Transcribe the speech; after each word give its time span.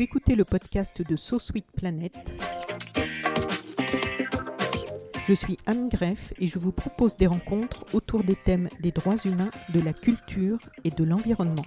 Vous 0.00 0.04
écoutez 0.04 0.34
le 0.34 0.46
podcast 0.46 1.02
de 1.06 1.14
So 1.14 1.38
Sweet 1.38 1.66
Planet. 1.76 2.14
Je 5.28 5.34
suis 5.34 5.58
Anne 5.66 5.90
Greff 5.90 6.32
et 6.38 6.48
je 6.48 6.58
vous 6.58 6.72
propose 6.72 7.16
des 7.16 7.26
rencontres 7.26 7.84
autour 7.92 8.24
des 8.24 8.34
thèmes 8.34 8.70
des 8.80 8.92
droits 8.92 9.18
humains, 9.26 9.50
de 9.74 9.80
la 9.82 9.92
culture 9.92 10.56
et 10.84 10.90
de 10.90 11.04
l'environnement. 11.04 11.66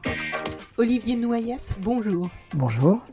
Olivier 0.78 1.16
Noyas, 1.16 1.76
bonjour. 1.82 2.28
Bonjour. 2.56 3.04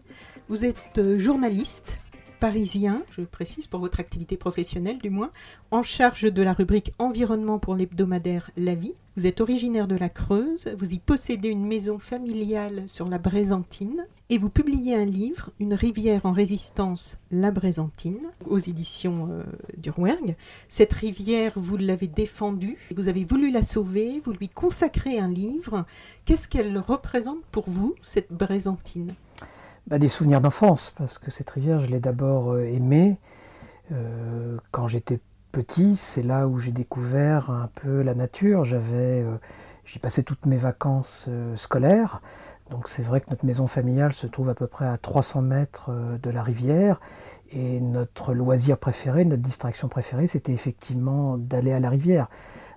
Vous 0.48 0.64
êtes 0.64 0.97
euh, 0.97 1.19
journaliste 1.19 1.98
parisien, 2.40 3.02
je 3.10 3.20
précise 3.20 3.66
pour 3.66 3.80
votre 3.80 4.00
activité 4.00 4.38
professionnelle 4.38 4.98
du 4.98 5.10
moins, 5.10 5.30
en 5.70 5.82
charge 5.82 6.22
de 6.22 6.42
la 6.42 6.54
rubrique 6.54 6.94
environnement 6.98 7.58
pour 7.58 7.74
l'hebdomadaire 7.74 8.50
La 8.56 8.74
Vie. 8.74 8.94
Vous 9.16 9.26
êtes 9.26 9.42
originaire 9.42 9.86
de 9.86 9.96
la 9.96 10.08
Creuse, 10.08 10.68
vous 10.78 10.94
y 10.94 10.98
possédez 10.98 11.50
une 11.50 11.66
maison 11.66 11.98
familiale 11.98 12.84
sur 12.86 13.08
la 13.08 13.19
Brézantine 13.19 14.06
et 14.30 14.38
vous 14.38 14.48
publiez 14.48 14.94
un 14.94 15.05
livre, 15.05 15.50
Une 15.58 15.74
rivière 15.74 16.24
en 16.24 16.32
résistance, 16.32 17.19
la 17.30 17.50
Brézantine, 17.50 18.30
aux 18.47 18.58
éditions 18.58 19.28
euh, 19.30 19.42
du 19.77 19.91
Rouergue. 19.91 20.36
Cette 20.69 20.94
rivière, 20.94 21.52
vous 21.56 21.77
l'avez 21.77 22.06
défendue, 22.06 22.78
vous 22.94 23.08
avez 23.08 23.25
voulu 23.25 23.50
la 23.50 23.64
sauver, 23.64 24.22
vous 24.25 24.32
lui 24.32 24.48
consacrez 24.48 25.19
un 25.19 25.28
livre. 25.28 25.84
Qu'est-ce 26.25 26.48
qu'elle 26.48 26.78
représente 26.78 27.44
pour 27.50 27.69
vous, 27.69 27.97
cette 28.00 28.32
Brézantine 28.32 29.14
bah, 29.86 29.98
Des 29.98 30.09
souvenirs 30.09 30.41
d'enfance, 30.41 30.92
parce 30.97 31.19
que 31.19 31.31
cette 31.31 31.50
rivière, 31.50 31.81
je 31.81 31.86
l'ai 31.86 32.00
d'abord 32.00 32.53
euh, 32.53 32.64
aimée 32.64 33.19
euh, 33.92 34.56
quand 34.70 34.87
j'étais 34.87 35.19
petit. 35.53 35.97
C'est 35.97 36.22
là 36.22 36.47
où 36.47 36.59
j'ai 36.59 36.72
découvert 36.72 37.50
un 37.50 37.69
peu 37.75 38.03
la 38.03 38.14
nature. 38.14 38.64
J'avais, 38.64 39.22
euh, 39.22 39.37
J'y 39.84 39.98
passé 39.98 40.22
toutes 40.22 40.47
mes 40.47 40.56
vacances 40.56 41.27
euh, 41.28 41.56
scolaires. 41.56 42.20
Donc 42.70 42.89
c'est 42.89 43.03
vrai 43.03 43.20
que 43.20 43.31
notre 43.31 43.45
maison 43.45 43.67
familiale 43.67 44.12
se 44.12 44.28
trouve 44.28 44.48
à 44.48 44.55
peu 44.55 44.69
près 44.69 44.87
à 44.87 44.97
300 44.97 45.42
mètres 45.42 45.91
de 46.22 46.31
la 46.31 46.44
rivière. 46.44 47.00
Et 47.50 47.81
notre 47.81 48.33
loisir 48.33 48.78
préféré, 48.78 49.25
notre 49.25 49.42
distraction 49.42 49.89
préférée, 49.89 50.28
c'était 50.28 50.53
effectivement 50.53 51.37
d'aller 51.37 51.72
à 51.72 51.81
la 51.81 51.91
rivière. 51.91 52.28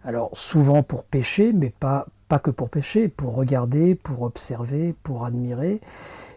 Alors 0.04 0.32
souvent 0.34 0.82
pour 0.82 1.04
pêcher, 1.04 1.54
mais 1.54 1.70
pas, 1.70 2.08
pas 2.28 2.40
que 2.40 2.50
pour 2.50 2.72
pêcher, 2.72 3.08
pour 3.08 3.36
regarder, 3.36 3.94
pour 3.94 4.24
observer, 4.24 4.96
pour 5.04 5.26
admirer. 5.26 5.80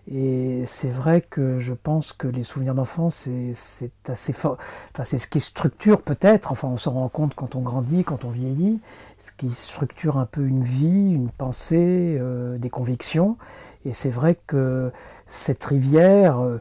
Et 0.08 0.64
c'est 0.66 0.90
vrai 0.90 1.20
que 1.20 1.58
je 1.58 1.74
pense 1.74 2.12
que 2.12 2.28
les 2.28 2.44
souvenirs 2.44 2.74
d'enfance, 2.74 3.28
c'est 3.54 3.90
assez 4.08 4.32
fort. 4.32 4.56
Enfin, 4.92 5.04
c'est 5.04 5.18
ce 5.18 5.26
qui 5.26 5.40
structure 5.40 6.02
peut-être, 6.02 6.52
enfin 6.52 6.68
on 6.68 6.76
se 6.76 6.88
rend 6.88 7.08
compte 7.08 7.34
quand 7.34 7.56
on 7.56 7.60
grandit, 7.60 8.04
quand 8.04 8.24
on 8.24 8.30
vieillit, 8.30 8.80
ce 9.18 9.32
qui 9.36 9.50
structure 9.50 10.16
un 10.18 10.26
peu 10.26 10.46
une 10.46 10.62
vie, 10.62 11.12
une 11.12 11.30
pensée, 11.30 12.16
euh, 12.20 12.56
des 12.58 12.70
convictions. 12.70 13.36
Et 13.84 13.92
c'est 13.92 14.10
vrai 14.10 14.38
que 14.46 14.92
cette 15.26 15.64
rivière, 15.64 16.38
euh, 16.38 16.58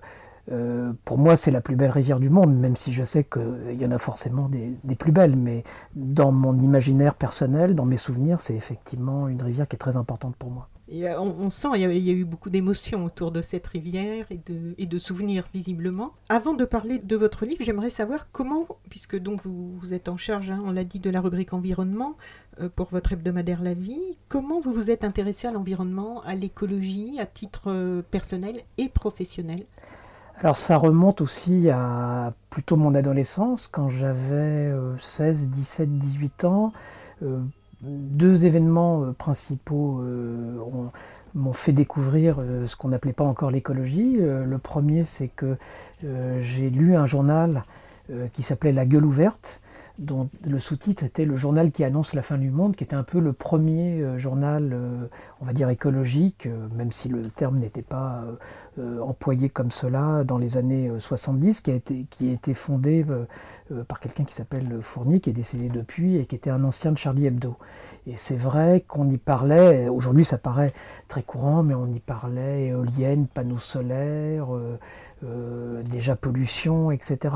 euh, 0.52 0.94
pour 1.06 1.18
moi, 1.18 1.36
c'est 1.36 1.52
la 1.52 1.62
plus 1.62 1.76
belle 1.76 1.92
rivière 1.92 2.20
du 2.20 2.30
monde, 2.30 2.56
même 2.58 2.76
si 2.76 2.94
je 2.94 3.04
sais 3.04 3.24
qu'il 3.24 3.80
y 3.80 3.86
en 3.86 3.92
a 3.92 3.98
forcément 3.98 4.50
des, 4.50 4.96
plus 4.96 5.12
belles. 5.12 5.36
Mais 5.36 5.64
dans 5.96 6.32
mon 6.32 6.58
imaginaire 6.60 7.16
personnel, 7.16 7.76
dans 7.76 7.86
mes 7.86 7.98
souvenirs, 7.98 8.42
c'est 8.42 8.56
effectivement 8.56 9.28
une 9.28 9.42
rivière 9.42 9.68
qui 9.68 9.76
est 9.76 9.80
très 9.80 9.98
importante 9.98 10.36
pour 10.36 10.50
moi. 10.50 10.68
Euh, 10.92 11.18
on, 11.18 11.50
sent 11.50 11.70
qu'il 11.74 11.92
y, 11.92 12.00
y, 12.00 12.10
a 12.12 12.14
eu 12.14 12.26
beaucoup 12.26 12.52
d'émotions 12.52 13.06
autour 13.06 13.32
de 13.32 13.42
cette 13.42 13.66
rivière 13.66 14.28
et 14.30 14.86
de, 14.86 14.98
souvenirs 15.00 15.46
visiblement. 15.52 16.14
Avant 16.30 16.54
de 16.54 16.64
parler 16.64 17.00
de 17.00 17.16
votre 17.16 17.46
livre, 17.46 17.64
j'aimerais 17.64 17.90
savoir 17.90 18.32
comment, 18.32 18.68
puisque 18.90 19.18
donc 19.18 19.42
vous, 19.44 19.76
vous 19.80 19.94
êtes 19.94 20.10
en 20.10 20.18
charge, 20.18 20.52
hein, 20.52 20.60
on 20.64 20.72
l'a 20.72 20.84
dit, 20.84 21.00
de 21.00 21.10
la 21.10 21.22
rubrique 21.22 21.54
environnement 21.54 22.16
euh, 22.60 22.70
pour 22.74 22.90
votre 22.92 23.14
hebdomadaire 23.14 23.64
La 23.64 23.74
Vie, 23.74 24.18
comment 24.30 24.60
vous 24.60 24.74
vous 24.74 24.92
êtes 24.92 25.04
intéressé 25.04 25.48
à 25.48 25.52
l'environnement, 25.52 26.22
à 26.24 26.36
l'écologie, 26.36 27.20
à 27.20 27.26
titre 27.26 27.64
euh, 27.68 28.02
personnel 28.12 28.62
et 28.78 28.88
professionnel? 28.88 29.64
Alors 30.38 30.58
ça 30.58 30.78
remonte 30.78 31.22
aussi 31.22 31.70
à 31.70 32.34
plutôt 32.50 32.76
mon 32.76 32.94
adolescence, 32.94 33.68
quand 33.68 33.90
j'avais 33.90 34.72
16, 35.00 35.48
17, 35.48 35.98
18 35.98 36.44
ans. 36.44 36.74
Deux 37.82 38.46
événements 38.46 39.04
euh, 39.04 39.12
principaux 39.12 40.00
euh, 40.02 40.58
m'ont 41.34 41.54
fait 41.54 41.74
découvrir 41.74 42.38
euh, 42.40 42.66
ce 42.68 42.76
qu'on 42.76 42.90
n'appelait 42.90 43.14
pas 43.14 43.26
encore 43.26 43.52
l'écologie. 43.52 44.18
le 44.18 44.58
premier, 44.58 45.04
c'est 45.04 45.28
que 45.28 45.58
j'ai 46.42 46.70
lu 46.70 46.96
un 46.96 47.06
journal 47.06 47.64
qui 48.34 48.44
s'appelait 48.44 48.72
La 48.72 48.86
gueule 48.86 49.06
ouverte, 49.06 49.60
dont 49.98 50.30
le 50.46 50.60
sous-titre 50.60 51.04
était 51.04 51.26
le 51.26 51.38
journal 51.38 51.72
qui 51.72 51.84
annonce 51.84 52.14
la 52.14 52.22
fin 52.22 52.38
du 52.38 52.50
monde, 52.50 52.76
qui 52.76 52.84
était 52.84 52.96
un 52.96 53.04
peu 53.04 53.20
le 53.20 53.34
premier 53.34 54.04
journal, 54.18 54.78
on 55.42 55.46
va 55.46 55.54
dire 55.54 55.70
écologique, 55.70 56.48
même 56.76 56.92
si 56.92 57.08
le 57.08 57.30
terme 57.30 57.60
n'était 57.60 57.82
pas 57.82 58.24
employé 59.02 59.50
comme 59.50 59.72
cela 59.72 60.24
dans 60.24 60.38
les 60.38 60.58
années 60.58 60.92
70, 61.00 61.62
qui 61.62 61.72
a 61.72 61.76
été, 61.76 62.54
fondé 62.54 63.06
euh, 63.72 63.84
par 63.84 64.00
quelqu'un 64.00 64.26
qui 64.26 64.36
s'appelle 64.36 64.80
Fournier, 64.82 65.20
qui 65.20 65.32
est 65.32 65.34
décédé 65.34 65.70
depuis 65.70 66.18
et 66.18 66.26
qui 66.26 66.36
était 66.36 66.52
un 66.52 66.64
ancien 66.64 66.92
de 66.92 67.00
Charlie 67.00 67.26
Hebdo. 67.26 67.56
Et 68.06 68.14
c'est 68.16 68.36
vrai 68.36 68.84
qu'on 68.88 69.10
y 69.10 69.18
parlait, 69.18 69.88
aujourd'hui 69.90 70.24
ça 70.24 70.38
paraît 70.38 70.72
très 71.08 71.24
courant, 71.24 71.64
mais 71.64 71.74
on 71.74 71.88
y 71.88 72.00
parlait 72.00 72.68
éoliennes, 72.68 73.26
panneaux 73.26 73.58
solaires, 73.58 74.50
euh, 75.26 75.82
déjà 75.84 76.16
pollution, 76.16 76.92
etc. 76.92 77.34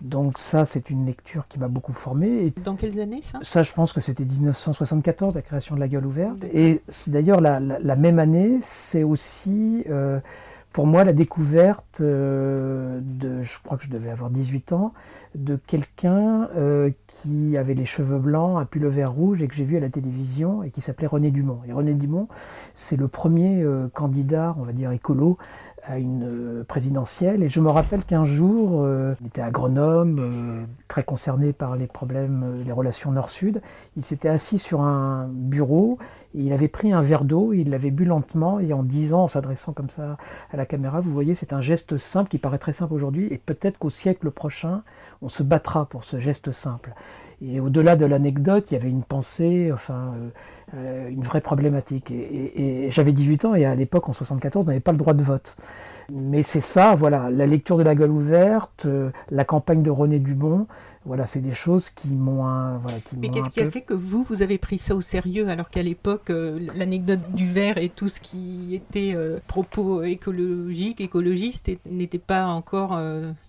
Donc 0.00 0.38
ça, 0.38 0.64
c'est 0.64 0.90
une 0.90 1.06
lecture 1.06 1.46
qui 1.48 1.58
m'a 1.58 1.68
beaucoup 1.68 1.92
formé. 1.92 2.46
Et 2.46 2.54
Dans 2.62 2.76
quelles 2.76 3.00
années 3.00 3.22
ça? 3.22 3.38
Ça, 3.42 3.62
je 3.62 3.72
pense 3.72 3.92
que 3.92 4.00
c'était 4.00 4.24
1974, 4.24 5.34
la 5.34 5.42
création 5.42 5.74
de 5.74 5.80
la 5.80 5.88
gueule 5.88 6.06
ouverte. 6.06 6.44
Et 6.52 6.82
c'est 6.88 7.10
d'ailleurs 7.10 7.40
la, 7.40 7.60
la, 7.60 7.78
la, 7.78 7.96
même 7.96 8.18
année, 8.18 8.58
c'est 8.62 9.02
aussi... 9.02 9.84
Euh, 9.88 10.20
pour 10.72 10.86
moi, 10.86 11.02
la 11.02 11.12
découverte 11.12 12.00
euh, 12.00 13.00
de, 13.02 13.42
je 13.42 13.58
crois 13.60 13.76
que 13.76 13.82
je 13.82 13.90
devais 13.90 14.08
avoir 14.08 14.30
18 14.30 14.72
ans, 14.72 14.92
de 15.34 15.58
quelqu'un 15.66 16.48
qui 17.06 17.56
avait 17.56 17.74
les 17.74 17.84
cheveux 17.84 18.18
blancs, 18.18 18.60
un 18.60 18.64
pull 18.64 18.86
vert 18.86 19.12
rouge 19.12 19.42
et 19.42 19.48
que 19.48 19.54
j'ai 19.54 19.64
vu 19.64 19.76
à 19.76 19.80
la 19.80 19.88
télévision 19.88 20.62
et 20.62 20.70
qui 20.70 20.80
s'appelait 20.80 21.06
René 21.06 21.30
Dumont. 21.30 21.60
Et 21.68 21.72
René 21.72 21.94
Dumont, 21.94 22.28
c'est 22.74 22.96
le 22.96 23.06
premier 23.06 23.64
candidat, 23.94 24.56
on 24.58 24.62
va 24.62 24.72
dire 24.72 24.90
écolo, 24.90 25.38
à 25.84 25.98
une 25.98 26.24
euh, 26.24 26.64
présidentielle. 26.64 27.42
Et 27.42 27.48
je 27.48 27.60
me 27.60 27.68
rappelle 27.68 28.04
qu'un 28.04 28.24
jour, 28.24 28.82
euh, 28.82 29.14
il 29.20 29.28
était 29.28 29.40
agronome, 29.40 30.18
euh, 30.18 30.66
très 30.88 31.02
concerné 31.02 31.52
par 31.52 31.76
les 31.76 31.86
problèmes, 31.86 32.42
euh, 32.44 32.64
les 32.64 32.72
relations 32.72 33.12
nord-sud. 33.12 33.62
Il 33.96 34.04
s'était 34.04 34.28
assis 34.28 34.58
sur 34.58 34.82
un 34.82 35.28
bureau 35.30 35.98
et 36.34 36.42
il 36.42 36.52
avait 36.52 36.68
pris 36.68 36.92
un 36.92 37.02
verre 37.02 37.24
d'eau, 37.24 37.52
il 37.52 37.70
l'avait 37.70 37.90
bu 37.90 38.04
lentement 38.04 38.60
et 38.60 38.72
en 38.72 38.82
disant, 38.82 39.24
en 39.24 39.28
s'adressant 39.28 39.72
comme 39.72 39.90
ça 39.90 40.16
à 40.52 40.56
la 40.56 40.66
caméra, 40.66 41.00
vous 41.00 41.12
voyez, 41.12 41.34
c'est 41.34 41.52
un 41.52 41.60
geste 41.60 41.96
simple 41.96 42.28
qui 42.28 42.38
paraît 42.38 42.58
très 42.58 42.72
simple 42.72 42.94
aujourd'hui 42.94 43.26
et 43.30 43.38
peut-être 43.38 43.78
qu'au 43.78 43.90
siècle 43.90 44.30
prochain, 44.30 44.82
on 45.22 45.28
se 45.28 45.42
battra 45.42 45.86
pour 45.86 46.04
ce 46.04 46.18
geste 46.18 46.52
simple. 46.52 46.94
Et 47.42 47.58
au-delà 47.60 47.96
de 47.96 48.04
l'anecdote, 48.04 48.66
il 48.70 48.74
y 48.74 48.76
avait 48.76 48.90
une 48.90 49.02
pensée, 49.02 49.70
enfin, 49.72 50.14
euh, 50.74 51.08
une 51.08 51.22
vraie 51.22 51.40
problématique. 51.40 52.10
Et, 52.10 52.14
et, 52.14 52.86
et 52.86 52.90
j'avais 52.90 53.12
18 53.12 53.44
ans 53.46 53.54
et 53.54 53.64
à 53.64 53.74
l'époque, 53.74 54.08
en 54.08 54.12
74, 54.12 54.64
on 54.64 54.68
n'avait 54.68 54.80
pas 54.80 54.92
le 54.92 54.98
droit 54.98 55.14
de 55.14 55.22
vote. 55.22 55.56
Mais 56.12 56.42
c'est 56.42 56.60
ça, 56.60 56.94
voilà, 56.94 57.30
la 57.30 57.46
lecture 57.46 57.76
de 57.76 57.82
la 57.82 57.94
gueule 57.94 58.10
ouverte, 58.10 58.86
euh, 58.86 59.10
la 59.30 59.44
campagne 59.44 59.82
de 59.82 59.90
René 59.90 60.18
Dubon, 60.18 60.66
voilà, 61.06 61.26
c'est 61.26 61.40
des 61.40 61.54
choses 61.54 61.88
qui 61.88 62.08
m'ont 62.08 62.42
voilà, 62.78 62.98
qui 63.00 63.16
Mais 63.16 63.28
qu'est-ce 63.28 63.48
qui 63.48 63.60
peu... 63.60 63.66
a 63.66 63.70
fait 63.70 63.80
que 63.80 63.94
vous, 63.94 64.22
vous 64.28 64.42
avez 64.42 64.58
pris 64.58 64.76
ça 64.76 64.94
au 64.94 65.00
sérieux 65.00 65.48
alors 65.48 65.70
qu'à 65.70 65.82
l'époque, 65.82 66.28
euh, 66.30 66.60
l'anecdote 66.76 67.20
du 67.32 67.50
verre 67.50 67.78
et 67.78 67.88
tout 67.88 68.08
ce 68.08 68.20
qui 68.20 68.74
était 68.74 69.12
euh, 69.14 69.38
propos 69.46 70.02
écologiques, 70.02 71.00
écologistes, 71.00 71.70
n'était 71.90 72.18
pas 72.18 72.46
encore... 72.46 73.00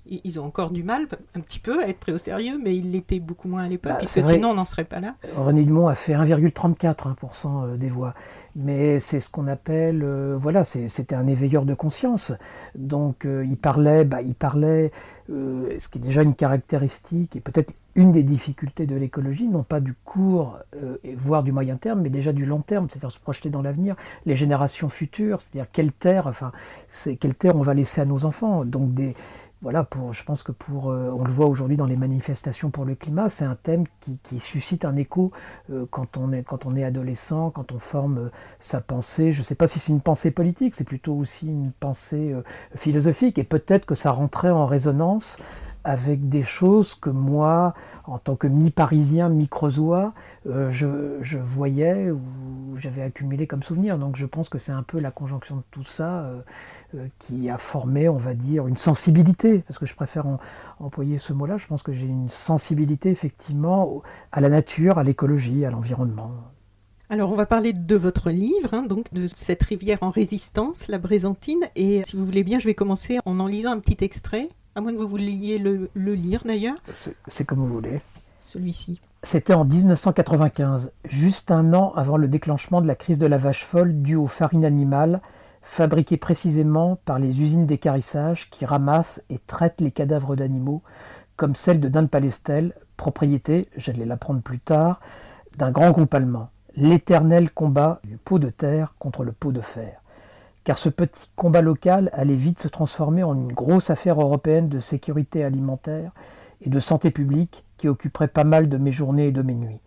Ils 0.08 0.40
ont 0.42 0.46
encore 0.46 0.72
du 0.72 0.84
mal, 0.84 1.08
un 1.36 1.40
petit 1.40 1.60
peu, 1.60 1.82
à 1.82 1.88
être 1.88 2.00
pris 2.00 2.12
au 2.12 2.18
sérieux, 2.18 2.60
mais 2.62 2.76
ils 2.76 2.92
l'étaient 2.92 3.20
beaucoup 3.20 3.48
moins 3.48 3.64
à 3.64 3.68
l'époque, 3.68 3.94
bah, 3.94 3.98
puisque 3.98 4.22
sinon 4.22 4.50
on 4.50 4.56
n'en 4.56 4.66
serait 4.66 4.84
pas 4.84 5.00
là. 5.00 5.16
René 5.38 5.64
Dumont 5.64 5.88
a 5.88 5.96
fait 5.96 6.14
1,34% 6.14 7.48
hein, 7.48 7.78
des 7.78 7.88
voix. 7.88 8.14
Mais 8.56 9.00
c'est 9.00 9.20
ce 9.20 9.30
qu'on 9.30 9.48
appelle, 9.48 10.04
euh, 10.04 10.38
voilà, 10.38 10.64
c'était 10.64 11.16
un 11.16 11.28
éveilleur 11.28 11.66
de 11.66 11.74
conscience. 11.74 12.34
Donc 12.76 13.26
il 13.26 13.58
parlait, 13.58 14.04
bah, 14.04 14.22
il 14.22 14.36
parlait 14.36 14.92
euh, 15.32 15.70
ce 15.80 15.88
qui 15.88 15.98
est 15.98 16.02
déjà 16.02 16.24
une 16.24 16.36
caractéristique, 16.36 17.36
et 17.36 17.40
peut-être 17.40 17.74
une 17.96 18.12
des 18.12 18.24
difficultés 18.24 18.86
de 18.86 18.96
l'écologie, 18.96 19.48
non 19.48 19.64
pas 19.64 19.80
du 19.80 19.94
court, 19.94 20.58
euh, 20.76 20.98
voire 21.16 21.44
du 21.44 21.52
moyen 21.52 21.78
terme, 21.78 22.02
mais 22.02 22.10
déjà 22.10 22.34
du 22.34 22.46
long 22.46 22.62
terme, 22.62 22.90
c'est-à-dire 22.90 23.12
se 23.12 23.20
projeter 23.20 23.50
dans 23.50 23.62
l'avenir, 23.62 23.96
les 24.26 24.36
générations 24.36 24.90
futures, 24.90 25.40
c'est-à-dire 25.40 25.72
quelle 25.72 25.92
terre, 25.92 26.28
enfin, 26.28 26.52
quelle 27.20 27.36
terre 27.36 27.56
on 27.56 27.62
va 27.62 27.74
laisser 27.74 28.02
à 28.02 28.06
nos 28.06 28.26
enfants. 28.26 28.66
Donc 28.66 28.94
des, 28.94 29.16
voilà, 29.62 29.84
pour, 29.84 30.12
je 30.14 30.24
pense 30.24 30.42
que 30.42 30.52
pour, 30.52 30.90
euh, 30.90 31.12
on 31.16 31.24
le 31.24 31.32
voit 31.32 31.46
aujourd'hui 31.46 31.78
dans 31.78 31.86
les 31.86 31.96
manifestations 31.96 32.72
pour 32.72 32.84
le 32.84 32.96
climat, 32.96 33.30
c'est 33.30 33.46
un 33.46 33.56
thème 33.56 33.86
qui, 34.24 34.40
suscite 34.40 34.86
un 34.86 34.96
écho 34.96 35.32
euh, 35.72 35.86
quand, 35.92 36.18
on 36.18 36.32
est, 36.34 36.44
quand 36.44 36.66
on 36.66 36.76
est 36.76 36.84
adolescent, 36.84 37.52
quand 37.52 37.72
on 37.72 37.80
forme 37.80 38.32
sa 38.60 38.82
pensée. 38.82 39.32
Je 39.32 39.40
ne 39.40 39.44
sais 39.44 39.56
pas 39.56 39.68
si 39.68 39.80
c'est 39.80 39.92
une 39.92 40.02
pensée 40.02 40.32
politique, 40.32 40.76
c'est 40.76 40.84
plutôt 40.84 41.14
aussi 41.14 41.48
une 41.48 41.72
pensée 41.72 42.36
philosophique, 42.76 43.38
et 43.38 43.44
peut-être 43.44 43.86
que 43.86 43.96
ça 43.96 44.12
rentrait 44.12 44.50
en 44.50 44.66
résonance 44.66 45.38
avec 45.84 46.30
des 46.30 46.44
choses 46.44 46.96
que 46.96 47.10
moi, 47.10 47.74
en 48.06 48.18
tant 48.18 48.36
que 48.36 48.48
mi-parisien, 48.48 49.30
mi-creusois, 49.30 50.14
euh, 50.48 50.70
je, 50.72 51.38
voyais 51.38 52.12
ou 52.12 52.20
j'avais 52.78 53.02
accumulé 53.02 53.48
comme 53.48 53.64
souvenir. 53.64 53.98
Donc 53.98 54.16
je 54.16 54.26
pense 54.26 54.50
que 54.50 54.58
c'est 54.58 54.72
un 54.72 54.84
peu 54.84 55.00
la 55.00 55.12
conjonction 55.12 55.58
de 55.58 55.64
tout 55.72 55.84
ça 55.84 56.20
euh, 56.20 56.42
euh, 56.96 57.08
qui 57.20 57.50
a 57.50 57.58
formé, 57.58 58.10
on 58.10 58.18
va 58.18 58.34
dire, 58.34 58.68
une 58.68 58.78
sensibilité, 58.78 59.60
parce 59.60 59.80
que 59.80 59.86
je 59.86 59.96
préfère 59.96 60.26
employer 60.80 61.18
ce 61.18 61.34
mot-là, 61.34 61.58
je 61.58 61.68
pense 61.68 61.84
que 61.84 61.94
j'ai 61.94 62.08
une 62.08 62.30
sensibilité 62.30 63.10
effectivement 63.10 64.02
à 64.32 64.42
la 64.42 64.50
nature, 64.50 64.98
à 64.98 65.04
l'écologie, 65.04 65.66
à 65.66 65.72
l'environnement. 65.72 66.32
Alors, 67.12 67.30
on 67.30 67.36
va 67.36 67.46
parler 67.46 67.74
de 67.74 67.96
votre 67.98 68.30
livre, 68.30 68.74
hein, 68.74 68.84
donc 68.84 69.14
de 69.14 69.28
cette 69.28 69.62
rivière 69.64 69.98
en 70.00 70.12
résistance, 70.12 70.88
la 70.88 70.98
Brézantine. 70.98 71.66
Et 71.76 72.04
si 72.06 72.16
vous 72.16 72.26
voulez 72.26 72.46
bien, 72.46 72.58
je 72.58 72.66
vais 72.66 72.74
commencer 72.74 73.20
en 73.26 73.42
en 73.42 73.48
lisant 73.48 73.72
un 73.72 73.80
petit 73.80 74.02
extrait 74.06 74.48
à 74.76 74.82
moins 74.82 74.92
que 74.92 74.98
vous 74.98 75.08
vouliez 75.08 75.58
le, 75.58 75.90
lire 75.96 76.42
d'ailleurs. 76.46 76.76
C'est 77.28 77.46
comme 77.46 77.60
vous 77.60 77.68
voulez. 77.68 77.98
Celui-ci. 78.40 79.00
C'était 79.24 79.54
en 79.54 79.66
1995, 79.66 80.94
juste 81.06 81.52
un 81.52 81.74
an 81.74 81.94
avant 81.96 82.18
le 82.18 82.28
déclenchement 82.28 82.82
de 82.82 82.88
la 82.88 82.96
crise 82.96 83.20
de 83.20 83.28
la 83.28 83.38
vache 83.38 83.64
folle 83.64 84.02
due 84.02 84.16
aux 84.16 84.28
farines 84.28 84.66
animales, 84.66 85.22
fabriquées 85.62 86.18
précisément 86.18 86.98
par 87.06 87.20
les 87.20 87.40
usines 87.40 87.68
d'écarissage 87.68 88.50
qui 88.50 88.66
ramassent 88.66 89.22
et 89.30 89.38
traitent 89.38 89.82
les 89.82 89.92
cadavres 89.92 90.36
d'animaux, 90.36 90.82
comme 91.36 91.54
celle 91.54 91.80
de 91.80 91.88
Dan 91.88 92.08
Palestel, 92.08 92.74
propriété, 92.98 93.70
j'allais 93.78 94.06
l'apprendre 94.06 94.42
plus 94.42 94.60
tard, 94.60 95.00
d'un 95.58 95.72
grand 95.72 95.92
groupe 95.92 96.14
allemand. 96.16 96.50
L'éternel 96.76 97.52
combat 97.52 98.00
du 98.04 98.18
pot 98.18 98.40
de 98.40 98.50
terre 98.50 98.96
contre 98.98 99.24
le 99.24 99.34
pot 99.34 99.52
de 99.52 99.62
fer 99.62 100.01
car 100.64 100.78
ce 100.78 100.90
petit 100.90 101.30
combat 101.36 101.62
local 101.62 102.10
allait 102.14 102.36
vite 102.36 102.60
se 102.60 102.68
transformer 102.68 103.24
en 103.24 103.36
une 103.36 103.52
grosse 103.52 103.90
affaire 103.90 104.22
européenne 104.22 104.70
de 104.70 104.80
sécurité 104.80 105.44
alimentaire 105.44 106.12
et 106.62 106.70
de 106.70 106.80
santé 106.80 107.10
publique 107.10 107.64
qui 107.78 107.88
occuperait 107.88 108.28
pas 108.28 108.44
mal 108.44 108.70
de 108.70 108.78
mes 108.78 108.92
journées 108.92 109.28
et 109.28 109.32
de 109.32 109.42
mes 109.42 109.56
nuits, 109.56 109.82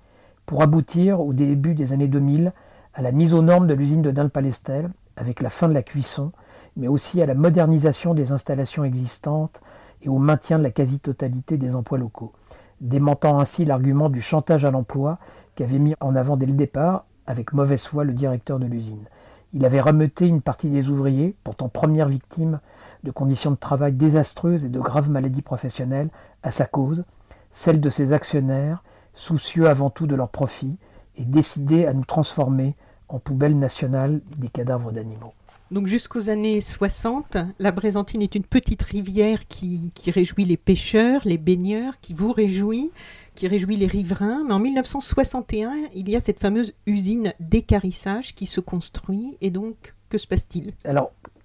pour 0.46 0.62
aboutir 0.62 1.20
au 1.20 1.32
début 1.32 1.74
des 1.74 1.92
années 1.92 2.08
2000 2.08 2.52
à 2.92 3.02
la 3.02 3.12
mise 3.12 3.34
aux 3.34 3.42
normes 3.42 3.66
de 3.66 3.74
l'usine 3.74 4.02
de 4.02 4.10
Dun-Palestel, 4.10 4.90
avec 5.16 5.40
la 5.40 5.50
fin 5.50 5.68
de 5.68 5.74
la 5.74 5.82
cuisson, 5.82 6.32
mais 6.76 6.88
aussi 6.88 7.22
à 7.22 7.26
la 7.26 7.34
modernisation 7.34 8.14
des 8.14 8.32
installations 8.32 8.84
existantes 8.84 9.60
et 10.02 10.08
au 10.08 10.18
maintien 10.18 10.58
de 10.58 10.64
la 10.64 10.70
quasi-totalité 10.70 11.56
des 11.56 11.76
emplois 11.76 11.98
locaux, 11.98 12.32
démentant 12.80 13.38
ainsi 13.38 13.64
l'argument 13.64 14.08
du 14.10 14.20
chantage 14.20 14.64
à 14.64 14.70
l'emploi 14.70 15.18
qu'avait 15.54 15.78
mis 15.78 15.94
en 16.00 16.16
avant 16.16 16.36
dès 16.36 16.46
le 16.46 16.52
départ, 16.52 17.06
avec 17.26 17.52
mauvaise 17.52 17.86
foi, 17.86 18.04
le 18.04 18.12
directeur 18.12 18.58
de 18.58 18.66
l'usine. 18.66 19.06
Il 19.54 19.64
avait 19.64 19.80
rameuté 19.80 20.26
une 20.26 20.42
partie 20.42 20.68
des 20.68 20.90
ouvriers, 20.90 21.36
pourtant 21.44 21.68
premières 21.68 22.08
victimes 22.08 22.60
de 23.04 23.12
conditions 23.12 23.52
de 23.52 23.56
travail 23.56 23.92
désastreuses 23.92 24.64
et 24.64 24.68
de 24.68 24.80
graves 24.80 25.10
maladies 25.10 25.42
professionnelles, 25.42 26.10
à 26.42 26.50
sa 26.50 26.66
cause, 26.66 27.04
celle 27.50 27.80
de 27.80 27.88
ses 27.88 28.12
actionnaires, 28.12 28.82
soucieux 29.14 29.68
avant 29.68 29.90
tout 29.90 30.08
de 30.08 30.16
leur 30.16 30.28
profit, 30.28 30.76
et 31.16 31.24
décidés 31.24 31.86
à 31.86 31.92
nous 31.92 32.04
transformer 32.04 32.74
en 33.08 33.20
poubelle 33.20 33.56
nationale 33.56 34.20
des 34.36 34.48
cadavres 34.48 34.90
d'animaux. 34.90 35.32
Donc 35.70 35.86
jusqu'aux 35.86 36.30
années 36.30 36.60
60, 36.60 37.36
la 37.58 37.72
Brézantine 37.72 38.22
est 38.22 38.34
une 38.34 38.44
petite 38.44 38.82
rivière 38.82 39.46
qui 39.46 39.92
réjouit 40.08 40.44
les 40.44 40.56
pêcheurs, 40.56 41.22
les 41.24 41.38
baigneurs, 41.38 42.00
qui 42.00 42.12
vous 42.12 42.32
réjouit 42.32 42.90
qui 43.34 43.48
réjouit 43.48 43.76
les 43.76 43.86
riverains. 43.86 44.44
Mais 44.46 44.54
en 44.54 44.60
1961, 44.60 45.72
il 45.94 46.08
y 46.08 46.16
a 46.16 46.20
cette 46.20 46.40
fameuse 46.40 46.72
usine 46.86 47.32
d'écarissage 47.40 48.34
qui 48.34 48.46
se 48.46 48.60
construit. 48.60 49.36
Et 49.40 49.50
donc, 49.50 49.94
que 50.08 50.18
se 50.18 50.26
passe-t-il? 50.26 50.74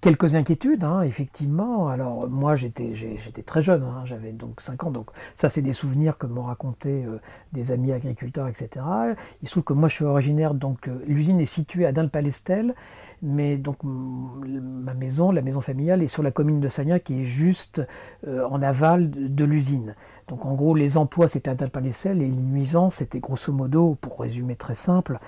Quelques 0.00 0.34
inquiétudes, 0.34 0.84
hein, 0.84 1.02
effectivement. 1.02 1.88
Alors, 1.88 2.28
moi, 2.28 2.56
j'étais, 2.56 2.94
j'étais 2.94 3.42
très 3.42 3.62
jeune, 3.62 3.82
hein, 3.82 4.02
j'avais 4.04 4.32
donc 4.32 4.60
5 4.60 4.84
ans. 4.84 4.90
Donc, 4.90 5.10
ça, 5.34 5.48
c'est 5.48 5.62
des 5.62 5.72
souvenirs 5.72 6.18
que 6.18 6.26
m'ont 6.26 6.44
raconté 6.44 7.04
euh, 7.04 7.20
des 7.52 7.72
amis 7.72 7.92
agriculteurs, 7.92 8.48
etc. 8.48 8.84
Il 9.42 9.48
se 9.48 9.52
trouve 9.52 9.64
que 9.64 9.72
moi, 9.72 9.88
je 9.88 9.96
suis 9.96 10.04
originaire, 10.04 10.54
donc, 10.54 10.88
euh, 10.88 11.02
l'usine 11.06 11.40
est 11.40 11.46
située 11.46 11.86
à 11.86 11.92
Dun-Palestel 11.92 12.74
mais 13.22 13.58
donc 13.58 13.76
ma 13.82 14.94
maison, 14.94 15.30
la 15.30 15.42
maison 15.42 15.60
familiale, 15.60 16.02
est 16.02 16.06
sur 16.06 16.22
la 16.22 16.30
commune 16.30 16.58
de 16.58 16.68
Sagnac 16.68 17.04
qui 17.04 17.20
est 17.20 17.24
juste 17.24 17.82
euh, 18.26 18.46
en 18.46 18.62
aval 18.62 19.10
de, 19.10 19.44
l'usine. 19.44 19.94
Donc 20.28 20.46
en 20.46 20.54
gros, 20.54 20.74
les 20.74 20.96
emplois 20.96 21.28
c'était 21.28 21.50
à 21.50 21.54
Dalpalecel 21.54 22.22
et 22.22 22.30
les 22.30 22.34
nuisances 22.34 22.94
c'était 22.94 23.20
grosso 23.20 23.52
modo, 23.52 23.98
pour 24.00 24.20
résumer 24.20 24.56
très 24.56 24.74
simple, 24.74 25.18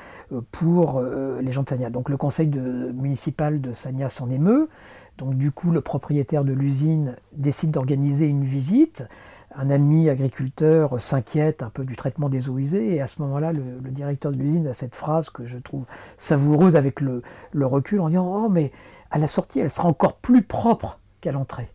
pour 0.52 1.02
les 1.02 1.52
gens 1.52 1.64
de 1.64 1.68
Sagnac. 1.68 1.92
Donc 1.92 2.08
le 2.08 2.16
conseil 2.16 2.48
municipal 2.48 3.60
de 3.60 3.74
Sagnac 3.74 4.10
s'en 4.10 4.30
émeut. 4.30 4.61
Donc 5.18 5.36
du 5.36 5.52
coup, 5.52 5.70
le 5.70 5.80
propriétaire 5.80 6.44
de 6.44 6.52
l'usine 6.52 7.16
décide 7.32 7.70
d'organiser 7.70 8.26
une 8.26 8.44
visite. 8.44 9.04
Un 9.54 9.68
ami 9.68 10.08
agriculteur 10.08 10.98
s'inquiète 11.00 11.62
un 11.62 11.68
peu 11.68 11.84
du 11.84 11.94
traitement 11.94 12.30
des 12.30 12.48
eaux 12.48 12.58
usées, 12.58 12.94
et 12.94 13.02
à 13.02 13.06
ce 13.06 13.20
moment-là, 13.22 13.52
le, 13.52 13.90
directeur 13.90 14.32
de 14.32 14.38
l'usine 14.38 14.66
a 14.66 14.74
cette 14.74 14.94
phrase 14.94 15.28
que 15.28 15.44
je 15.46 15.58
trouve 15.58 15.84
savoureuse 16.16 16.74
avec 16.74 17.00
le, 17.00 17.22
recul 17.54 18.00
en 18.00 18.08
disant 18.08 18.44
Oh, 18.44 18.48
mais 18.48 18.72
à 19.10 19.18
la 19.18 19.26
sortie, 19.26 19.60
elle 19.60 19.70
sera 19.70 19.88
encore 19.88 20.16
plus 20.16 20.42
propre 20.42 20.98
qu'à 21.20 21.32
l'entrée. 21.32 21.70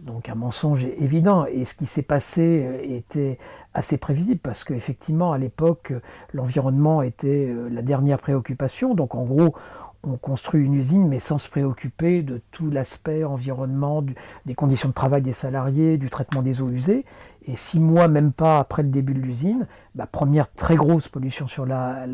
Donc 0.00 0.28
un 0.28 0.34
mensonge 0.34 0.84
évident, 0.84 1.46
et 1.46 1.64
ce 1.64 1.74
qui 1.74 1.86
s'est 1.86 2.02
passé 2.02 2.66
euh, 2.66 2.96
était 2.96 3.38
assez 3.72 3.96
prévisible, 3.96 4.40
parce 4.42 4.62
qu'effectivement, 4.62 5.32
à 5.32 5.38
l'époque, 5.38 5.94
l'environnement 6.34 7.00
était 7.00 7.48
euh, 7.48 7.70
la 7.70 7.80
dernière 7.80 8.18
préoccupation, 8.18 8.94
donc 8.94 9.14
en 9.14 9.24
gros, 9.24 9.54
on 10.02 10.16
construit 10.16 10.64
une 10.64 10.74
usine, 10.74 11.08
mais 11.08 11.18
sans 11.18 11.38
se 11.38 11.48
préoccuper 11.48 12.22
de 12.22 12.40
tout 12.50 12.70
l'aspect 12.70 13.24
environnement, 13.24 14.04
des 14.44 14.54
conditions 14.54 14.88
de 14.88 14.94
travail 14.94 15.22
des 15.22 15.32
salariés, 15.32 15.98
du 15.98 16.10
traitement 16.10 16.42
des 16.42 16.62
eaux 16.62 16.70
usées. 16.70 17.04
Et 17.48 17.54
six 17.54 17.78
mois, 17.78 18.08
même 18.08 18.32
pas 18.32 18.58
après 18.58 18.82
le 18.82 18.88
début 18.88 19.14
de 19.14 19.20
l'usine, 19.20 19.68
bah, 19.94 20.08
première 20.10 20.52
très 20.52 20.74
grosse 20.74 21.06
pollution 21.06 21.46
sur 21.46 21.64
la, 21.64 22.06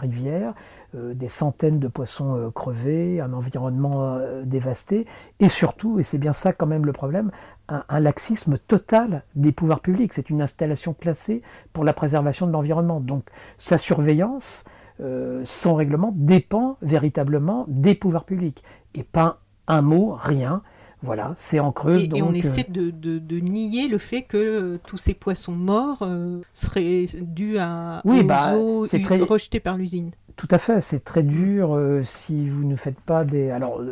rivière, 0.00 0.54
euh, 0.96 1.14
des 1.14 1.28
centaines 1.28 1.78
de 1.78 1.86
poissons 1.86 2.36
euh, 2.36 2.50
crevés, 2.50 3.20
un 3.20 3.32
environnement 3.32 4.16
euh, 4.16 4.42
dévasté, 4.44 5.06
et 5.38 5.48
surtout, 5.48 6.00
et 6.00 6.02
c'est 6.02 6.18
bien 6.18 6.32
ça 6.32 6.52
quand 6.52 6.66
même 6.66 6.84
le 6.84 6.92
problème, 6.92 7.30
un 7.68 8.00
laxisme 8.00 8.58
total 8.58 9.22
des 9.34 9.52
pouvoirs 9.52 9.80
publics. 9.80 10.12
C'est 10.12 10.28
une 10.28 10.42
installation 10.42 10.92
classée 10.92 11.42
pour 11.72 11.84
la 11.84 11.94
préservation 11.94 12.46
de 12.46 12.52
l'environnement. 12.52 13.00
Donc 13.00 13.24
sa 13.56 13.78
surveillance, 13.78 14.64
euh, 15.02 15.42
son 15.44 15.74
règlement 15.74 16.12
dépend 16.14 16.76
véritablement 16.80 17.64
des 17.68 17.94
pouvoirs 17.94 18.24
publics 18.24 18.62
et 18.94 19.02
pas 19.02 19.40
un 19.66 19.82
mot, 19.82 20.16
rien. 20.18 20.62
Voilà, 21.02 21.32
c'est 21.36 21.58
en 21.58 21.72
creux. 21.72 21.98
Et, 22.14 22.22
on 22.22 22.32
essaie 22.32 22.64
de, 22.68 23.40
nier 23.40 23.88
le 23.88 23.98
fait 23.98 24.22
que 24.22 24.36
euh, 24.36 24.78
tous 24.86 24.96
ces 24.96 25.14
poissons 25.14 25.52
morts 25.52 26.02
euh, 26.02 26.40
seraient 26.52 27.06
dus 27.20 27.58
à 27.58 28.00
oui, 28.04 28.22
bah, 28.22 28.54
eaux 28.54 28.86
très... 28.86 29.18
rejetées 29.18 29.58
par 29.58 29.76
l'usine. 29.76 30.12
Tout 30.36 30.48
à 30.50 30.58
fait, 30.58 30.80
c'est 30.80 31.00
très 31.00 31.24
dur 31.24 31.78
si 32.02 32.48
vous 32.48 32.64
ne 32.64 32.74
faites 32.74 32.98
pas 33.00 33.22
des 33.24 33.50
alors 33.50 33.82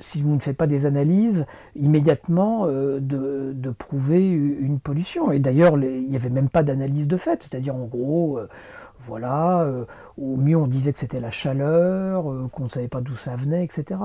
si 0.00 0.22
vous 0.22 0.34
ne 0.34 0.40
faites 0.40 0.56
pas 0.56 0.66
des 0.66 0.86
analyses 0.86 1.44
immédiatement 1.76 2.66
de, 2.66 3.00
de, 3.54 3.70
prouver 3.70 4.26
une 4.30 4.80
pollution. 4.80 5.32
Et 5.32 5.38
d'ailleurs, 5.38 5.76
il 5.76 6.08
n'y 6.08 6.16
avait 6.16 6.30
même 6.30 6.48
pas 6.48 6.62
d'analyse 6.62 7.08
de 7.08 7.18
fait, 7.18 7.42
c'est-à-dire 7.42 7.74
en 7.74 7.84
gros 7.84 8.40
voilà, 9.04 9.62
euh, 9.62 9.84
au 10.16 10.36
mieux 10.36 10.56
on 10.56 10.66
disait 10.66 10.92
que 10.92 10.98
c'était 10.98 11.20
la 11.20 11.30
chaleur, 11.30 12.30
euh, 12.30 12.48
qu'on 12.52 12.64
ne 12.64 12.68
savait 12.68 12.88
pas 12.88 13.00
d'où 13.00 13.14
ça 13.14 13.36
venait, 13.36 13.64
etc. 13.64 14.00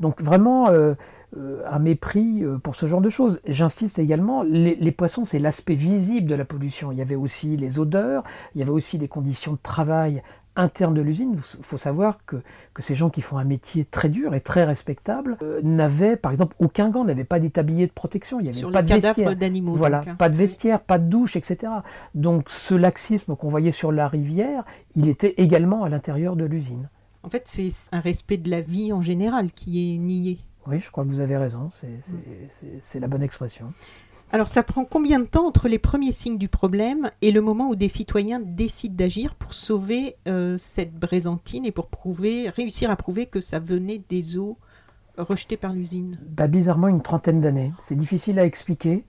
Donc 0.00 0.20
vraiment 0.20 0.70
euh, 0.70 0.94
un 1.36 1.78
mépris 1.78 2.42
pour 2.62 2.74
ce 2.74 2.86
genre 2.86 3.00
de 3.00 3.08
choses. 3.08 3.40
J'insiste 3.46 3.98
également, 3.98 4.42
les, 4.42 4.74
les 4.74 4.92
poissons 4.92 5.24
c'est 5.24 5.38
l'aspect 5.38 5.74
visible 5.74 6.28
de 6.28 6.34
la 6.34 6.44
pollution. 6.44 6.90
Il 6.92 6.98
y 6.98 7.02
avait 7.02 7.14
aussi 7.14 7.56
les 7.56 7.78
odeurs, 7.78 8.24
il 8.54 8.58
y 8.58 8.62
avait 8.62 8.72
aussi 8.72 8.98
les 8.98 9.08
conditions 9.08 9.52
de 9.52 9.58
travail 9.62 10.22
interne 10.56 10.94
de 10.94 11.00
l'usine. 11.00 11.36
Il 11.58 11.64
faut 11.64 11.78
savoir 11.78 12.18
que, 12.26 12.36
que, 12.74 12.82
ces 12.82 12.94
gens 12.94 13.10
qui 13.10 13.20
font 13.20 13.38
un 13.38 13.44
métier 13.44 13.84
très 13.84 14.08
dur 14.08 14.34
et 14.34 14.40
très 14.40 14.64
respectable 14.64 15.36
euh, 15.42 15.60
n'avaient, 15.62 16.16
par 16.16 16.32
exemple, 16.32 16.56
aucun 16.58 16.90
gant, 16.90 17.04
n'avaient 17.04 17.24
pas 17.24 17.40
des 17.40 17.50
tabliers 17.50 17.86
de 17.86 17.92
protection. 17.92 18.40
Il 18.40 18.50
n'y 18.50 18.56
avait 18.56 18.72
pas 18.72 18.82
de 18.82 18.92
vestiaire. 18.92 19.36
d'animaux. 19.36 19.74
Voilà, 19.74 20.00
hein. 20.06 20.14
pas 20.16 20.28
de 20.28 20.36
vestiaire, 20.36 20.80
pas 20.80 20.98
de 20.98 21.08
douche, 21.08 21.36
etc. 21.36 21.72
Donc 22.14 22.50
ce 22.50 22.74
laxisme 22.74 23.36
qu'on 23.36 23.48
voyait 23.48 23.70
sur 23.70 23.92
la 23.92 24.08
rivière, 24.08 24.64
il 24.96 25.08
était 25.08 25.34
également 25.36 25.84
à 25.84 25.88
l'intérieur 25.88 26.36
de 26.36 26.44
l'usine. 26.44 26.88
En 27.22 27.28
fait, 27.28 27.42
c'est 27.46 27.68
un 27.92 28.00
respect 28.00 28.38
de 28.38 28.50
la 28.50 28.60
vie 28.60 28.92
en 28.92 29.02
général 29.02 29.52
qui 29.52 29.94
est 29.94 29.98
nié. 29.98 30.38
Oui, 30.66 30.78
je 30.78 30.90
crois 30.90 31.04
que 31.04 31.08
vous 31.08 31.20
avez 31.20 31.36
raison, 31.36 31.70
c'est 32.80 33.00
la 33.00 33.08
bonne 33.08 33.22
expression. 33.22 33.72
Alors 34.32 34.46
ça 34.46 34.62
prend 34.62 34.84
combien 34.84 35.18
de 35.18 35.24
temps 35.24 35.46
entre 35.46 35.68
les 35.68 35.78
premiers 35.78 36.12
signes 36.12 36.38
du 36.38 36.48
problème 36.48 37.10
et 37.22 37.32
le 37.32 37.40
moment 37.40 37.68
où 37.68 37.76
des 37.76 37.88
citoyens 37.88 38.40
décident 38.40 38.94
d'agir 38.94 39.34
pour 39.34 39.54
sauver 39.54 40.16
euh, 40.28 40.56
cette 40.58 40.94
brésantine 40.94 41.64
et 41.64 41.72
pour 41.72 41.88
prouver, 41.88 42.48
réussir 42.48 42.90
à 42.90 42.96
prouver 42.96 43.26
que 43.26 43.40
ça 43.40 43.58
venait 43.58 44.02
des 44.08 44.36
eaux 44.38 44.58
rejetées 45.16 45.56
par 45.56 45.72
l'usine? 45.72 46.16
Bah, 46.28 46.46
Bizarrement 46.46 46.88
une 46.88 47.02
trentaine 47.02 47.40
d'années. 47.40 47.72
C'est 47.80 47.96
difficile 47.96 48.38
à 48.38 48.44
expliquer, 48.44 49.04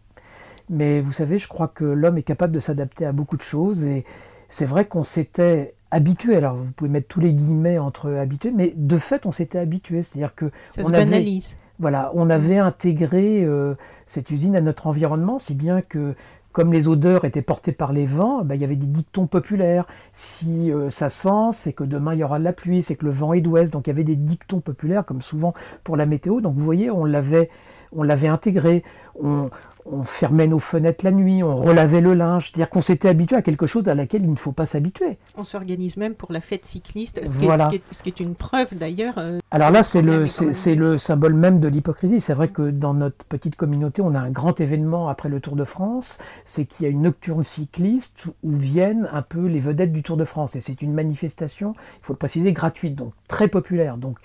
mais 0.69 1.01
vous 1.01 1.13
savez, 1.13 1.37
je 1.37 1.47
crois 1.47 1.67
que 1.67 1.85
l'homme 1.85 2.17
est 2.17 2.23
capable 2.23 2.53
de 2.53 2.59
s'adapter 2.59 3.05
à 3.05 3.11
beaucoup 3.11 3.37
de 3.37 3.43
choses 3.43 3.85
et 3.85 4.05
c'est 4.49 4.65
vrai 4.65 4.85
qu'on 4.85 5.03
s'était 5.03 5.75
habitué. 5.91 6.35
Alors 6.35 6.55
vous 6.55 6.71
pouvez 6.71 6.89
mettre 6.89 7.07
tous 7.07 7.19
les 7.19 7.33
guillemets 7.33 7.77
entre 7.77 8.11
habitué, 8.11 8.51
mais 8.51 8.73
de 8.75 8.97
fait 8.97 9.25
on 9.25 9.31
s'était 9.31 9.59
habitué. 9.59 10.03
C'est-à-dire 10.03 10.35
que 10.35 10.51
ça 10.69 10.81
on 10.83 10.87
se 10.87 10.93
avait, 10.93 11.39
Voilà, 11.79 12.11
on 12.15 12.29
avait 12.29 12.57
intégré 12.57 13.43
euh, 13.43 13.75
cette 14.07 14.31
usine 14.31 14.55
à 14.55 14.61
notre 14.61 14.87
environnement, 14.87 15.39
si 15.39 15.53
bien 15.53 15.81
que 15.81 16.15
comme 16.51 16.73
les 16.73 16.87
odeurs 16.87 17.23
étaient 17.23 17.41
portées 17.41 17.71
par 17.71 17.93
les 17.93 18.05
vents, 18.05 18.43
ben, 18.43 18.55
il 18.55 18.61
y 18.61 18.63
avait 18.65 18.75
des 18.75 18.87
dictons 18.87 19.25
populaires. 19.25 19.85
Si 20.11 20.71
euh, 20.71 20.89
ça 20.89 21.09
sent, 21.09 21.53
c'est 21.53 21.73
que 21.73 21.83
demain 21.83 22.13
il 22.13 22.19
y 22.19 22.23
aura 22.23 22.39
de 22.39 22.43
la 22.43 22.53
pluie, 22.53 22.83
c'est 22.83 22.95
que 22.95 23.05
le 23.05 23.11
vent 23.11 23.33
est 23.33 23.41
d'ouest. 23.41 23.71
Donc 23.71 23.87
il 23.87 23.89
y 23.89 23.93
avait 23.93 24.03
des 24.03 24.17
dictons 24.17 24.59
populaires, 24.59 25.05
comme 25.05 25.21
souvent 25.21 25.53
pour 25.83 25.95
la 25.95 26.05
météo. 26.05 26.41
Donc 26.41 26.55
vous 26.55 26.65
voyez, 26.65 26.91
on 26.91 27.05
l'avait, 27.05 27.49
on 27.93 28.03
l'avait 28.03 28.27
intégré. 28.27 28.83
On, 29.21 29.49
on 29.85 30.03
fermait 30.03 30.47
nos 30.47 30.59
fenêtres 30.59 31.03
la 31.03 31.11
nuit, 31.11 31.43
on 31.43 31.55
relavait 31.55 32.01
le 32.01 32.13
linge, 32.13 32.51
c'est-à-dire 32.51 32.69
qu'on 32.69 32.81
s'était 32.81 33.09
habitué 33.09 33.35
à 33.35 33.41
quelque 33.41 33.65
chose 33.65 33.87
à 33.87 33.95
laquelle 33.95 34.23
il 34.23 34.31
ne 34.31 34.35
faut 34.35 34.51
pas 34.51 34.65
s'habituer. 34.65 35.17
On 35.37 35.43
s'organise 35.43 35.97
même 35.97 36.15
pour 36.15 36.31
la 36.31 36.41
fête 36.41 36.65
cycliste, 36.65 37.21
ce, 37.25 37.37
qui, 37.37 38.09
est, 38.09 38.19
une 38.19 38.35
preuve 38.35 38.75
d'ailleurs. 38.77 39.15
Euh, 39.17 39.39
Alors 39.51 39.71
là, 39.71 39.83
c'est 39.83 40.01
le, 40.01 40.27
c'est, 40.27 40.75
le 40.75 40.97
symbole 40.97 41.33
même 41.33 41.59
de 41.59 41.67
l'hypocrisie. 41.67 42.21
C'est 42.21 42.33
vrai 42.33 42.47
que 42.47 42.69
dans 42.69 42.93
notre 42.93 43.25
petite 43.25 43.55
communauté, 43.55 44.01
on 44.01 44.15
a 44.15 44.19
un 44.19 44.29
grand 44.29 44.59
événement 44.59 45.09
après 45.09 45.29
le 45.29 45.39
Tour 45.39 45.55
de 45.55 45.63
France, 45.63 46.19
c'est 46.45 46.65
qu'il 46.65 46.85
y 46.85 46.87
a 46.87 46.91
une 46.91 47.01
nocturne 47.01 47.43
cycliste 47.43 48.25
où 48.43 48.53
viennent 48.53 49.09
un 49.11 49.21
peu 49.21 49.45
les 49.45 49.59
vedettes 49.59 49.91
du 49.91 50.03
Tour 50.03 50.17
de 50.17 50.25
France. 50.25 50.55
Et 50.55 50.61
c'est 50.61 50.81
une 50.81 50.93
manifestation, 50.93 51.73
il 52.01 52.05
faut 52.05 52.13
le 52.13 52.17
préciser, 52.17 52.53
gratuite, 52.53 52.95
donc 52.95 53.13
très 53.27 53.47
populaire. 53.47 53.97
Donc 53.97 54.17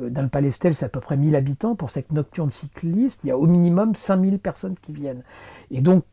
euh, 0.00 0.10
dans 0.10 0.22
le 0.22 0.28
Palestel, 0.28 0.74
c'est 0.74 0.86
à 0.86 0.88
peu 0.88 1.00
près 1.00 1.16
1000 1.16 1.36
habitants. 1.36 1.74
Pour 1.74 1.90
cette 1.90 2.12
nocturne 2.12 2.50
cycliste, 2.50 3.20
il 3.24 3.28
y 3.28 3.30
a 3.30 3.38
au 3.38 3.46
minimum 3.46 3.94
5000 3.94 4.38
personnes 4.38 4.74
qui 4.80 4.92
viennent. 4.92 5.22
Et 5.70 5.80
donc, 5.80 6.04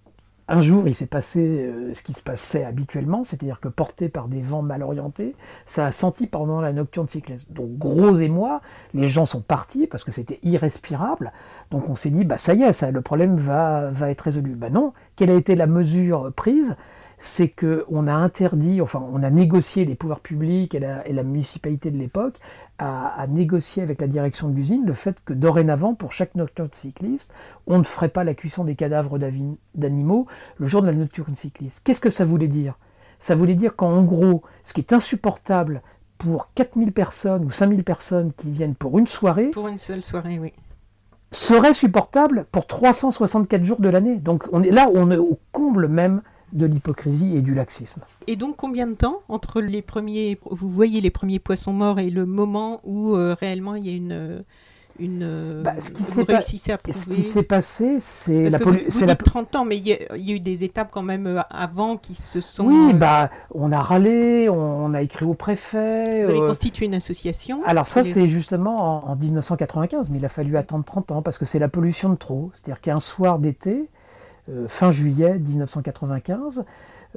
un 0.48 0.62
jour, 0.62 0.88
il 0.88 0.94
s'est 0.94 1.06
passé 1.06 1.66
euh, 1.66 1.94
ce 1.94 2.02
qui 2.04 2.14
se 2.14 2.22
passait 2.22 2.66
habituellement, 2.66 3.24
c'est-à-dire 3.24 3.62
que 3.62 3.70
porté 3.70 4.10
par 4.10 4.28
des 4.28 4.42
vents 4.42 4.62
mal 4.62 4.84
orientés, 4.84 5.34
ça 5.66 5.86
a 5.86 5.92
senti 5.94 6.28
pendant 6.28 6.60
la 6.60 6.74
nocturne 6.74 7.08
cycliste. 7.08 7.52
Donc, 7.54 7.78
gros 7.78 8.16
émoi, 8.16 8.62
les 8.94 9.08
gens 9.08 9.26
sont 9.26 9.42
partis 9.42 9.88
parce 9.88 10.04
que 10.04 10.12
c'était 10.12 10.40
irrespirable. 10.44 11.32
Donc, 11.70 11.90
on 11.90 11.96
s'est 11.96 12.10
dit, 12.10 12.26
bah 12.26 12.38
ça 12.38 12.54
y 12.54 12.64
est, 12.64 12.74
ça, 12.74 12.92
le 12.92 13.02
problème 13.02 13.38
va, 13.38 13.90
va 13.92 14.10
être 14.10 14.22
résolu. 14.22 14.56
Bah 14.56 14.70
non, 14.70 14.92
quelle 15.16 15.32
a 15.32 15.36
été 15.36 15.56
la 15.56 15.68
mesure 15.68 16.34
prise? 16.34 16.76
C'est 17.24 17.50
qu'on 17.50 18.08
a 18.08 18.14
interdit, 18.14 18.82
enfin 18.82 19.06
on 19.14 19.22
a 19.22 19.30
négocié 19.30 19.86
les 19.86 19.94
pouvoirs 19.94 20.22
publics 20.22 20.74
et 20.74 20.80
la, 20.80 21.24
municipalité 21.24 21.92
de 21.92 21.98
l'époque 21.98 22.40
à, 22.80 23.28
négocier 23.30 23.84
avec 23.84 24.02
la 24.02 24.08
direction 24.08 24.50
de 24.50 24.56
l'usine 24.56 24.86
le 24.88 24.94
fait 24.94 25.16
que 25.24 25.34
dorénavant, 25.34 25.94
pour 25.94 26.14
chaque 26.14 26.34
nocturne 26.34 26.70
cycliste, 26.72 27.32
on 27.68 27.78
ne 27.78 27.84
ferait 27.84 28.10
pas 28.10 28.24
la 28.24 28.34
cuisson 28.34 28.64
des 28.64 28.74
cadavres 28.76 29.20
d'animaux 29.76 30.26
le 30.58 30.66
jour 30.66 30.82
de 30.82 30.88
la 30.88 30.94
nocturne 30.94 31.36
cycliste. 31.36 31.82
Qu'est-ce 31.84 32.02
que 32.02 32.10
ça 32.10 32.26
voulait 32.26 32.48
dire? 32.48 32.80
Ça 33.20 33.36
voulait 33.36 33.54
dire 33.54 33.76
qu'en 33.76 34.02
gros, 34.02 34.42
ce 34.64 34.74
qui 34.74 34.82
est 34.82 34.92
insupportable 34.92 35.84
pour 36.18 36.52
4000 36.56 36.92
personnes 36.92 37.46
ou 37.46 37.52
5000 37.52 37.84
personnes 37.84 38.34
qui 38.34 38.50
viennent 38.50 38.76
pour 38.76 38.98
une 38.98 39.06
soirée, 39.06 39.52
pour 39.52 39.68
une 39.68 39.78
seule 39.78 40.02
soirée, 40.02 40.40
oui 40.40 40.54
serait 41.34 41.74
supportable 41.74 42.46
pour 42.52 42.68
364 42.68 43.64
jours 43.64 43.80
de 43.80 43.88
l'année. 43.88 44.18
Donc 44.18 44.50
on 44.52 44.62
est 44.64 44.70
là, 44.70 44.90
on 44.94 45.12
est 45.12 45.18
au 45.18 45.40
comble 45.54 45.88
même 45.88 46.22
de 46.54 46.66
l'hypocrisie 46.66 47.36
et 47.36 47.42
du 47.42 47.54
laxisme. 47.54 48.02
Et 48.28 48.36
donc 48.36 48.58
combien 48.58 48.88
de 48.88 48.94
temps 48.94 49.22
entre 49.30 49.62
les 49.62 49.82
premiers, 49.82 50.40
vous 50.50 50.70
voyez 50.70 51.02
les 51.02 51.12
premiers 51.12 51.40
poissons 51.40 51.74
morts 51.74 52.00
et 52.00 52.10
le 52.10 52.26
moment 52.26 52.82
où 52.84 53.16
euh, 53.16 53.36
réellement 53.40 53.76
il 53.76 53.88
y 53.88 53.90
a 53.90 53.96
une 53.96 54.44
une 55.00 55.62
bah, 55.64 55.80
ce 55.80 55.92
qui 55.92 56.04
s'est 56.04 56.32
à 56.32 56.42
Ce 56.42 57.06
qui 57.06 57.24
s'est 57.24 57.44
passé, 57.44 57.98
c'est 58.00 58.50
la 58.50 58.60
pollution. 58.60 59.06
la... 59.06 59.16
30 59.16 59.56
ans, 59.56 59.66
mais 59.66 59.78
il 59.78 59.88
y, 59.88 59.94
a, 59.94 60.34
eu 60.34 60.40
des 60.40 60.64
étapes 60.64 60.90
quand 60.92 61.04
même 61.04 61.28
euh, 61.28 61.42
avant 61.50 61.98
qui 61.98 62.14
se 62.14 62.42
sont. 62.42 62.66
Oui, 62.66 62.92
euh, 62.92 62.94
bah, 62.94 63.30
on 63.54 63.72
a 63.72 63.82
râlé, 63.82 64.50
on, 64.50 64.94
a 64.94 65.02
écrit 65.02 65.26
au 65.26 65.34
préfet. 65.34 66.24
Vous 66.24 66.30
avez 66.30 66.40
constitué 66.40 66.86
une 66.86 66.96
association 66.96 67.62
Alors 67.66 67.88
ça, 67.88 68.04
c'est 68.04 68.28
justement 68.28 69.06
en, 69.06 69.12
en, 69.12 69.16
1995, 69.16 70.10
mais 70.10 70.20
il 70.20 70.26
a 70.26 70.30
fallu 70.30 70.58
attendre 70.58 70.86
30 70.86 71.12
ans 71.12 71.22
parce 71.22 71.38
que 71.38 71.46
c'est 71.46 71.60
la 71.60 71.70
pollution 71.70 72.10
de 72.10 72.16
trop. 72.16 72.52
C'est-à-dire 72.54 72.82
qu'un 72.82 73.00
soir 73.00 73.40
d'été, 73.40 73.72
euh, 73.72 73.86
fin 74.68 74.92
juillet 74.92 75.38
1995, 75.40 76.66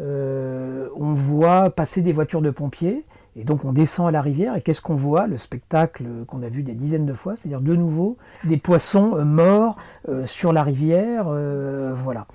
euh, 0.01 0.89
on 0.97 1.13
voit 1.13 1.71
passer 1.71 2.03
des 2.03 2.13
voitures 2.13 2.43
de 2.43 2.51
pompiers. 2.51 3.05
Et 3.37 3.43
donc 3.43 3.65
on 3.65 3.73
descend 3.73 4.07
à 4.07 4.11
la 4.13 4.23
rivière 4.23 4.55
et 4.55 4.63
qu'est-ce 4.63 4.81
qu'on 4.81 4.95
voit? 4.95 5.27
Le 5.27 5.37
spectacle 5.37 6.05
qu'on 6.29 6.41
a 6.45 6.49
vu 6.49 6.63
des 6.63 6.75
dizaines 6.75 7.05
de 7.05 7.15
fois, 7.15 7.35
c'est-à-dire 7.35 7.61
de 7.61 7.75
nouveau 7.75 8.17
des 8.45 8.57
poissons 8.57 9.17
euh, 9.17 9.25
morts 9.25 9.77
sur 10.25 10.53
la 10.53 10.63
rivière, 10.63 11.25
voilà. 11.97 12.27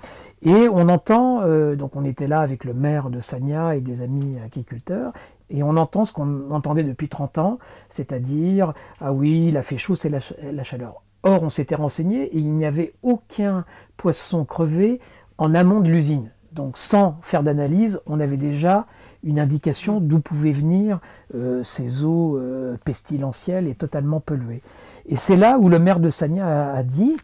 Et 0.42 0.68
on 0.68 0.88
entend, 0.88 1.42
donc 1.76 1.96
on 1.96 2.04
était 2.04 2.26
là 2.26 2.40
avec 2.40 2.64
le 2.64 2.74
maire 2.74 3.08
de 3.10 3.20
Sagna 3.20 3.76
et 3.76 3.80
des 3.80 4.02
amis 4.02 4.36
agriculteurs, 4.44 5.12
et 5.50 5.62
on 5.62 5.76
entend 5.76 6.04
ce 6.04 6.12
qu'on 6.12 6.50
entendait 6.50 6.84
depuis 6.84 7.08
30 7.08 7.38
ans, 7.38 7.58
c'est-à-dire, 7.88 8.72
ah 9.00 9.12
oui, 9.12 9.46
il 9.48 9.56
a 9.56 9.62
fait 9.62 9.76
c'est 9.94 10.08
la, 10.08 10.62
chaleur. 10.62 11.02
Or, 11.22 11.42
on 11.42 11.50
s'était 11.50 11.74
renseigné 11.74 12.24
et 12.24 12.38
il 12.38 12.52
n'y 12.52 12.64
avait 12.64 12.94
aucun 13.02 13.64
poisson 13.96 14.44
crevé 14.44 15.00
en 15.38 15.54
amont 15.54 15.80
de 15.80 15.90
l'usine. 15.90 16.30
Donc, 16.52 16.78
sans 16.78 17.18
faire 17.22 17.42
d'analyse, 17.42 18.00
on 18.06 18.20
avait 18.20 18.36
déjà 18.36 18.86
une 19.22 19.38
indication 19.38 20.00
d'où 20.00 20.20
pouvaient 20.20 20.50
venir 20.50 20.98
euh, 21.34 21.62
ces 21.62 22.04
eaux 22.04 22.38
euh, 22.38 22.76
pestilentielles 22.84 23.68
et 23.68 23.74
totalement 23.74 24.20
polluées. 24.20 24.62
Et 25.06 25.16
c'est 25.16 25.36
là 25.36 25.58
où 25.58 25.68
le 25.68 25.78
maire 25.78 26.00
de 26.00 26.10
Sagna 26.10 26.72
a 26.72 26.82
dit 26.82 27.16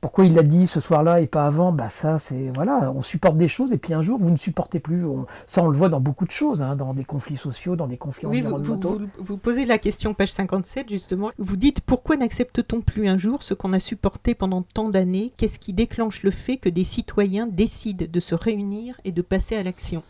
pourquoi 0.00 0.24
il 0.24 0.34
l'a 0.34 0.42
dit 0.42 0.66
ce 0.66 0.80
soir-là 0.80 1.20
et 1.20 1.26
pas 1.26 1.46
avant? 1.46 1.72
Bah 1.72 1.88
ça, 1.90 2.18
c'est 2.18 2.50
voilà, 2.54 2.92
on 2.94 3.02
supporte 3.02 3.36
des 3.36 3.48
choses 3.48 3.72
et 3.72 3.78
puis 3.78 3.94
un 3.94 4.02
jour 4.02 4.18
vous 4.18 4.30
ne 4.30 4.36
supportez 4.36 4.78
plus. 4.78 5.04
ça, 5.46 5.62
on 5.62 5.68
le 5.68 5.76
voit 5.76 5.88
dans 5.88 6.00
beaucoup 6.00 6.26
de 6.26 6.30
choses, 6.30 6.62
hein, 6.62 6.76
dans 6.76 6.94
des 6.94 7.04
conflits 7.04 7.36
sociaux, 7.36 7.76
dans 7.76 7.86
des 7.86 7.96
conflits 7.96 8.26
oui, 8.26 8.40
environnementaux. 8.40 8.98
Vous, 8.98 9.06
vous, 9.18 9.36
posez 9.36 9.64
la 9.64 9.78
question, 9.78 10.14
page 10.14 10.32
57 10.32 10.88
justement. 10.88 11.30
Vous 11.38 11.56
dites 11.56 11.80
pourquoi 11.80 12.16
n'accepte-t-on 12.16 12.80
plus 12.80 13.08
un 13.08 13.16
jour 13.16 13.42
ce 13.42 13.54
qu'on 13.54 13.72
a 13.72 13.80
supporté 13.80 14.34
pendant 14.34 14.62
tant 14.62 14.88
d'années? 14.88 15.32
Qu'est-ce 15.36 15.58
qui 15.58 15.72
déclenche 15.72 16.22
le 16.22 16.30
fait 16.30 16.56
que 16.56 16.68
des 16.68 16.84
citoyens 16.84 17.46
décident 17.46 18.06
de 18.10 18.20
se 18.20 18.34
réunir 18.34 19.00
et 19.04 19.12
de 19.12 19.22
passer 19.22 19.56
à 19.56 19.62
l'action? 19.62 20.02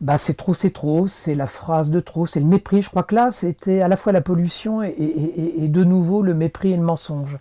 Bah 0.00 0.16
c'est 0.16 0.34
trop, 0.34 0.54
c'est 0.54 0.70
trop, 0.70 1.08
c'est 1.08 1.34
la 1.34 1.46
phrase 1.46 1.90
de 1.90 2.00
trop, 2.00 2.24
c'est 2.24 2.40
le 2.40 2.46
mépris. 2.46 2.80
Je 2.80 2.88
crois 2.88 3.02
que 3.02 3.14
là, 3.14 3.30
c'était 3.30 3.82
à 3.82 3.88
la 3.88 3.96
fois 3.96 4.12
la 4.12 4.22
pollution 4.22 4.82
et, 4.82 4.94
et, 5.58 5.68
de 5.68 5.84
nouveau 5.84 6.22
le 6.22 6.32
mépris 6.32 6.72
et 6.72 6.76
le 6.76 6.82
mensonge. 6.82 7.36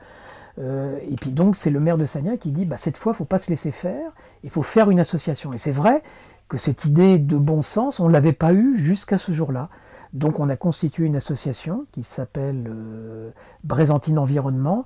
Euh, 0.59 0.99
et 1.09 1.15
puis 1.15 1.31
donc 1.31 1.55
c'est 1.55 1.69
le 1.69 1.79
maire 1.79 1.97
de 1.97 2.05
Sagna 2.05 2.35
qui 2.37 2.51
dit 2.51 2.65
bah, 2.65 2.77
cette 2.77 2.97
fois 2.97 3.13
il 3.13 3.15
faut 3.15 3.25
pas 3.25 3.39
se 3.39 3.49
laisser 3.49 3.71
faire, 3.71 4.11
il 4.43 4.49
faut 4.49 4.61
faire 4.61 4.89
une 4.89 4.99
association. 4.99 5.53
Et 5.53 5.57
c'est 5.57 5.71
vrai 5.71 6.03
que 6.47 6.57
cette 6.57 6.85
idée 6.85 7.19
de 7.19 7.37
bon 7.37 7.61
sens, 7.61 7.99
on 7.99 8.07
ne 8.07 8.13
l'avait 8.13 8.33
pas 8.33 8.53
eue 8.53 8.77
jusqu'à 8.77 9.17
ce 9.17 9.31
jour-là. 9.31 9.69
Donc 10.13 10.39
on 10.39 10.49
a 10.49 10.55
constitué 10.55 11.05
une 11.05 11.15
association 11.15 11.85
qui 11.91 12.03
s'appelle 12.03 12.67
euh, 12.67 13.29
Brézantine 13.63 14.17
Environnement 14.17 14.85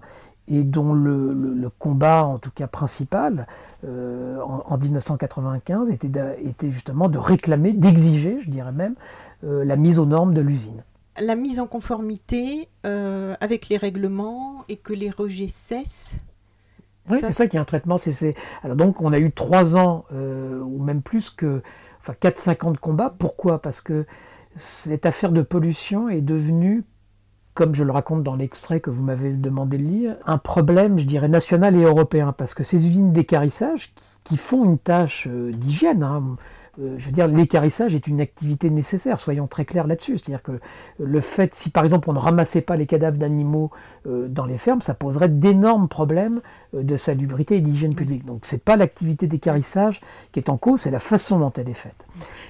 et 0.50 0.65
dont 0.65 0.94
le, 0.94 1.70
combat, 1.80 2.25
en 2.25 2.38
tout 2.38 2.51
cas 2.51 2.68
principal, 2.68 3.48
euh, 3.88 4.42
en, 4.42 4.77
1995, 4.77 5.89
était, 5.89 6.12
était, 6.44 6.70
justement 6.70 7.08
de 7.08 7.18
réclamer, 7.18 7.72
d'exiger, 7.72 8.39
je 8.42 8.50
dirais 8.50 8.74
même, 8.74 8.96
la 9.42 9.77
mise 9.77 10.00
aux 10.00 10.06
normes 10.06 10.34
de 10.34 10.42
l'usine 10.42 10.84
la 11.20 11.36
mise 11.36 11.60
en 11.60 11.67
conformité 11.67 12.67
euh, 12.86 13.36
avec 13.39 13.70
les 13.70 13.77
règlements 13.77 14.65
et 14.70 14.77
que 14.77 14.93
les 14.93 15.10
rejets 15.10 15.48
cessent. 15.48 16.17
Oui, 17.10 17.17
c'est 17.20 17.32
ça 17.32 17.48
qui 17.48 17.58
est 17.58 17.60
un 17.60 17.65
traitement. 17.65 17.98
C'est, 17.98 18.36
Alors 18.63 18.77
donc 18.77 19.01
on 19.01 19.12
a 19.12 19.20
eu 19.20 19.32
trois 19.32 19.77
ans, 19.77 20.05
euh, 20.13 20.60
ou 20.60 20.82
même 20.82 21.01
plus 21.01 21.29
que, 21.29 21.62
enfin 22.00 22.13
4-5 22.13 22.67
ans 22.67 22.72
de 22.72 22.77
combat. 22.77 23.12
Pourquoi? 23.17 23.62
Parce 23.62 23.82
que 23.82 24.05
cette 24.55 25.05
affaire 25.05 25.32
de 25.32 25.41
pollution 25.41 26.10
est 26.10 26.22
devenue, 26.22 26.84
comme 27.53 27.75
je 27.75 27.84
le 27.84 27.91
raconte 27.91 28.24
dans 28.24 28.36
l'extrait 28.36 28.79
que 28.79 28.89
vous 28.89 29.03
m'avez 29.03 29.34
demandé 29.34 29.77
de 29.77 29.84
lire, 29.84 30.15
un 30.25 30.38
problème, 30.38 30.98
je 30.98 31.03
dirais, 31.03 31.27
national 31.27 31.75
et 31.75 31.84
européen. 31.84 32.32
Parce 32.32 32.53
que 32.53 32.63
ces 32.63 32.86
usines 32.88 33.12
d'écarissage, 33.12 33.93
qui, 34.24 34.38
font 34.38 34.63
une 34.63 34.77
tâche 34.77 35.27
euh, 35.29 35.51
d'hygiène, 35.51 36.03
hein, 36.03 36.38
euh, 36.82 36.96
je 36.98 37.06
veux 37.06 37.12
dire, 37.12 37.27
l'écarissage 37.27 37.94
est 37.94 38.08
une 38.08 38.20
activité 38.20 38.70
nécessaire, 38.70 39.20
soyons 39.20 39.48
très 39.48 39.65
clairs 39.65 39.86
là-dessus. 39.86 40.18
C'est-à-dire 40.18 40.42
que 40.42 40.60
le 41.00 41.20
fait, 41.20 41.53
si 41.53 41.70
par 41.70 41.84
exemple 41.84 42.10
on 42.10 42.13
ne 42.13 42.20
ramassait 42.20 42.62
pas 42.62 42.75
les 42.75 42.86
cadavres 42.86 43.18
d'animaux 43.18 43.70
euh, 44.08 44.27
dans 44.27 44.46
les 44.46 44.58
fermes, 44.58 44.82
ça 44.82 44.94
poserait 44.94 45.30
d'énormes 45.30 45.88
problèmes 45.88 46.42
euh, 46.74 46.84
de 46.84 46.96
salubrité 46.96 47.58
et 47.58 47.62
d'hygiène 47.62 47.94
publique. 47.94 48.25
Donc 48.25 48.42
c'est 48.44 48.63
pas 48.63 48.75
l'activité 48.75 49.27
d'écarissage 49.27 50.01
qui 50.32 50.39
est 50.39 50.50
en 50.50 50.58
cause, 50.58 50.82
c'est 50.82 50.92
la 50.92 51.00
façon 51.00 51.39
dont 51.39 51.51
elle 51.51 51.70
est 51.70 51.74
faite. 51.74 52.06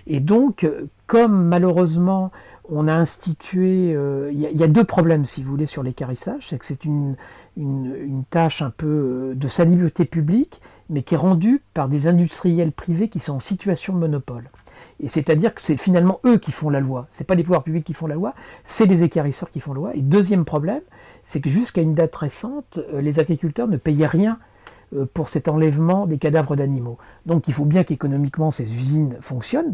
Et 0.08 0.20
donc, 0.20 0.70
comme 1.08 1.46
malheureusement 1.46 2.32
on 2.70 2.88
a 2.88 2.94
institué, 2.94 3.94
euh, 3.94 4.32
il 4.32 4.40
y, 4.40 4.64
a 4.64 4.68
deux 4.68 4.84
problèmes 4.86 5.26
si 5.26 5.44
vous 5.44 5.52
voulez 5.52 5.66
sur 5.66 5.84
l'écarissage, 5.84 6.48
c'est 6.50 6.58
que 6.58 6.66
c'est 6.66 6.86
une, 6.86 7.16
une, 7.58 8.24
tâche 8.30 8.62
un 8.62 8.70
peu 8.70 9.34
de 9.36 9.48
salubrité 9.48 10.06
publique, 10.06 10.62
mais 10.90 11.04
qui 11.04 11.16
est 11.16 11.18
rendue 11.18 11.62
par 11.74 11.90
des 11.90 12.08
industriels 12.08 12.72
privés 12.72 13.10
qui 13.10 13.20
sont 13.20 13.34
en 13.34 13.40
situation 13.40 13.94
de 13.94 14.00
monopole. 14.00 14.50
Et 15.00 15.08
c'est-à-dire 15.08 15.54
que 15.54 15.62
c'est 15.62 15.78
finalement 15.78 16.20
eux 16.26 16.38
qui 16.38 16.52
font 16.52 16.70
la 16.70 16.80
loi. 16.80 17.08
C'est 17.10 17.24
pas 17.24 17.36
les 17.36 17.44
pouvoirs 17.44 17.64
publics 17.64 17.86
qui 17.86 17.94
font 17.94 18.08
la 18.08 18.16
loi, 18.16 18.34
c'est 18.64 18.86
les 18.86 19.04
écarisseurs 19.04 19.50
qui 19.50 19.60
font 19.60 19.74
la 19.74 19.80
loi. 19.80 19.96
Et 19.96 20.02
deuxième 20.02 20.46
problème, 20.46 20.82
c'est 21.24 21.42
que 21.42 21.50
jusqu'à 21.50 21.82
une 21.82 21.94
date 21.94 22.16
récente, 22.16 22.80
euh, 22.94 23.02
les 23.02 23.20
agriculteurs 23.20 23.68
ne 23.68 23.78
payaient 23.78 24.08
rien 24.08 24.40
pour 25.14 25.30
cet 25.30 25.48
enlèvement 25.48 26.06
des 26.06 26.18
cadavres 26.18 26.56
d'animaux. 26.56 26.98
Donc 27.26 27.48
il 27.48 27.54
faut 27.54 27.66
bien 27.66 27.84
qu'économiquement 27.84 28.52
ces 28.52 28.76
usines 28.76 29.18
fonctionnent. 29.22 29.74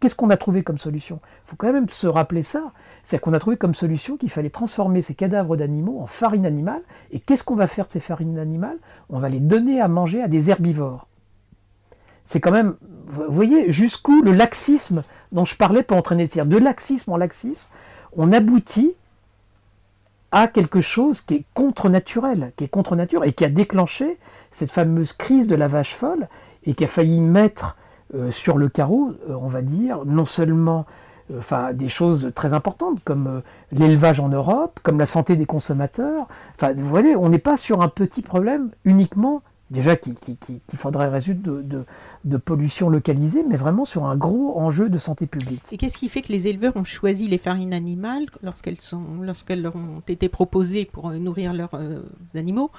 Qu'est-ce 0.00 0.14
qu'on 0.14 0.30
a 0.30 0.36
trouvé 0.36 0.62
comme 0.62 0.78
solution? 0.78 1.20
Il 1.46 1.50
faut 1.50 1.56
quand 1.56 1.72
même 1.72 1.88
se 1.88 2.06
rappeler 2.06 2.42
ça. 2.42 2.72
C'est 3.02 3.18
qu'on 3.18 3.32
a 3.32 3.38
trouvé 3.38 3.56
comme 3.56 3.74
solution 3.74 4.16
qu'il 4.16 4.30
fallait 4.30 4.50
transformer 4.50 5.02
ces 5.02 5.14
cadavres 5.14 5.56
d'animaux 5.56 6.00
en 6.00 6.06
farine 6.06 6.46
animale. 6.46 6.82
Et 7.10 7.18
qu'est-ce 7.18 7.42
qu'on 7.42 7.56
va 7.56 7.66
faire 7.66 7.86
de 7.86 7.92
ces 7.92 8.00
farines 8.00 8.38
animales? 8.38 8.78
On 9.08 9.18
va 9.18 9.28
les 9.28 9.40
donner 9.40 9.80
à 9.80 9.88
manger 9.88 10.22
à 10.22 10.28
des 10.28 10.50
herbivores. 10.50 11.06
C'est 12.24 12.40
quand 12.40 12.52
même, 12.52 12.76
vous 13.08 13.24
voyez, 13.28 13.72
jusqu'où 13.72 14.22
le 14.22 14.32
laxisme 14.32 15.02
dont 15.32 15.44
je 15.44 15.56
parlais 15.56 15.82
peut 15.82 15.96
entraîner. 15.96 16.28
De 16.28 16.58
laxisme 16.58 17.10
en 17.10 17.16
laxisme, 17.16 17.70
on 18.12 18.32
aboutit 18.32 18.92
à 20.32 20.48
quelque 20.48 20.80
chose 20.80 21.20
qui 21.20 21.34
est 21.34 21.44
contre-naturel, 21.54 22.52
qui 22.56 22.64
est 22.64 22.68
contre 22.68 22.96
nature 22.96 23.24
et 23.24 23.32
qui 23.32 23.44
a 23.44 23.48
déclenché 23.48 24.18
cette 24.52 24.70
fameuse 24.70 25.12
crise 25.12 25.46
de 25.46 25.54
la 25.54 25.68
vache 25.68 25.94
folle 25.94 26.28
et 26.64 26.74
qui 26.74 26.84
a 26.84 26.86
failli 26.86 27.20
mettre 27.20 27.76
euh, 28.14 28.30
sur 28.30 28.58
le 28.58 28.68
carreau, 28.68 29.12
euh, 29.28 29.36
on 29.40 29.46
va 29.46 29.62
dire, 29.62 30.04
non 30.04 30.24
seulement 30.24 30.86
euh, 31.30 31.38
enfin, 31.38 31.72
des 31.72 31.88
choses 31.88 32.32
très 32.34 32.52
importantes 32.52 32.98
comme 33.04 33.42
l'élevage 33.72 34.20
en 34.20 34.28
Europe, 34.28 34.80
comme 34.82 34.98
la 34.98 35.06
santé 35.06 35.36
des 35.36 35.46
consommateurs. 35.46 36.26
Enfin, 36.56 36.72
vous 36.74 36.88
voyez, 36.88 37.16
on 37.16 37.28
n'est 37.28 37.38
pas 37.38 37.56
sur 37.56 37.82
un 37.82 37.88
petit 37.88 38.22
problème 38.22 38.70
uniquement, 38.84 39.42
déjà 39.70 39.96
qu'il 39.96 40.16
faudrait 40.74 41.08
résoudre 41.08 41.62
de, 42.24 42.36
pollution 42.36 42.88
localisée, 42.88 43.44
mais 43.48 43.56
vraiment 43.56 43.84
sur 43.84 44.04
un 44.04 44.16
gros 44.16 44.58
enjeu 44.58 44.88
de 44.88 44.98
santé 44.98 45.26
publique. 45.26 45.62
Et 45.72 45.76
qu'est-ce 45.76 45.98
qui 45.98 46.08
fait 46.08 46.22
que 46.22 46.32
les 46.32 46.48
éleveurs 46.48 46.76
ont 46.76 46.84
choisi 46.84 47.28
les 47.28 47.38
farines 47.38 47.74
animales 47.74 48.26
lorsqu'elles 48.42 48.78
lorsqu'elles 49.22 49.62
leur 49.62 49.76
ont 49.76 50.02
été 50.08 50.28
proposées 50.28 50.84
pour 50.84 51.10
nourrir 51.10 51.52
leurs 51.52 51.74
animaux 52.34 52.70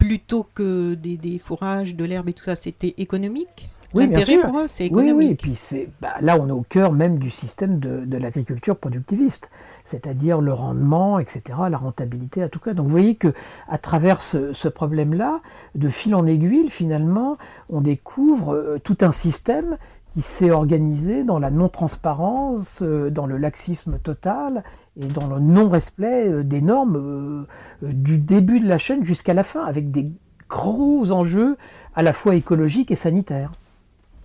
plutôt 0.00 0.46
que 0.54 0.94
des, 0.94 1.38
fourrages, 1.38 1.94
de 1.94 2.04
l'herbe 2.04 2.30
et 2.30 2.32
tout 2.32 2.42
ça, 2.42 2.56
c'était 2.56 2.94
économique? 2.96 3.68
Oui, 3.94 4.06
bien 4.06 4.20
sûr. 4.20 4.42
pour 4.42 4.60
eux, 4.60 4.68
c'est 4.68 4.86
économique. 4.86 5.16
Oui, 5.16 5.26
et 5.28 5.34
puis 5.34 5.54
c'est, 5.54 5.88
bah, 6.00 6.14
là, 6.20 6.38
on 6.40 6.48
est 6.48 6.52
au 6.52 6.64
cœur 6.68 6.92
même 6.92 7.18
du 7.18 7.30
système 7.30 7.78
de, 7.78 8.16
l'agriculture 8.16 8.76
productiviste, 8.76 9.50
c'est-à-dire 9.84 10.40
le 10.40 10.52
rendement, 10.52 11.18
etc., 11.18 11.42
la 11.70 11.76
rentabilité, 11.76 12.42
à 12.42 12.48
tout 12.48 12.60
cas. 12.60 12.72
Donc 12.74 12.86
vous 12.86 12.90
voyez 12.90 13.16
que 13.16 13.32
à 13.68 13.78
travers 13.78 14.20
ce, 14.22 14.68
problème-là, 14.68 15.40
de 15.74 15.88
fil 15.88 16.14
en 16.14 16.26
aiguille, 16.26 16.70
finalement, 16.70 17.38
on 17.68 17.80
découvre 17.80 18.54
euh, 18.54 18.78
tout 18.82 18.98
un 19.00 19.12
système 19.12 19.76
qui 20.12 20.22
s'est 20.22 20.50
organisé 20.50 21.24
dans 21.24 21.38
la 21.38 21.50
non-transparence, 21.50 22.82
euh, 22.82 23.10
dans 23.10 23.26
le 23.26 23.38
laxisme 23.38 23.98
total 23.98 24.64
et 25.00 25.06
dans 25.06 25.26
le 25.26 25.40
non-respect 25.40 26.28
euh, 26.28 26.42
des 26.42 26.60
normes 26.60 27.46
du 27.82 28.18
début 28.18 28.60
de 28.60 28.68
la 28.68 28.78
chaîne 28.78 29.04
jusqu'à 29.04 29.34
la 29.34 29.42
fin, 29.42 29.64
avec 29.64 29.90
des 29.90 30.10
gros 30.48 31.10
enjeux 31.12 31.56
à 31.94 32.02
la 32.02 32.12
fois 32.12 32.34
écologiques 32.34 32.90
et 32.90 32.96
sanitaires. 32.96 33.52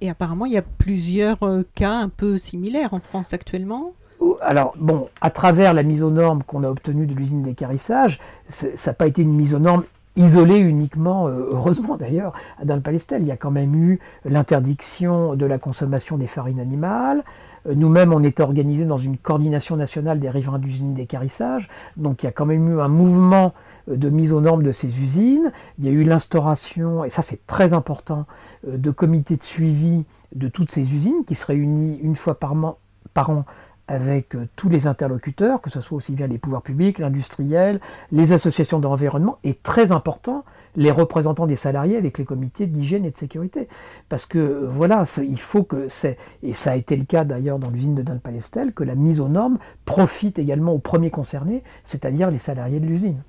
Et 0.06 0.10
apparemment, 0.10 0.46
il 0.46 0.52
y 0.52 0.58
a 0.58 0.62
plusieurs 0.62 1.40
cas 1.74 1.94
un 1.94 2.10
peu 2.10 2.38
similaires 2.38 2.94
en 2.94 3.00
France 3.00 3.34
actuellement 3.34 3.94
alors, 4.42 4.74
bon, 4.78 5.10
à 5.22 5.30
travers 5.30 5.74
la 5.74 5.84
mise 5.84 6.02
aux 6.02 6.10
normes 6.10 6.42
qu'on 6.44 6.64
a 6.64 6.70
obtenue 6.70 7.06
de 7.06 7.14
l'usine 7.14 7.44
d'écarissage, 7.44 8.20
ça 8.50 8.70
n'a 8.88 8.94
pas 8.94 9.08
été 9.08 9.22
une 9.22 9.34
mise 9.34 9.54
aux 9.54 9.60
normes 9.60 9.84
isolé 10.16 10.58
uniquement, 10.60 11.28
euh, 11.28 11.50
heureusement 11.52 11.98
d'ailleurs, 11.98 12.34
dans 12.64 12.76
le 12.76 12.82
Palestel. 12.82 13.22
Il 13.22 13.28
y 13.28 13.32
a 13.32 13.38
quand 13.38 13.52
même 13.52 13.76
eu 13.76 14.00
l'interdiction 14.24 15.36
de 15.36 15.46
la 15.46 15.58
consommation 15.58 16.18
des 16.18 16.28
farines 16.28 16.60
animales. 16.60 17.24
Euh, 17.68 17.74
nous-mêmes, 17.76 18.14
on 18.14 18.24
est 18.24 18.40
organisés 18.40 18.86
dans 18.86 18.98
une 18.98 19.18
coordination 19.18 19.76
nationale 19.76 20.20
des 20.20 20.30
riverains 20.30 20.60
d'usines 20.60 20.94
d'écarissage. 20.94 21.70
Donc 21.98 22.24
il 22.24 22.26
y 22.26 22.30
a 22.30 22.32
quand 22.32 22.46
même 22.46 22.70
eu 22.70 22.80
un 22.80 22.88
mouvement 22.88 23.54
euh, 23.90 23.96
de 23.96 24.10
mise 24.10 24.32
aux 24.32 24.42
normes 24.42 24.64
de 24.64 24.72
ces 24.72 25.00
usines. 25.00 25.51
Il 25.80 25.86
y 25.86 25.88
a 25.88 25.92
eu 25.92 26.04
l'instauration, 26.04 27.04
et 27.04 27.10
ça 27.10 27.22
c'est 27.22 27.46
très 27.48 27.74
important, 27.74 28.25
de 28.66 28.92
comités 28.92 29.38
de 29.38 29.44
suivi 29.44 30.06
de 30.36 30.48
toutes 30.48 30.70
ces 30.70 30.94
usines 30.94 31.24
qui 31.25 31.36
se 31.36 31.46
réunissent 31.46 32.00
une 32.01 32.16
fois 32.16 32.40
par, 32.40 32.54
an 32.54 33.46
avec 33.88 34.36
euh, 34.36 34.48
tous 34.56 34.70
les 34.70 34.88
interlocuteurs, 34.88 35.62
que 35.62 35.70
ce 35.70 35.82
soit 35.82 35.98
aussi 35.98 36.14
bien 36.14 36.28
les 36.28 36.38
pouvoirs 36.38 36.62
publics, 36.62 37.00
l'industriel, 37.00 37.80
les 38.12 38.34
associations 38.34 38.80
d'environnement, 38.80 39.38
et 39.44 39.54
très 39.54 39.92
important, 39.92 40.44
les 40.75 40.92
représentants 40.92 41.48
des 41.48 41.55
salariés 41.55 41.98
avec 41.98 42.18
les 42.18 42.25
comités 42.25 42.68
d'hygiène 42.68 43.05
et 43.05 43.11
de 43.11 43.18
sécurité. 43.18 43.68
Parce 44.09 44.25
que 44.25 44.66
voilà, 44.68 45.03
il 45.18 45.40
faut 45.40 45.64
que 45.64 45.88
c'est, 45.88 46.18
et 46.44 46.53
ça 46.53 46.72
a 46.72 46.75
été 46.75 46.96
le 46.96 47.05
cas 47.05 47.24
d'ailleurs 47.24 47.59
dans 47.59 47.70
l'usine 47.70 47.96
de 47.96 48.01
Dunpalestel, 48.01 48.74
que 48.74 48.83
la 48.83 48.96
mise 48.96 49.20
aux 49.20 49.29
normes 49.29 49.57
profite 49.85 50.40
également 50.40 50.74
aux 50.74 50.79
premiers 50.79 51.11
concernés, 51.11 51.64
c'est-à-dire 51.83 52.31
les 52.31 52.38
salariés 52.38 52.79
de 52.79 52.85
l'usine. 52.85 53.22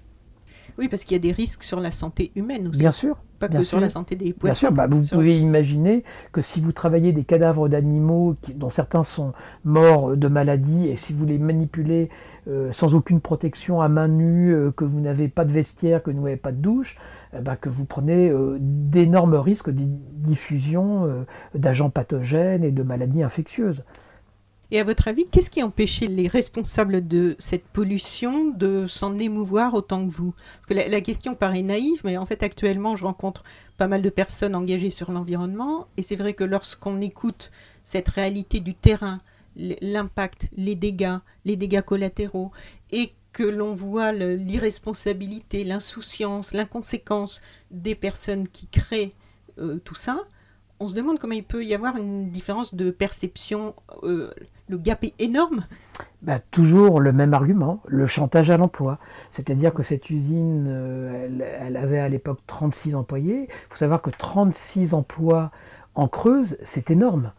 Oui, 0.78 0.88
parce 0.88 1.04
qu'il 1.04 1.14
y 1.14 1.16
a 1.16 1.22
des 1.22 1.32
risques 1.32 1.62
sur 1.62 1.80
la 1.80 1.90
santé 1.90 2.32
humaine 2.36 2.68
aussi. 2.68 2.80
Bien 2.80 2.92
sûr. 2.92 3.16
Pas 3.38 3.48
que 3.48 3.60
sur 3.62 3.80
la 3.80 3.90
santé 3.90 4.16
des 4.16 4.32
poissons. 4.32 4.46
Bien 4.46 4.54
sûr, 4.54 4.72
bah, 4.72 4.86
vous 4.86 5.06
pouvez 5.12 5.38
imaginer 5.38 6.04
que 6.32 6.40
si 6.40 6.60
vous 6.60 6.72
travaillez 6.72 7.12
des 7.12 7.24
cadavres 7.24 7.68
d'animaux 7.68 8.34
dont 8.54 8.70
certains 8.70 9.02
sont 9.02 9.34
morts 9.64 10.16
de 10.16 10.28
maladie 10.28 10.86
et 10.86 10.96
si 10.96 11.12
vous 11.12 11.26
les 11.26 11.38
manipulez 11.38 12.08
euh, 12.48 12.72
sans 12.72 12.94
aucune 12.94 13.20
protection 13.20 13.82
à 13.82 13.88
main 13.88 14.08
nue, 14.08 14.54
euh, 14.54 14.70
que 14.70 14.84
vous 14.84 15.00
n'avez 15.00 15.28
pas 15.28 15.44
de 15.44 15.52
vestiaire, 15.52 16.02
que 16.02 16.10
vous 16.10 16.22
n'avez 16.22 16.36
pas 16.36 16.52
de 16.52 16.58
douche, 16.58 16.96
eh 17.36 17.40
ben, 17.40 17.56
que 17.56 17.68
vous 17.68 17.84
prenez 17.84 18.30
euh, 18.30 18.56
d'énormes 18.58 19.34
risques 19.34 19.70
de 19.70 19.84
diffusion 19.84 21.26
d'agents 21.54 21.90
pathogènes 21.90 22.64
et 22.64 22.70
de 22.70 22.82
maladies 22.82 23.22
infectieuses. 23.22 23.84
Et 24.70 24.80
à 24.80 24.84
votre 24.84 25.06
avis, 25.06 25.26
qu'est-ce 25.26 25.50
qui 25.50 25.62
empêchait 25.62 26.08
les 26.08 26.26
responsables 26.26 27.06
de 27.06 27.36
cette 27.38 27.66
pollution 27.66 28.50
de 28.50 28.86
s'en 28.88 29.16
émouvoir 29.16 29.74
autant 29.74 30.04
que 30.04 30.10
vous? 30.10 30.32
Parce 30.32 30.66
que 30.86 30.90
la, 30.90 31.00
question 31.00 31.36
paraît 31.36 31.62
naïve, 31.62 32.00
mais 32.04 32.16
en 32.16 32.26
fait 32.26 32.42
actuellement, 32.42 32.96
je 32.96 33.04
rencontre 33.04 33.44
pas 33.76 33.86
mal 33.86 34.02
de 34.02 34.10
personnes 34.10 34.56
engagées 34.56 34.90
sur 34.90 35.12
l'environnement, 35.12 35.86
et 35.96 36.02
c'est 36.02 36.16
vrai 36.16 36.34
que 36.34 36.42
lorsqu'on 36.42 37.00
écoute 37.00 37.52
cette 37.84 38.08
réalité 38.08 38.58
du 38.58 38.74
terrain, 38.74 39.20
l'impact, 39.56 40.48
les 40.56 40.74
dégâts, 40.74 41.18
les 41.44 41.56
dégâts 41.56 41.82
collatéraux, 41.82 42.50
et 42.90 43.12
que 43.32 43.44
l'on 43.44 43.74
voit 43.74 44.12
l'irresponsabilité, 44.12 45.62
l'insouciance, 45.62 46.54
l'inconséquence 46.54 47.40
des 47.70 47.94
personnes 47.94 48.48
qui 48.48 48.66
créent 48.66 49.12
euh, 49.58 49.78
tout 49.84 49.94
ça, 49.94 50.24
on 50.80 50.88
se 50.88 50.94
demande 50.94 51.18
comment 51.18 51.34
il 51.34 51.44
peut 51.44 51.64
y 51.64 51.74
avoir 51.74 51.96
une 51.96 52.30
différence 52.30 52.74
de 52.74 52.90
perception. 52.90 53.74
Euh, 54.02 54.30
le 54.68 54.78
gap 54.78 55.04
est 55.04 55.14
énorme. 55.18 55.64
Bah, 56.22 56.38
toujours 56.50 57.00
le 57.00 57.12
même 57.12 57.34
argument, 57.34 57.80
le 57.86 58.06
chantage 58.06 58.50
à 58.50 58.56
l'emploi. 58.56 58.98
C'est-à-dire 59.30 59.72
que 59.72 59.82
cette 59.82 60.10
usine, 60.10 60.66
euh, 60.68 61.28
elle, 61.60 61.76
avait 61.76 62.00
à 62.00 62.08
l'époque 62.08 62.40
36 62.46 62.96
employés. 62.96 63.48
Il 63.48 63.68
faut 63.68 63.76
savoir 63.76 64.02
que 64.02 64.10
36 64.10 64.94
emplois 64.94 65.50
en 65.94 66.08
Creuse, 66.08 66.56
c'est 66.64 66.90
énorme. 66.90 67.32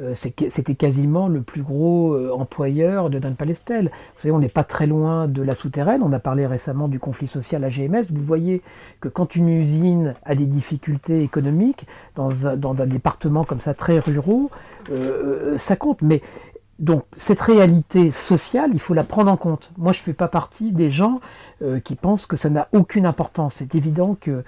Euh, 0.00 0.12
c'était 0.12 0.74
quasiment 0.74 1.28
le 1.28 1.40
plus 1.40 1.62
gros 1.62 2.14
euh, 2.14 2.32
employeur 2.32 3.10
de 3.10 3.20
Dan 3.20 3.36
Palestel. 3.36 3.92
Vous 4.16 4.22
savez, 4.22 4.32
on 4.32 4.40
n'est 4.40 4.48
pas 4.48 4.64
très 4.64 4.88
loin 4.88 5.28
de 5.28 5.40
la 5.40 5.54
souterraine. 5.54 6.02
On 6.02 6.12
a 6.12 6.18
parlé 6.18 6.46
récemment 6.46 6.88
du 6.88 6.98
conflit 6.98 7.28
social 7.28 7.62
à 7.62 7.68
GMS. 7.68 8.06
Vous 8.10 8.24
voyez 8.24 8.60
que 9.00 9.08
quand 9.08 9.36
une 9.36 9.48
usine 9.48 10.16
a 10.24 10.34
des 10.34 10.46
difficultés 10.46 11.22
économiques, 11.22 11.86
dans 12.16 12.48
un, 12.48 12.86
département 12.86 13.44
comme 13.44 13.60
ça 13.60 13.72
très 13.72 14.00
ruraux, 14.00 14.50
ça 15.56 15.76
compte. 15.76 16.02
Mais 16.02 16.20
donc 16.78 17.04
cette 17.16 17.40
réalité 17.40 18.10
sociale, 18.10 18.70
il 18.72 18.80
faut 18.80 18.94
la 18.94 19.04
prendre 19.04 19.30
en 19.30 19.36
compte. 19.36 19.70
Moi, 19.78 19.92
je 19.92 20.00
ne 20.00 20.04
fais 20.04 20.12
pas 20.12 20.28
partie 20.28 20.72
des 20.72 20.90
gens 20.90 21.20
qui 21.84 21.94
pensent 21.94 22.26
que 22.26 22.36
ça 22.36 22.50
n'a 22.50 22.68
aucune 22.72 23.06
importance. 23.06 23.54
C'est 23.54 23.74
évident 23.74 24.16
que 24.20 24.42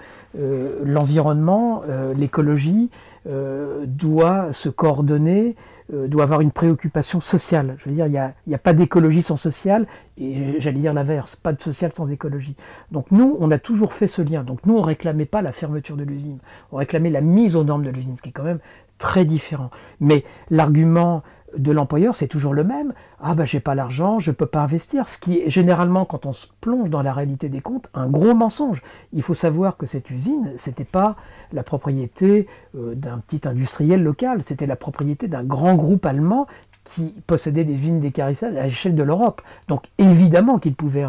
l'environnement, 0.83 1.83
l'écologie, 2.15 2.91
euh, 3.27 3.83
doit 3.85 4.53
se 4.53 4.69
coordonner, 4.69 5.57
euh, 5.93 6.07
doit 6.07 6.23
avoir 6.23 6.39
une 6.39 6.51
préoccupation 6.51 7.19
sociale. 7.19 7.75
Je 7.77 7.89
veux 7.89 7.95
dire, 7.95 8.05
il 8.05 8.31
n'y 8.47 8.55
a, 8.55 8.57
pas 8.57 8.71
d'écologie 8.71 9.21
sans 9.21 9.35
social, 9.35 9.85
et 10.17 10.61
j'allais 10.61 10.79
dire 10.79 10.93
l'inverse, 10.93 11.35
pas 11.35 11.51
de 11.51 11.61
social 11.61 11.91
sans 11.93 12.09
écologie. 12.09 12.55
Donc 12.91 13.11
nous, 13.11 13.35
on 13.41 13.51
a 13.51 13.59
toujours 13.59 13.91
fait 13.91 14.07
ce 14.07 14.21
lien. 14.21 14.43
Donc 14.43 14.65
nous, 14.65 14.77
on 14.77 14.81
réclamait 14.81 15.25
pas 15.25 15.41
la 15.41 15.51
fermeture 15.51 15.97
de 15.97 16.05
l'usine, 16.05 16.37
on 16.71 16.77
réclamait 16.77 17.09
la 17.09 17.19
mise 17.19 17.57
aux 17.57 17.65
normes 17.65 17.83
de 17.83 17.89
l'usine, 17.89 18.15
ce 18.15 18.21
qui 18.21 18.29
est 18.29 18.33
quand 18.33 18.43
même 18.43 18.59
très 18.97 19.25
différent. 19.25 19.71
Mais 19.99 20.23
l'argument 20.49 21.21
de 21.57 21.71
l'employeur, 21.71 22.15
c'est 22.15 22.27
toujours 22.27 22.53
le 22.53 22.63
même. 22.63 22.93
Ah 23.19 23.35
ben 23.35 23.45
j'ai 23.45 23.59
pas 23.59 23.75
l'argent, 23.75 24.19
je 24.19 24.31
peux 24.31 24.45
pas 24.45 24.61
investir. 24.61 25.07
Ce 25.07 25.17
qui 25.17 25.39
est 25.39 25.49
généralement, 25.49 26.05
quand 26.05 26.25
on 26.25 26.33
se 26.33 26.47
plonge 26.61 26.89
dans 26.89 27.01
la 27.01 27.13
réalité 27.13 27.49
des 27.49 27.61
comptes, 27.61 27.89
un 27.93 28.07
gros 28.07 28.33
mensonge. 28.33 28.81
Il 29.13 29.21
faut 29.21 29.33
savoir 29.33 29.77
que 29.77 29.85
cette 29.85 30.09
usine, 30.11 30.51
c'était 30.55 30.83
pas 30.83 31.15
la 31.53 31.63
propriété 31.63 32.47
euh, 32.75 32.95
d'un 32.95 33.19
petit 33.19 33.47
industriel 33.47 34.03
local, 34.03 34.43
c'était 34.43 34.67
la 34.67 34.75
propriété 34.75 35.27
d'un 35.27 35.43
grand 35.43 35.75
groupe 35.75 36.05
allemand 36.05 36.47
qui 36.93 37.13
possédait 37.25 37.63
des 37.63 37.73
usines 37.73 37.99
d'écarissage 37.99 38.55
à 38.55 38.63
l'échelle 38.63 38.95
de 38.95 39.03
l'Europe. 39.03 39.41
Donc 39.67 39.83
évidemment 39.97 40.57
qu'ils 40.57 40.75
pouvaient, 40.75 41.05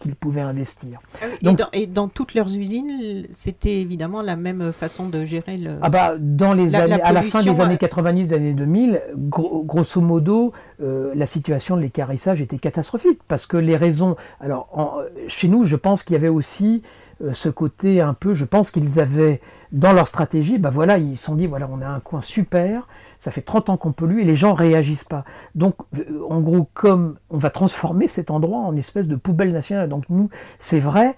qu'ils 0.00 0.14
pouvaient 0.14 0.40
investir. 0.40 1.00
Ah 1.22 1.26
et, 1.72 1.86
dans, 1.86 2.08
toutes 2.08 2.34
leurs 2.34 2.54
usines, 2.54 3.26
c'était 3.30 3.80
évidemment 3.80 4.22
la 4.22 4.36
même 4.36 4.72
façon 4.72 5.08
de 5.08 5.24
gérer 5.24 5.56
le. 5.56 5.78
Ah 5.82 5.88
bah 5.88 6.14
dans 6.18 6.52
les 6.52 6.74
années, 6.74 7.00
à 7.00 7.12
la 7.12 7.22
fin 7.22 7.42
des 7.42 7.60
années 7.60 7.78
90, 7.78 8.28
des 8.28 8.34
années 8.34 8.52
2000, 8.52 9.02
grosso 9.16 10.00
modo, 10.00 10.52
euh, 10.82 11.12
la 11.14 11.26
situation 11.26 11.76
de 11.76 11.82
l'écarissage 11.82 12.40
était 12.40 12.58
catastrophique 12.58 13.20
parce 13.28 13.46
que 13.46 13.56
les 13.56 13.76
raisons. 13.76 14.16
Alors 14.40 15.02
chez 15.28 15.48
nous, 15.48 15.64
je 15.64 15.76
pense 15.76 16.02
qu'il 16.02 16.14
y 16.14 16.16
avait 16.16 16.28
aussi 16.28 16.82
euh, 16.84 17.03
ce 17.32 17.48
côté 17.48 18.00
un 18.00 18.14
peu, 18.14 18.34
je 18.34 18.44
pense 18.44 18.70
qu'ils 18.70 19.00
avaient 19.00 19.40
dans 19.74 19.92
leur 19.92 20.06
stratégie, 20.06 20.58
bah 20.58 20.70
voilà, 20.70 20.98
ils 20.98 21.16
se 21.16 21.24
sont 21.24 21.34
dit, 21.34 21.46
voilà, 21.48 21.68
on 21.70 21.80
a 21.80 21.88
un 21.88 22.00
coin 22.00 22.20
super, 22.20 22.86
ça 23.18 23.30
fait 23.30 23.42
30 23.42 23.70
ans 23.70 23.76
qu'on 23.76 23.92
pollue 23.92 24.20
et 24.20 24.24
les 24.24 24.36
gens 24.36 24.54
réagissent 24.54 25.04
pas. 25.04 25.24
Donc, 25.56 25.74
euh, 25.98 26.04
en 26.30 26.40
gros, 26.40 26.68
comme 26.74 27.16
on 27.28 27.38
va 27.38 27.50
transformer 27.50 28.06
cet 28.06 28.30
endroit 28.30 28.60
en 28.60 28.76
espèce 28.76 29.08
de 29.08 29.16
poubelle 29.16 29.50
nationale. 29.50 29.88
Donc, 29.88 30.04
nous, 30.10 30.30
c'est 30.60 30.78
vrai 30.78 31.16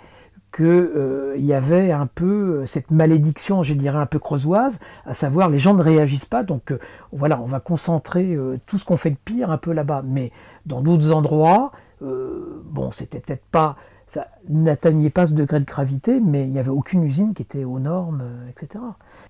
qu'il 0.54 0.64
euh, 0.64 1.34
y 1.36 1.52
avait 1.52 1.92
un 1.92 2.06
peu 2.06 2.64
cette 2.64 2.90
malédiction, 2.90 3.62
je 3.62 3.74
dirais 3.74 3.98
un 3.98 4.06
peu 4.06 4.18
creusoise, 4.18 4.80
à 5.04 5.12
savoir 5.12 5.50
les 5.50 5.58
gens 5.58 5.74
ne 5.74 5.82
réagissent 5.82 6.24
pas, 6.24 6.42
donc 6.42 6.72
voilà, 7.12 7.38
on 7.42 7.46
va 7.46 7.60
concentrer 7.60 8.38
tout 8.64 8.78
ce 8.78 8.86
qu'on 8.86 8.96
fait 8.96 9.10
de 9.10 9.18
pire 9.22 9.50
un 9.50 9.58
peu 9.58 9.72
là-bas. 9.72 10.02
Mais 10.06 10.32
dans 10.64 10.80
d'autres 10.80 11.12
endroits, 11.12 11.72
bon, 12.00 12.90
c'était 12.90 13.20
peut-être 13.20 13.44
pas 13.50 13.76
ça 14.06 14.28
n'atteignait 14.48 15.10
pas 15.10 15.26
ce 15.26 15.32
degré 15.32 15.58
de 15.58 15.64
gravité, 15.64 16.20
mais 16.20 16.44
il 16.44 16.52
n'y 16.52 16.60
avait 16.60 16.68
aucune 16.68 17.02
usine 17.02 17.34
qui 17.34 17.42
était 17.42 17.64
aux 17.64 17.80
normes, 17.80 18.22
euh, 18.22 18.48
etc. 18.48 18.84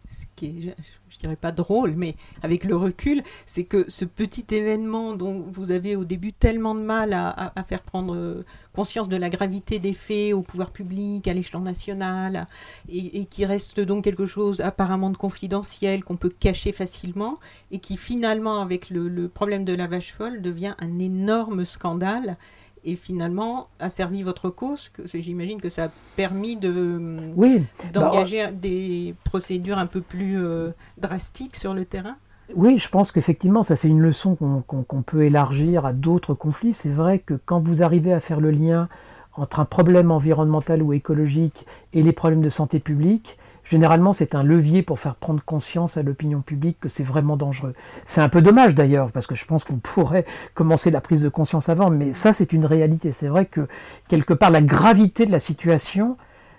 Ce 0.06 0.26
qui 0.36 0.46
est, 0.46 0.60
je, 0.60 0.68
ne 0.68 1.18
dirais 1.18 1.36
pas 1.36 1.50
drôle, 1.50 1.94
mais 1.96 2.14
avec 2.42 2.64
le 2.64 2.76
recul, 2.76 3.22
c'est 3.46 3.64
que 3.64 3.86
ce 3.88 4.04
petit 4.04 4.44
événement 4.54 5.14
dont 5.14 5.46
vous 5.50 5.70
avez 5.70 5.96
au 5.96 6.04
début 6.04 6.34
tellement 6.34 6.74
de 6.74 6.82
mal 6.82 7.14
à, 7.14 7.52
faire 7.66 7.82
prendre 7.82 8.14
euh, 8.14 8.44
conscience 8.74 9.08
de 9.08 9.16
la 9.16 9.30
gravité 9.30 9.78
des 9.78 9.94
faits 9.94 10.34
au 10.34 10.42
pouvoir 10.42 10.70
public, 10.70 11.26
à 11.26 11.32
l'échelon 11.32 11.60
national, 11.60 12.46
et, 12.90 13.24
qui 13.24 13.46
reste 13.46 13.80
donc 13.80 14.04
quelque 14.04 14.26
chose 14.26 14.60
apparemment 14.60 15.08
de 15.08 15.16
confidentiel, 15.16 16.04
qu'on 16.04 16.16
peut 16.16 16.28
cacher 16.28 16.72
facilement, 16.72 17.38
et 17.70 17.78
qui 17.78 17.96
finalement, 17.96 18.60
avec 18.60 18.90
le 18.90 19.28
problème 19.28 19.64
de 19.64 19.74
la 19.74 19.86
vache 19.86 20.12
folle, 20.12 20.42
devient 20.42 20.74
un 20.80 20.98
énorme 20.98 21.64
scandale 21.64 22.36
et 22.86 22.96
finalement 22.96 23.68
a 23.80 23.90
servi 23.90 24.22
votre 24.22 24.48
cause. 24.48 24.90
J'imagine 25.04 25.60
que 25.60 25.68
ça 25.68 25.84
a 25.84 25.88
permis 26.16 26.56
de 26.56 27.32
oui. 27.36 27.64
d'engager 27.92 28.44
bah, 28.44 28.52
des 28.52 29.14
procédures 29.24 29.76
un 29.76 29.86
peu 29.86 30.00
plus 30.00 30.42
euh, 30.42 30.70
drastiques 30.96 31.56
sur 31.56 31.74
le 31.74 31.84
terrain? 31.84 32.16
Oui, 32.54 32.78
je 32.78 32.88
pense 32.88 33.10
qu'effectivement, 33.10 33.64
ça 33.64 33.74
c'est 33.74 33.88
une 33.88 34.00
leçon 34.00 34.36
qu'on 34.36 35.02
peut 35.02 35.24
élargir 35.24 35.84
à 35.84 35.92
d'autres 35.92 36.32
conflits. 36.32 36.74
C'est 36.74 36.88
vrai 36.88 37.18
que 37.18 37.34
quand 37.34 37.60
vous 37.60 37.82
arrivez 37.82 38.12
à 38.12 38.20
faire 38.20 38.40
le 38.40 38.52
lien 38.52 38.88
entre 39.34 39.58
un 39.58 39.64
problème 39.64 40.12
environnemental 40.12 40.80
ou 40.80 40.92
écologique 40.92 41.66
et 41.92 42.02
les 42.02 42.12
problèmes 42.12 42.40
de 42.40 42.48
santé 42.48 42.78
publique, 42.78 43.36
généralement 43.66 44.12
c'est 44.12 44.34
un 44.34 44.42
levier 44.42 44.82
pour 44.82 44.98
faire 44.98 45.16
prendre 45.16 45.42
conscience 45.44 45.96
à 45.96 46.02
l'opinion 46.02 46.40
publique 46.40 46.78
que 46.80 46.88
c'est 46.88 47.04
vraiment 47.04 47.36
dangereux. 47.36 47.74
C'est 48.04 48.20
un 48.20 48.28
peu 48.28 48.40
dommage 48.40 48.74
d'ailleurs, 48.74 49.10
parce 49.10 49.26
que 49.26 49.34
je 49.34 49.44
pense 49.44 49.64
qu'on 49.64 49.76
pourrait 49.76 50.24
commencer 50.54 50.90
la 50.90 51.00
prise 51.00 51.20
de 51.20 51.28
conscience 51.28 51.68
avant, 51.68 51.90
mais 51.90 52.12
ça 52.12 52.32
c'est 52.32 52.52
une 52.52 52.64
réalité. 52.64 53.12
C'est 53.12 53.28
vrai 53.28 53.46
que 53.46 53.68
quelque 54.08 54.32
part 54.32 54.50
la 54.50 54.62
gravité 54.62 55.26
de 55.26 55.32
la 55.32 55.40
situation 55.40 56.16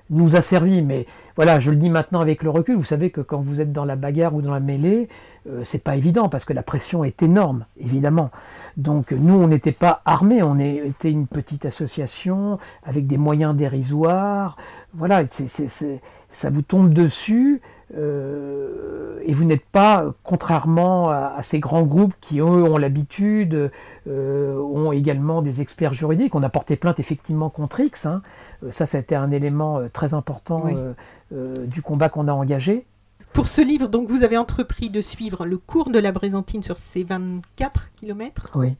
nous 0.09 0.35
a 0.35 0.41
servi. 0.41 0.81
Mais 0.81 1.05
voilà, 1.35 1.59
je 1.59 1.71
le 1.71 1.77
dis 1.77 1.89
maintenant 1.89 2.19
avec 2.19 2.43
le 2.43 2.49
recul. 2.49 2.75
Vous 2.75 2.83
savez 2.83 3.09
que 3.09 3.21
quand 3.21 3.39
vous 3.39 3.61
êtes 3.61 3.71
dans 3.71 3.85
la 3.85 3.95
bagarre 3.95 4.35
ou 4.35 4.41
dans 4.41 4.51
la 4.51 4.59
mêlée, 4.59 5.09
euh, 5.49 5.63
c'est 5.63 5.83
pas 5.83 5.95
évident 5.95 6.29
parce 6.29 6.45
que 6.45 6.53
la 6.53 6.63
pression 6.63 7.03
est 7.03 7.23
énorme, 7.23 7.65
évidemment. 7.79 8.31
Donc 8.75 9.11
nous, 9.11 9.35
on 9.35 9.47
n'était 9.47 9.71
pas 9.71 10.01
armés, 10.05 10.43
on 10.43 10.59
était 10.59 11.11
une 11.11 11.27
petite 11.27 11.65
association 11.65 12.59
avec 12.83 13.07
des 13.07 13.17
moyens 13.17 13.55
dérisoires. 13.55 14.57
Voilà, 14.93 15.23
ça 15.29 16.49
vous 16.49 16.61
tombe 16.61 16.93
dessus. 16.93 17.61
Euh, 17.95 19.19
et 19.23 19.33
vous 19.33 19.45
n'êtes 19.45 19.65
pas, 19.65 20.13
contrairement 20.23 21.09
à, 21.09 21.41
ces 21.41 21.59
grands 21.59 21.83
groupes 21.83 22.13
qui, 22.19 22.39
eux, 22.39 22.43
ont 22.43 22.77
l'habitude, 22.77 23.71
euh, 24.07 24.61
ont 24.61 24.91
également 24.91 25.41
des 25.41 25.61
experts 25.61 25.93
juridiques. 25.93 26.35
On 26.35 26.43
a 26.43 26.49
porté 26.49 26.75
plainte 26.75 26.99
effectivement 26.99 27.49
contre 27.49 27.79
X. 27.79 28.05
Hein. 28.05 28.21
Euh, 28.63 28.71
ça, 28.71 28.85
ça 28.85 28.97
a 28.97 29.01
été 29.01 29.15
un 29.15 29.31
élément 29.31 29.81
très 29.91 30.13
important 30.13 30.65
du 31.31 31.81
combat 31.81 32.09
qu'on 32.09 32.27
a 32.27 32.33
engagé. 32.33 32.85
Pour 33.33 33.47
ce 33.47 33.61
livre, 33.61 33.87
donc, 33.87 34.07
vous 34.07 34.23
avez 34.23 34.37
entrepris 34.37 34.89
de 34.89 35.01
suivre 35.01 35.45
le 35.45 35.57
cours 35.57 35.89
de 35.89 35.99
la 35.99 36.11
Brézantine 36.11 36.63
sur 36.63 36.77
ces 36.77 37.03
24 37.03 37.91
km. 37.95 38.51
Oui. 38.55 38.75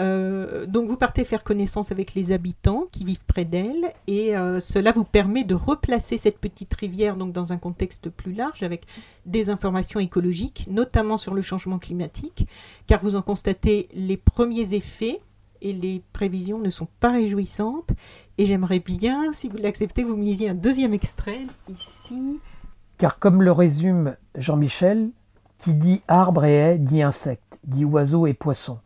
Euh, 0.00 0.66
donc 0.66 0.88
vous 0.88 0.96
partez 0.96 1.24
faire 1.24 1.44
connaissance 1.44 1.92
avec 1.92 2.14
les 2.14 2.32
habitants 2.32 2.86
qui 2.90 3.04
vivent 3.04 3.24
près 3.26 3.44
d'elle 3.44 3.92
et 4.06 4.34
euh, 4.36 4.58
cela 4.58 4.92
vous 4.92 5.04
permet 5.04 5.44
de 5.44 5.54
replacer 5.54 6.16
cette 6.16 6.38
petite 6.38 6.72
rivière 6.74 7.16
donc 7.16 7.32
dans 7.32 7.52
un 7.52 7.58
contexte 7.58 8.08
plus 8.08 8.32
large 8.32 8.62
avec 8.62 8.86
des 9.26 9.50
informations 9.50 10.00
écologiques, 10.00 10.66
notamment 10.70 11.18
sur 11.18 11.34
le 11.34 11.42
changement 11.42 11.78
climatique, 11.78 12.46
car 12.86 13.00
vous 13.00 13.14
en 13.14 13.22
constatez 13.22 13.88
les 13.92 14.16
premiers 14.16 14.72
effets 14.74 15.20
et 15.60 15.74
les 15.74 16.02
prévisions 16.14 16.58
ne 16.58 16.70
sont 16.70 16.88
pas 17.00 17.12
réjouissantes. 17.12 17.90
Et 18.38 18.46
j'aimerais 18.46 18.80
bien, 18.80 19.32
si 19.34 19.48
vous 19.48 19.58
l'acceptez, 19.58 20.02
vous 20.02 20.16
me 20.16 20.24
lisiez 20.24 20.48
un 20.48 20.54
deuxième 20.54 20.94
extrait 20.94 21.42
ici. 21.68 22.40
Car 22.96 23.18
comme 23.18 23.42
le 23.42 23.52
résume 23.52 24.16
Jean-Michel, 24.34 25.10
qui 25.58 25.74
dit 25.74 26.00
arbre 26.08 26.46
et 26.46 26.54
haie 26.54 26.78
dit 26.78 27.02
insecte, 27.02 27.58
dit 27.64 27.84
oiseau 27.84 28.26
et 28.26 28.32
poisson 28.32 28.78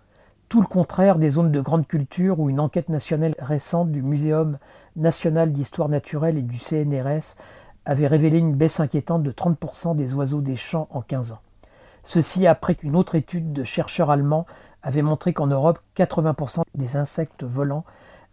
tout 0.54 0.60
le 0.60 0.68
contraire 0.68 1.18
des 1.18 1.30
zones 1.30 1.50
de 1.50 1.60
grande 1.60 1.88
culture 1.88 2.38
où 2.38 2.48
une 2.48 2.60
enquête 2.60 2.88
nationale 2.88 3.34
récente 3.40 3.90
du 3.90 4.02
Muséum 4.02 4.58
national 4.94 5.50
d'histoire 5.50 5.88
naturelle 5.88 6.38
et 6.38 6.42
du 6.42 6.58
CNRS 6.58 7.34
avait 7.84 8.06
révélé 8.06 8.38
une 8.38 8.54
baisse 8.54 8.78
inquiétante 8.78 9.24
de 9.24 9.32
30% 9.32 9.96
des 9.96 10.14
oiseaux 10.14 10.42
des 10.42 10.54
champs 10.54 10.86
en 10.92 11.00
15 11.02 11.32
ans. 11.32 11.40
Ceci 12.04 12.46
après 12.46 12.76
qu'une 12.76 12.94
autre 12.94 13.16
étude 13.16 13.52
de 13.52 13.64
chercheurs 13.64 14.12
allemands 14.12 14.46
avait 14.84 15.02
montré 15.02 15.32
qu'en 15.32 15.48
Europe, 15.48 15.80
80% 15.96 16.62
des 16.76 16.96
insectes 16.96 17.42
volants 17.42 17.84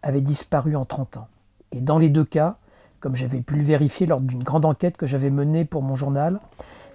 avaient 0.04 0.20
disparu 0.20 0.76
en 0.76 0.84
30 0.84 1.16
ans. 1.16 1.28
Et 1.72 1.80
dans 1.80 1.98
les 1.98 2.08
deux 2.08 2.24
cas, 2.24 2.54
comme 3.00 3.16
j'avais 3.16 3.40
pu 3.40 3.56
le 3.56 3.64
vérifier 3.64 4.06
lors 4.06 4.20
d'une 4.20 4.44
grande 4.44 4.64
enquête 4.64 4.96
que 4.96 5.06
j'avais 5.06 5.30
menée 5.30 5.64
pour 5.64 5.82
mon 5.82 5.96
journal, 5.96 6.38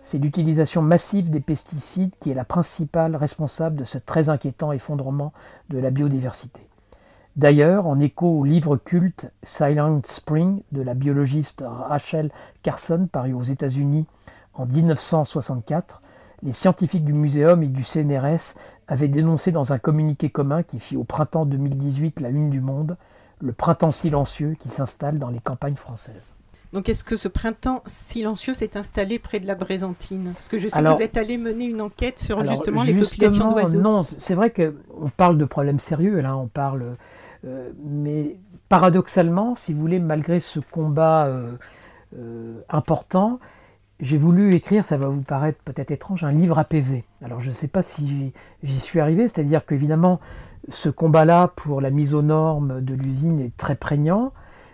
c'est 0.07 0.19
l'utilisation 0.19 0.81
massive 0.81 1.29
des 1.29 1.41
pesticides 1.41 2.13
qui 2.21 2.31
est 2.31 2.33
la 2.33 2.45
principale 2.45 3.17
responsable 3.17 3.75
de 3.75 3.83
ce 3.83 3.97
très 3.97 4.29
inquiétant 4.29 4.71
effondrement 4.71 5.33
de 5.67 5.79
la 5.79 5.91
biodiversité. 5.91 6.61
D'ailleurs, 7.35 7.87
en 7.87 7.99
écho 7.99 8.39
au 8.39 8.45
livre 8.45 8.77
culte 8.77 9.29
Silent 9.43 9.99
Spring 10.05 10.61
de 10.71 10.81
la 10.81 10.93
biologiste 10.93 11.61
Rachel 11.67 12.31
Carson 12.63 13.09
paru 13.11 13.33
aux 13.33 13.43
États-Unis 13.43 14.05
en 14.53 14.65
1964, 14.65 16.01
les 16.41 16.53
scientifiques 16.53 17.03
du 17.03 17.11
muséum 17.11 17.61
et 17.61 17.67
du 17.67 17.83
CNRS 17.83 18.55
avaient 18.87 19.09
dénoncé 19.09 19.51
dans 19.51 19.73
un 19.73 19.77
communiqué 19.77 20.29
commun 20.29 20.63
qui 20.63 20.79
fit 20.79 20.95
au 20.95 21.03
printemps 21.03 21.45
2018 21.45 22.21
la 22.21 22.29
une 22.29 22.49
du 22.49 22.61
monde 22.61 22.95
le 23.41 23.51
printemps 23.51 23.91
silencieux 23.91 24.55
qui 24.57 24.69
s'installe 24.69 25.19
dans 25.19 25.29
les 25.29 25.41
campagnes 25.41 25.75
françaises. 25.75 26.36
Donc, 26.77 26.89
est-ce 26.89 27.03
que 27.03 27.15
ce 27.15 27.27
printemps 27.27 27.81
silencieux 27.87 28.53
s'est 28.53 28.77
installé 28.77 29.17
près 29.17 29.39
de 29.39 29.47
la 29.47 29.55
Brézantine 29.55 30.29
Parce 30.31 30.47
que 30.47 30.59
je 30.59 30.67
sais 30.67 30.79
que 30.79 30.87
vous 30.87 31.01
êtes 31.01 31.17
allé 31.17 31.39
mener 31.39 31.65
une 31.65 31.81
enquête 31.81 32.19
sur 32.19 32.45
justement, 32.45 32.83
les 32.83 32.93
populations 32.93 33.49
d'oiseaux. 33.49 33.81
Non, 33.81 34.03
c'est 34.03 34.35
vrai 34.35 34.51
qu'on 34.51 35.09
parle 35.09 35.39
de 35.39 35.45
problèmes 35.45 35.79
sérieux, 35.79 36.21
là, 36.21 36.37
on 36.37 36.45
parle. 36.45 36.93
Euh, 37.47 37.71
mais 37.83 38.37
paradoxalement, 38.69 39.55
si 39.55 39.73
vous 39.73 39.81
voulez, 39.81 39.97
malgré 39.97 40.39
ce 40.39 40.59
combat 40.59 41.25
euh, 41.25 41.49
euh, 42.15 42.59
important, 42.69 43.39
j'ai 43.99 44.19
voulu 44.19 44.53
écrire, 44.53 44.85
ça 44.85 44.97
va 44.97 45.07
vous 45.07 45.23
paraître 45.23 45.57
peut-être 45.65 45.89
étrange, 45.89 46.23
un 46.23 46.31
livre 46.31 46.59
apaisé. 46.59 47.05
Alors, 47.25 47.41
je 47.41 47.47
ne 47.47 47.55
sais 47.55 47.67
pas 47.67 47.81
si 47.81 48.33
j'y 48.61 48.79
suis 48.79 48.99
arrivé, 48.99 49.27
c'est-à-dire 49.27 49.65
qu'évidemment, 49.65 50.19
ce 50.69 50.89
combat-là 50.89 51.47
pour 51.55 51.81
la 51.81 51.89
mise 51.89 52.13
aux 52.13 52.21
normes 52.21 52.81
de 52.81 52.93
l'usine 52.93 53.39
est 53.39 53.57
très 53.57 53.73
prégnant. 53.73 54.31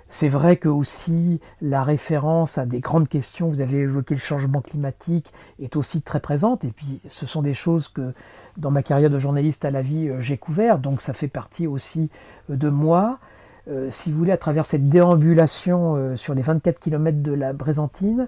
C'est 0.10 0.28
vrai 0.28 0.58
que 0.58 0.70
aussi 0.70 1.40
la 1.62 1.84
référence 1.84 2.58
à 2.58 2.66
des 2.66 2.80
grandes 2.80 3.10
questions, 3.10 3.50
vous 3.50 3.62
avez 3.62 3.80
évoqué 3.80 4.14
le 4.14 4.20
changement 4.20 4.62
climatique, 4.62 5.34
est 5.60 5.76
aussi 5.76 6.02
très 6.02 6.20
présente. 6.20 6.64
Et 6.64 6.70
puis 6.70 7.02
ce 7.08 7.26
sont 7.26 7.42
des 7.42 7.54
choses 7.54 7.88
que 7.88 8.14
dans 8.58 8.72
ma 8.72 8.84
carrière 8.84 9.10
de 9.10 9.18
journaliste 9.18 9.66
à 9.66 9.72
la 9.72 9.82
vie, 9.82 10.10
euh, 10.10 10.22
j'ai 10.22 10.38
couvert, 10.38 10.78
donc 10.78 11.02
ça 11.02 11.14
fait 11.14 11.28
partie 11.28 11.68
aussi 11.68 12.10
euh, 12.50 12.56
de 12.56 12.70
moi. 12.70 13.20
Euh, 13.68 13.90
si 13.90 14.12
vous 14.12 14.18
voulez, 14.18 14.32
à 14.32 14.38
travers 14.38 14.66
cette 14.66 14.88
déambulation 14.90 16.16
sur 16.16 16.36
les 16.36 16.42
24 16.42 16.80
km 16.80 17.22
de 17.22 17.34
la 17.34 17.54
Brézantine, 17.54 18.28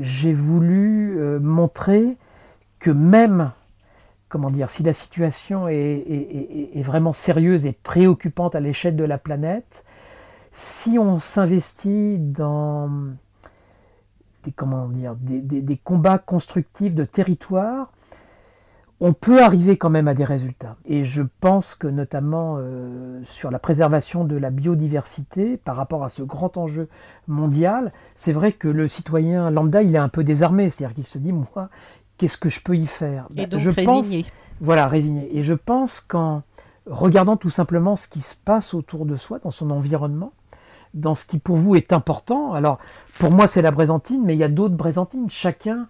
j'ai 0.00 0.32
voulu 0.32 1.18
montrer 1.40 2.18
que 2.78 2.90
même, 2.90 3.52
comment 4.28 4.50
dire, 4.50 4.68
si 4.68 4.82
la 4.82 4.92
situation 4.92 5.66
est 5.68 6.82
vraiment 6.82 7.14
sérieuse 7.14 7.64
et 7.64 7.72
préoccupante 7.72 8.54
à 8.54 8.60
l'échelle 8.60 8.96
de 8.96 9.04
la 9.04 9.16
planète, 9.16 9.85
si 10.56 10.98
on 10.98 11.18
s'investit 11.18 12.16
dans 12.18 12.88
des, 14.42 14.52
comment 14.52 14.88
dire, 14.88 15.14
des, 15.14 15.76
combats 15.76 16.16
constructifs 16.16 16.94
de 16.94 17.04
territoire, 17.04 17.92
on 18.98 19.12
peut 19.12 19.42
arriver 19.42 19.76
quand 19.76 19.90
même 19.90 20.08
à 20.08 20.14
des 20.14 20.24
résultats. 20.24 20.76
Et 20.86 21.04
je 21.04 21.22
pense 21.40 21.74
que 21.74 21.86
notamment 21.86 22.56
euh, 22.58 23.20
sur 23.24 23.50
la 23.50 23.58
préservation 23.58 24.24
de 24.24 24.34
la 24.34 24.48
biodiversité 24.48 25.58
par 25.58 25.76
rapport 25.76 26.04
à 26.04 26.08
ce 26.08 26.22
grand 26.22 26.56
enjeu 26.56 26.88
mondial, 27.28 27.92
c'est 28.14 28.32
vrai 28.32 28.52
que 28.52 28.68
le 28.68 28.88
citoyen 28.88 29.50
lambda, 29.50 29.82
il 29.82 29.94
est 29.94 29.98
un 29.98 30.08
peu 30.08 30.24
désarmé, 30.24 30.70
c'est-à-dire 30.70 30.94
qu'il 30.94 31.06
se 31.06 31.18
dit, 31.18 31.32
moi, 31.32 31.68
qu'est-ce 32.16 32.38
que 32.38 32.48
je 32.48 32.62
peux 32.62 32.78
y 32.78 32.86
faire? 32.86 33.26
Et 33.32 33.42
ben, 33.42 33.48
donc 33.50 33.60
je 33.60 33.68
résigné. 33.68 34.22
Pense, 34.22 34.32
voilà, 34.62 34.86
résigné. 34.86 35.36
Et 35.36 35.42
je 35.42 35.52
pense 35.52 36.00
qu'en 36.00 36.44
regardant 36.86 37.36
tout 37.36 37.50
simplement 37.50 37.94
ce 37.94 38.08
qui 38.08 38.22
se 38.22 38.34
passe 38.34 38.72
autour 38.72 39.04
de 39.04 39.16
soi, 39.16 39.38
dans 39.38 39.50
son 39.50 39.70
environnement, 39.70 40.32
dans 40.94 41.14
ce 41.14 41.24
qui 41.24 41.38
pour 41.38 41.56
vous 41.56 41.76
est 41.76 41.92
important, 41.92 42.52
alors 42.52 42.78
pour 43.18 43.30
moi 43.30 43.46
c'est 43.46 43.62
la 43.62 43.70
Brézantine, 43.70 44.22
mais 44.24 44.34
il 44.34 44.38
y 44.38 44.44
a 44.44 44.48
d'autres 44.48 44.74
Brézantines, 44.74 45.30
chacun 45.30 45.86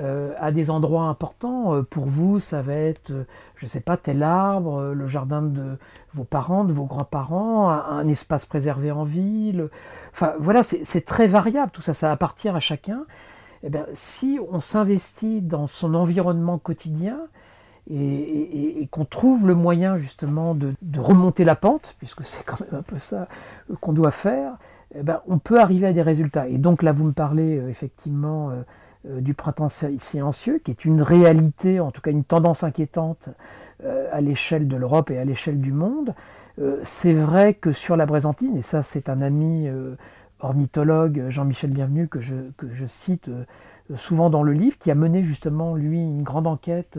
euh, 0.00 0.32
à 0.40 0.50
des 0.50 0.70
endroits 0.70 1.04
importants. 1.04 1.76
Euh, 1.76 1.82
pour 1.82 2.06
vous, 2.06 2.40
ça 2.40 2.62
va 2.62 2.74
être, 2.74 3.12
euh, 3.12 3.24
je 3.54 3.66
ne 3.66 3.68
sais 3.68 3.78
pas, 3.78 3.96
tel 3.96 4.24
arbre, 4.24 4.92
le 4.92 5.06
jardin 5.06 5.40
de 5.40 5.78
vos 6.14 6.24
parents, 6.24 6.64
de 6.64 6.72
vos 6.72 6.82
grands-parents, 6.82 7.70
un, 7.70 8.08
espace 8.08 8.44
préservé 8.44 8.90
en 8.90 9.04
ville. 9.04 9.68
Enfin, 10.12 10.32
voilà, 10.40 10.64
c'est 10.64 11.04
très 11.04 11.28
variable. 11.28 11.70
Tout 11.70 11.80
ça, 11.80 11.94
ça 11.94 12.10
appartient 12.10 12.48
à 12.48 12.58
chacun. 12.58 13.04
Eh 13.62 13.70
bien, 13.70 13.86
si 13.92 14.40
on 14.50 14.58
s'investit 14.58 15.40
dans 15.42 15.68
son 15.68 15.94
environnement 15.94 16.58
quotidien 16.58 17.18
et, 17.90 18.88
qu'on 18.90 19.04
trouve 19.04 19.46
le 19.46 19.54
moyen 19.54 19.96
justement 19.96 20.54
de, 20.54 20.74
remonter 20.96 21.44
la 21.44 21.56
pente, 21.56 21.94
puisque 21.98 22.24
c'est 22.24 22.44
quand 22.44 22.60
même 22.60 22.80
un 22.80 22.82
peu 22.82 22.98
ça 22.98 23.28
qu'on 23.80 23.92
doit 23.92 24.10
faire, 24.10 24.56
eh 24.94 25.02
ben, 25.02 25.20
on 25.26 25.38
peut 25.38 25.60
arriver 25.60 25.86
à 25.86 25.92
des 25.92 26.02
résultats. 26.02 26.48
Et 26.48 26.58
donc 26.58 26.82
là, 26.82 26.92
vous 26.92 27.04
me 27.04 27.12
parlez 27.12 27.62
effectivement 27.68 28.52
euh, 29.08 29.20
du 29.20 29.34
printemps 29.34 29.68
silencieux, 29.68 30.60
qui 30.64 30.70
est 30.70 30.86
une 30.86 31.02
réalité, 31.02 31.78
en 31.78 31.90
tout 31.90 32.00
cas 32.00 32.10
une 32.10 32.24
tendance 32.24 32.64
inquiétante 32.64 33.28
euh, 33.84 34.08
à 34.12 34.22
l'échelle 34.22 34.66
de 34.66 34.76
l'Europe 34.76 35.10
et 35.10 35.18
à 35.18 35.24
l'échelle 35.26 35.60
du 35.60 35.72
monde. 35.72 36.14
Euh, 36.58 36.78
c'est 36.84 37.12
vrai 37.12 37.52
que 37.52 37.72
sur 37.72 37.96
la 37.96 38.06
Brézantine, 38.06 38.56
et 38.56 38.62
ça 38.62 38.82
c'est 38.82 39.10
un 39.10 39.20
ami 39.20 39.68
ornithologue, 40.40 41.24
Jean-Michel 41.28 41.70
Bienvenu, 41.70 42.08
que 42.08 42.20
je 42.20 42.86
cite 42.86 43.30
souvent 43.94 44.30
dans 44.30 44.42
le 44.42 44.52
livre, 44.52 44.78
qui 44.78 44.90
a 44.90 44.94
mené 44.94 45.22
justement, 45.22 45.74
lui, 45.74 45.98
une 45.98 46.22
grande 46.22 46.46
enquête 46.46 46.98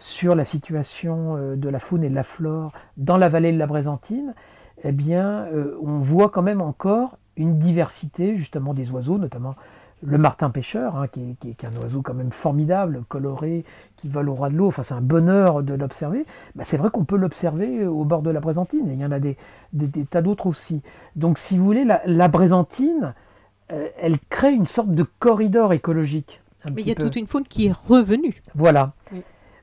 sur 0.00 0.34
la 0.34 0.44
situation 0.44 1.54
de 1.56 1.68
la 1.68 1.78
faune 1.78 2.02
et 2.04 2.10
de 2.10 2.14
la 2.14 2.22
flore 2.22 2.72
dans 2.96 3.18
la 3.18 3.28
vallée 3.28 3.52
de 3.52 3.58
la 3.58 3.66
Brézantine, 3.66 4.34
eh 4.82 4.92
bien, 4.92 5.46
on 5.82 5.98
voit 5.98 6.30
quand 6.30 6.42
même 6.42 6.60
encore 6.60 7.18
une 7.36 7.58
diversité 7.58 8.36
justement 8.36 8.74
des 8.74 8.90
oiseaux, 8.90 9.18
notamment 9.18 9.54
le 10.02 10.18
martin 10.18 10.50
pêcheur, 10.50 10.96
hein, 10.96 11.08
qui, 11.08 11.36
est, 11.46 11.64
un 11.64 11.76
oiseau 11.80 12.00
quand 12.02 12.14
même 12.14 12.32
formidable, 12.32 13.04
coloré, 13.08 13.64
qui 13.96 14.08
vole 14.08 14.30
au 14.30 14.34
ras 14.34 14.48
de 14.48 14.56
l'eau, 14.56 14.68
enfin 14.68 14.82
c'est 14.82 14.94
un 14.94 15.02
bonheur 15.02 15.62
de 15.62 15.74
l'observer, 15.74 16.24
bah, 16.54 16.64
c'est 16.64 16.78
vrai 16.78 16.90
qu'on 16.90 17.04
peut 17.04 17.16
l'observer 17.16 17.86
au 17.86 18.04
bord 18.04 18.22
de 18.22 18.30
la 18.30 18.40
Brézantine, 18.40 18.88
et 18.88 18.94
il 18.94 19.00
y 19.00 19.04
en 19.04 19.12
a 19.12 19.20
des, 19.20 19.36
tas 20.08 20.22
d'autres 20.22 20.46
aussi. 20.46 20.80
Donc 21.16 21.38
si 21.38 21.58
vous 21.58 21.64
voulez, 21.64 21.84
la, 21.84 22.00
la 22.06 22.28
Brézantine, 22.28 23.14
euh, 23.72 23.88
elle 24.00 24.18
crée 24.30 24.52
une 24.52 24.66
sorte 24.66 24.90
de 24.90 25.04
corridor 25.18 25.72
écologique. 25.72 26.40
Mais 26.74 26.82
il 26.82 26.88
y 26.88 26.92
a 26.92 26.94
toute 26.94 27.16
une 27.16 27.26
faune 27.26 27.44
qui 27.44 27.66
est 27.66 27.72
revenue. 27.88 28.34
Voilà. 28.54 28.92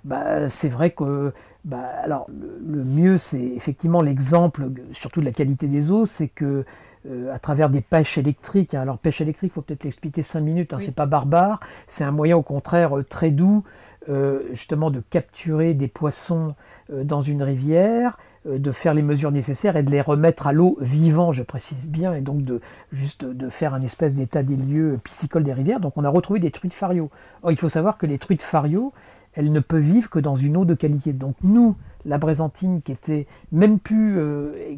Bah, 0.07 0.47
c'est 0.47 0.69
vrai 0.69 0.91
que 0.91 1.33
bah, 1.65 1.83
alors, 2.01 2.27
le 2.29 2.83
mieux, 2.85 3.17
c'est 3.17 3.43
effectivement 3.43 4.01
l'exemple, 4.01 4.69
surtout 4.91 5.19
de 5.19 5.25
la 5.25 5.33
qualité 5.33 5.67
des 5.67 5.91
eaux, 5.91 6.05
c'est 6.05 6.29
que 6.29 6.63
euh, 7.09 7.33
à 7.33 7.39
travers 7.39 7.69
des 7.69 7.81
pêches 7.81 8.17
électriques. 8.17 8.73
Hein. 8.73 8.81
Alors 8.81 8.97
pêche 8.97 9.19
électrique, 9.19 9.51
il 9.51 9.53
faut 9.53 9.61
peut-être 9.61 9.83
l'expliquer 9.83 10.23
5 10.23 10.39
minutes, 10.39 10.73
hein, 10.73 10.77
c'est 10.79 10.95
pas 10.95 11.05
barbare, 11.05 11.59
c'est 11.87 12.05
un 12.05 12.11
moyen 12.11 12.37
au 12.37 12.41
contraire 12.41 12.97
euh, 12.97 13.03
très 13.03 13.31
doux 13.31 13.63
euh, 14.09 14.43
justement 14.51 14.91
de 14.91 15.01
capturer 15.09 15.73
des 15.73 15.89
poissons 15.89 16.55
dans 16.89 17.19
une 17.19 17.43
rivière, 17.43 18.17
de 18.45 18.71
faire 18.71 18.93
les 18.93 19.01
mesures 19.01 19.31
nécessaires 19.31 19.75
et 19.75 19.83
de 19.83 19.91
les 19.91 19.99
remettre 19.99 20.47
à 20.47 20.53
l'eau 20.53 20.77
vivant, 20.79 21.33
je 21.33 21.43
précise 21.43 21.89
bien, 21.89 22.13
et 22.13 22.21
donc 22.21 22.45
de 22.45 22.61
juste 22.93 23.25
de 23.25 23.49
faire 23.49 23.73
un 23.73 23.81
espèce 23.81 24.15
d'état 24.15 24.41
des 24.41 24.55
lieux 24.55 24.97
piscicole 25.03 25.43
des 25.43 25.51
rivières. 25.51 25.81
Donc 25.81 25.97
on 25.97 26.05
a 26.05 26.09
retrouvé 26.09 26.39
des 26.39 26.51
truites 26.51 26.73
fario. 26.73 27.09
Or 27.43 27.51
il 27.51 27.57
faut 27.57 27.67
savoir 27.67 27.97
que 27.97 28.05
les 28.05 28.17
truites 28.17 28.41
fario, 28.41 28.93
elles 29.37 29.51
ne 29.51 29.59
peuvent 29.61 29.79
vivre 29.79 30.09
que 30.09 30.19
dans 30.19 30.35
une 30.35 30.57
eau 30.57 30.65
de 30.65 30.73
qualité. 30.73 31.13
Donc 31.13 31.35
nous, 31.43 31.75
la 32.05 32.17
Brézantine, 32.17 32.81
qui 32.81 32.91
était 32.91 33.27
même 33.51 33.79
plus, 33.79 34.19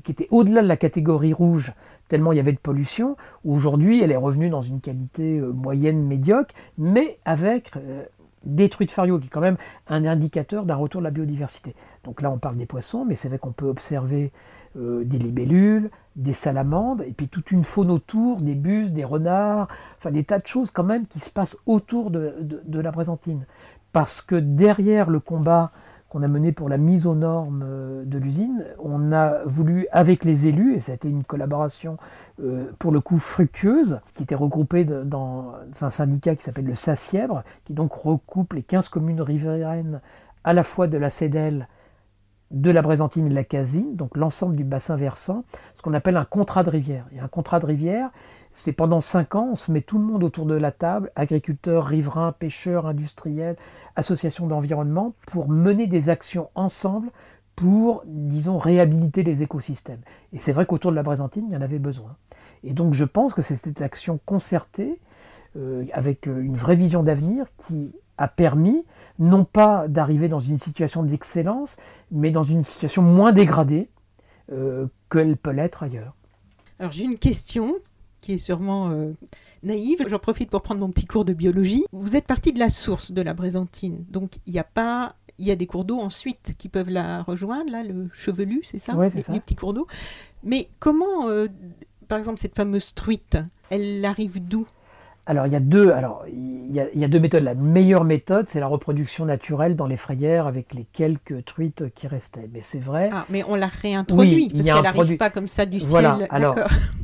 qui 0.04 0.12
était 0.12 0.28
au-delà 0.30 0.62
de 0.62 0.68
la 0.68 0.78
catégorie 0.78 1.34
rouge, 1.34 1.74
tellement 2.10 2.34
il 2.34 2.36
y 2.36 2.42
avait 2.42 2.52
de 2.52 2.58
pollution. 2.58 3.16
Aujourd'hui, 3.46 4.02
elle 4.02 4.12
est 4.12 4.18
revenue 4.18 4.50
dans 4.50 4.60
une 4.60 4.82
qualité 4.82 5.40
euh, 5.40 5.54
moyenne, 5.54 6.06
médiocre, 6.06 6.54
mais 6.78 7.20
avec 7.24 7.72
euh, 7.78 8.04
des 8.44 8.68
truites 8.68 8.92
fario, 8.92 9.20
qui 9.20 9.28
est 9.28 9.30
quand 9.30 9.40
même 9.40 9.58
un 9.88 10.06
indicateur 10.06 10.66
d'un 10.66 10.76
retour 10.76 11.00
de 11.00 11.06
la 11.06 11.12
biodiversité. 11.12 11.76
Donc 12.04 12.22
là, 12.22 12.30
on 12.32 12.38
parle 12.38 12.58
des 12.58 12.66
poissons, 12.66 13.06
mais 13.06 13.16
c'est 13.16 13.30
vrai 13.30 13.38
qu'on 13.38 13.52
peut 13.52 13.68
observer 13.68 14.32
euh, 14.76 15.04
des 15.04 15.20
libellules, 15.20 15.90
des 16.16 16.34
salamandres, 16.34 17.04
et 17.04 17.12
puis 17.12 17.28
toute 17.28 17.52
une 17.52 17.64
faune 17.64 17.92
autour, 17.92 18.42
des 18.42 18.56
bus, 18.56 18.92
des 18.92 19.06
renards, 19.06 19.68
enfin 19.98 20.12
des 20.12 20.24
tas 20.24 20.40
de 20.40 20.48
choses 20.48 20.72
quand 20.72 20.84
même 20.84 21.06
qui 21.06 21.20
se 21.20 21.30
passent 21.30 21.58
autour 21.66 22.12
de, 22.12 22.36
de 22.42 22.80
la 22.80 22.92
présentine. 22.92 23.46
Parce 23.92 24.22
que 24.22 24.36
derrière 24.36 25.10
le 25.10 25.20
combat 25.20 25.72
qu'on 26.10 26.24
a 26.24 26.28
mené 26.28 26.52
pour 26.52 26.70
la 26.70 26.78
mise 26.78 27.06
aux 27.06 27.14
normes 27.14 27.64
euh, 27.64 28.04
de 28.04 28.18
l'usine, 28.18 28.66
on 28.80 29.12
a 29.12 29.44
voulu, 29.46 29.88
avec 29.92 30.26
les 30.26 30.48
élus, 30.48 30.76
et 30.76 30.80
ça 30.80 30.92
a 30.92 30.96
été 30.96 31.08
une 31.08 31.24
collaboration 31.24 31.98
euh, 32.44 32.72
pour 32.80 32.92
le 32.92 33.00
coup 33.00 33.20
fructueuse, 33.20 34.00
qui 34.16 34.24
était 34.24 34.36
regroupée 34.36 34.86
dans 34.86 35.54
un 35.82 35.90
syndicat 35.90 36.36
qui 36.36 36.44
s'appelle 36.44 36.66
le 36.66 36.76
SACIEBRE, 36.76 37.44
qui 37.64 37.74
donc 37.74 37.94
recoupe 37.94 38.54
les 38.54 38.64
15 38.64 38.90
communes 38.90 39.22
riveraines 39.22 40.02
à 40.44 40.54
la 40.54 40.64
fois 40.64 40.88
de 40.88 40.98
la 40.98 41.12
Cédelle, 41.12 41.68
de 42.52 42.72
la 42.72 42.82
Brézantine 42.82 43.28
et 43.28 43.30
de 43.30 43.36
la 43.36 43.44
Casine, 43.44 43.96
donc 43.96 44.18
l'ensemble 44.18 44.56
du 44.56 44.64
bassin 44.64 44.96
versant, 44.96 45.44
ce 45.76 45.84
qu'on 45.84 45.94
appelle 45.94 46.18
un 46.18 46.26
contrat 46.26 46.64
de 46.64 46.72
rivière. 46.72 47.06
Et 47.12 47.20
un 47.20 47.28
contrat 47.28 47.60
de 47.60 47.68
rivière, 47.68 48.10
c'est 48.60 48.74
pendant 48.74 49.00
cinq 49.00 49.36
ans, 49.36 49.52
on 49.54 49.56
se 49.56 49.72
met 49.72 49.80
tout 49.80 49.98
le 49.98 50.04
monde 50.04 50.22
autour 50.22 50.46
de 50.46 50.54
la 50.54 50.74
table, 50.74 51.14
agriculteurs, 51.16 51.86
riverains, 51.86 52.34
pêcheurs, 52.34 52.88
industriels, 52.88 53.56
associations 53.96 54.48
d'environnement, 54.48 55.14
pour 55.28 55.48
mener 55.48 55.88
des 55.88 56.10
actions 56.10 56.50
ensemble 56.56 57.08
pour, 57.56 58.04
disons, 58.06 58.58
réhabiliter 58.58 59.24
les 59.24 59.44
écosystèmes. 59.44 60.02
Et 60.34 60.40
c'est 60.40 60.52
vrai 60.52 60.66
qu'autour 60.66 60.92
de 60.92 60.98
la 60.98 61.04
Brézantine, 61.04 61.46
il 61.48 61.54
y 61.54 61.56
en 61.56 61.62
avait 61.62 61.80
besoin. 61.80 62.18
Et 62.66 62.74
donc 62.74 62.94
je 62.94 63.06
pense 63.06 63.34
que 63.34 63.42
c'est 63.42 63.56
cette 63.56 63.82
action 63.82 64.20
concertée, 64.26 65.00
euh, 65.56 65.86
avec 65.94 66.28
euh, 66.28 66.42
une 66.42 66.56
vraie 66.56 66.76
vision 66.76 67.02
d'avenir, 67.02 67.46
qui 67.66 67.94
a 68.18 68.28
permis 68.28 68.84
non 69.20 69.46
pas 69.46 69.88
d'arriver 69.88 70.28
dans 70.28 70.40
une 70.40 70.58
situation 70.58 71.04
d'excellence, 71.04 71.78
mais 72.12 72.30
dans 72.30 72.44
une 72.44 72.66
situation 72.66 73.04
moins 73.04 73.32
dégradée 73.32 73.90
euh, 74.52 74.88
qu'elle 75.10 75.38
peut 75.38 75.52
l'être 75.52 75.82
ailleurs. 75.82 76.14
Alors 76.78 76.92
j'ai 76.92 77.06
une 77.06 77.18
question 77.18 77.76
qui 78.22 78.34
est 78.34 78.38
sûrement 78.38 78.90
euh, 78.90 79.14
naïve. 79.64 80.06
J'en 80.08 80.20
profite 80.20 80.50
pour 80.50 80.62
prendre 80.62 80.82
mon 80.82 80.90
petit 80.90 81.06
cours 81.06 81.26
de 81.26 81.34
biologie. 81.34 81.86
Vous 81.92 82.16
êtes 82.16 82.26
parti 82.26 82.54
de 82.54 82.60
la 82.60 82.70
source 82.70 83.12
de 83.12 83.22
la 83.22 83.34
Brézantine, 83.34 84.06
donc 84.10 84.38
il 84.46 84.54
n'y 84.54 84.60
a 84.60 84.64
pas 84.64 85.16
il 85.40 85.48
y 85.48 85.52
a 85.52 85.56
des 85.56 85.66
cours 85.66 85.86
d'eau 85.86 86.00
ensuite 86.00 86.54
qui 86.58 86.68
peuvent 86.68 86.90
la 86.90 87.24
rejoindre, 87.24 87.72
là, 87.72 87.82
le 87.82 88.10
chevelu, 88.12 88.60
c'est 88.64 88.78
ça, 88.78 88.94
ouais, 88.96 89.10
les, 89.10 89.22
ça, 89.22 89.32
les, 89.32 89.40
petits 89.40 89.56
cours 89.56 89.74
d'eau. 89.74 89.88
Mais 90.44 90.70
comment, 90.80 91.30
euh, 91.30 91.48
par 92.10 92.18
exemple, 92.18 92.40
cette 92.40 92.56
fameuse 92.56 92.94
truite, 92.94 93.38
elle 93.70 94.04
arrive 94.04 94.46
d'où? 94.46 94.68
Alors 95.26 95.46
il 95.46 95.54
y 95.54 95.56
a 95.56 95.60
deux, 95.60 95.92
alors 95.92 96.24
il 96.28 96.72
y 96.72 96.80
a, 96.80 96.86
il 96.94 97.00
y 97.00 97.04
a 97.04 97.08
deux 97.08 97.20
méthodes. 97.20 97.44
La 97.44 97.54
meilleure 97.54 98.04
méthode, 98.04 98.50
c'est 98.50 98.60
la 98.60 98.68
reproduction 98.68 99.26
naturelle 99.26 99.76
dans 99.76 99.86
les 99.86 99.98
frayères 99.98 100.48
avec 100.48 100.74
les 100.74 100.86
quelques 100.86 101.46
truites 101.46 101.94
qui 101.94 102.08
restaient. 102.08 102.50
Mais 102.52 102.62
c'est 102.62 102.80
vrai. 102.80 103.10
Ah, 103.14 103.26
mais 103.30 103.44
on 103.48 103.56
l'a 103.56 103.68
réintroduit 103.68 104.50
parce 104.50 104.66
qu'elle 104.66 104.82
n'arrive 104.82 105.18
pas 105.18 105.30
comme 105.30 105.48
ça 105.48 105.66
du 105.66 105.80
voilà. 105.80 106.18
ciel. 106.18 106.28
Alors 106.32 106.56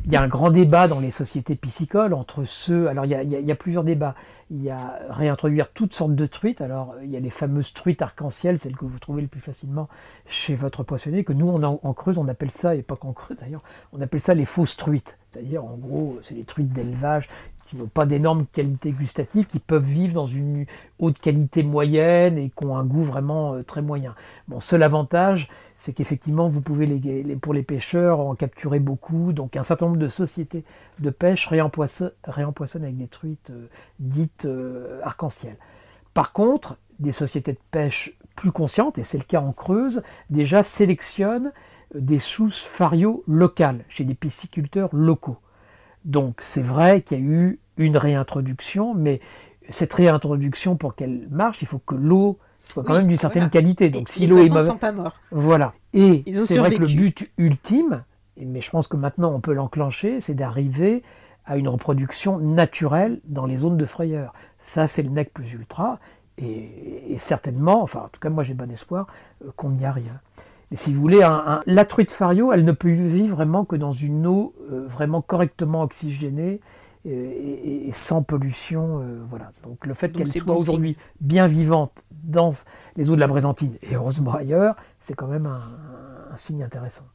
il 0.06 0.12
y 0.12 0.16
a 0.16 0.22
un 0.22 0.28
grand 0.28 0.50
débat 0.50 0.88
dans 0.88 1.00
les 1.00 1.12
sociétés 1.12 1.56
piscicoles 1.56 2.14
entre 2.14 2.46
ceux. 2.46 2.88
Alors 2.88 3.06
il 3.06 3.12
y 3.12 3.16
a, 3.16 3.24
il 3.24 3.46
y 3.46 3.52
a 3.52 3.56
plusieurs 3.56 3.84
débats. 3.84 4.16
Il 4.52 4.62
y 4.62 4.70
a 4.70 5.00
réintroduire 5.10 5.72
toutes 5.72 5.96
sortes 5.96 6.14
de 6.14 6.26
truites. 6.28 6.62
Alors 6.62 6.96
il 7.04 7.10
y 7.10 7.18
a 7.18 7.20
les 7.20 7.32
fameuses 7.32 7.74
truites 7.74 8.02
arc-en-ciel, 8.02 8.60
celles 8.60 8.78
que 8.78 8.86
vous 8.86 9.00
trouvez 9.00 9.24
le 9.24 9.28
plus 9.28 9.40
facilement 9.40 9.88
chez 10.28 10.54
votre 10.54 10.84
poissonnier, 10.84 11.24
que 11.24 11.34
nous 11.34 11.48
on 11.48 11.64
en, 11.64 11.80
en 11.82 11.94
Creuse 11.94 12.20
on 12.20 12.28
appelle 12.28 12.52
ça, 12.52 12.76
et 12.76 12.84
pas 12.84 12.96
qu'en 12.96 13.14
Creuse 13.14 13.38
d'ailleurs, 13.38 13.64
on 13.92 14.02
appelle 14.02 14.22
ça 14.22 14.36
les 14.36 14.46
fausses 14.46 14.78
truites. 14.78 15.18
C'est-à-dire 15.32 15.66
en 15.66 15.76
gros 15.76 16.20
c'est 16.22 16.36
les 16.36 16.44
truites 16.44 16.72
d'élevage 16.72 17.28
n'ont 17.78 17.88
pas 17.88 18.06
d'énormes 18.06 18.46
qualités 18.46 18.92
gustatives, 18.92 19.46
qui 19.46 19.60
peuvent 19.60 19.84
vivre 19.84 20.14
dans 20.14 20.26
une 20.26 20.66
haute 21.00 21.20
qualité 21.20 21.64
moyenne 21.64 22.38
et 22.38 22.50
qui 22.50 22.66
ont 22.66 22.78
un 22.78 22.84
goût 22.84 23.04
vraiment 23.04 23.54
euh, 23.54 23.64
très 23.64 23.82
moyen. 23.82 24.16
Bon, 24.48 24.60
seul 24.60 24.84
avantage, 24.84 25.50
c'est 25.76 25.94
qu'effectivement, 25.94 26.48
vous 26.48 26.62
pouvez, 26.62 26.86
les, 26.86 27.36
pour 27.36 27.54
les 27.54 27.64
pêcheurs, 27.64 28.20
en 28.20 28.36
capturer 28.36 28.80
beaucoup. 28.80 29.34
Donc, 29.34 29.58
un 29.58 29.64
certain 29.64 29.88
nombre 29.88 29.98
de 29.98 30.08
sociétés 30.08 30.64
de 31.00 31.10
pêche 31.10 31.48
réempoissonnent, 31.48 32.12
avec 32.84 32.98
des 32.98 33.08
truites 33.08 33.52
euh, 33.52 33.68
dites 34.00 34.46
euh, 34.46 35.00
arc-en-ciel. 35.04 35.58
Par 36.14 36.32
contre, 36.32 36.78
des 37.00 37.12
sociétés 37.12 37.54
de 37.54 37.60
pêche 37.72 38.14
plus 38.36 38.52
conscientes, 38.52 38.98
et 38.98 39.04
c'est 39.04 39.18
le 39.18 39.24
cas 39.24 39.42
en 39.42 39.52
Creuse, 39.52 40.02
déjà 40.30 40.64
sélectionnent 40.64 41.52
des 41.94 42.20
sousses 42.20 42.62
fario 42.62 43.24
locales 43.28 43.84
chez 43.90 44.04
des 44.04 44.16
pisciculteurs 44.16 44.90
locaux. 44.92 45.38
Donc 46.06 46.38
c'est 46.40 46.62
vrai 46.62 47.02
qu'il 47.02 47.20
y 47.20 47.22
a 47.22 47.24
eu 47.24 47.60
une 47.78 47.98
réintroduction, 47.98 48.94
mais 48.94 49.20
cette 49.70 49.94
réintroduction, 49.94 50.76
pour 50.76 50.96
qu'elle 50.96 51.28
marche, 51.30 51.62
il 51.62 51.68
faut 51.68 51.80
que 51.80 51.96
l'eau 51.96 52.38
soit 52.64 52.84
quand 52.84 52.94
même 52.94 53.08
d'une 53.08 53.18
certaine 53.18 53.42
voilà. 53.42 53.50
qualité. 53.52 53.90
Donc 53.90 54.10
Et 54.10 54.12
si 54.12 54.28
l'eau 54.28 54.38
est 54.38 54.50
mauvaise, 54.50 54.68
sont 54.68 54.78
pas 54.78 54.92
morts. 54.92 55.20
voilà. 55.32 55.74
Et 55.94 56.24
c'est 56.46 56.58
vrai 56.58 56.72
que 56.72 56.82
le 56.82 56.88
but 56.88 57.32
ultime, 57.38 58.04
mais 58.38 58.62
je 58.62 58.70
pense 58.70 58.88
que 58.88 58.98
maintenant 58.98 59.34
on 59.34 59.40
peut 59.40 59.54
l'enclencher, 59.54 60.22
c'est 60.22 60.36
d'arriver 60.36 61.04
à 61.46 61.58
une 61.58 61.68
reproduction 61.68 62.40
naturelle 62.40 63.20
dans 63.26 63.46
les 63.46 63.58
zones 63.58 63.78
de 63.78 63.86
frayeur. 63.86 64.34
Ça, 64.60 64.88
c'est 64.88 65.04
le 65.04 65.10
nec 65.10 65.32
plus 65.34 65.54
ultra, 65.54 66.00
et, 66.38 67.14
et 67.14 67.18
certainement, 67.18 67.82
enfin 67.82 68.02
en 68.06 68.08
tout 68.10 68.20
cas 68.20 68.30
moi 68.30 68.44
j'ai 68.44 68.54
bon 68.54 68.70
espoir 68.72 69.08
euh, 69.44 69.52
qu'on 69.56 69.74
y 69.78 69.86
arrive. 69.86 70.18
Mais 70.72 70.78
si 70.78 70.94
vous 70.94 71.00
voulez, 71.02 71.24
un, 71.24 71.32
un- 71.46 71.62
la 71.66 71.86
truite 71.86 72.12
fario, 72.12 72.52
elle 72.52 72.64
ne 72.66 72.72
peut 72.72 72.90
vivre 72.92 73.36
vraiment 73.36 73.66
que 73.66 73.76
dans 73.76 73.92
une 73.92 74.26
eau 74.28 74.54
euh, 74.72 74.86
vraiment 74.88 75.22
correctement 75.22 75.84
oxygénée 75.84 76.60
euh, 77.06 77.10
et, 77.10 77.14
et- 77.14 77.88
et 77.88 77.92
sans 77.92 78.24
pollution. 78.24 79.00
euh, 79.02 79.20
voilà. 79.30 79.52
Donc 79.64 79.86
le 79.86 79.94
fait 79.94 80.10
qu'elle 80.10 80.28
soit 80.28 80.46
bon 80.56 80.56
aujourd'hui 80.60 80.98
bien 81.22 81.48
vivante 81.48 82.04
dans 82.24 82.50
les 82.96 83.12
eaux 83.12 83.16
de 83.16 83.20
la 83.20 83.28
Brézantine 83.28 83.78
et 83.84 83.96
heureusement 83.96 84.34
ailleurs, 84.34 84.76
c'est 85.00 85.14
quand 85.14 85.28
même 85.28 85.46
un, 85.46 85.62
un 86.34 86.36
signe 86.36 86.64
intéressant. 86.64 87.06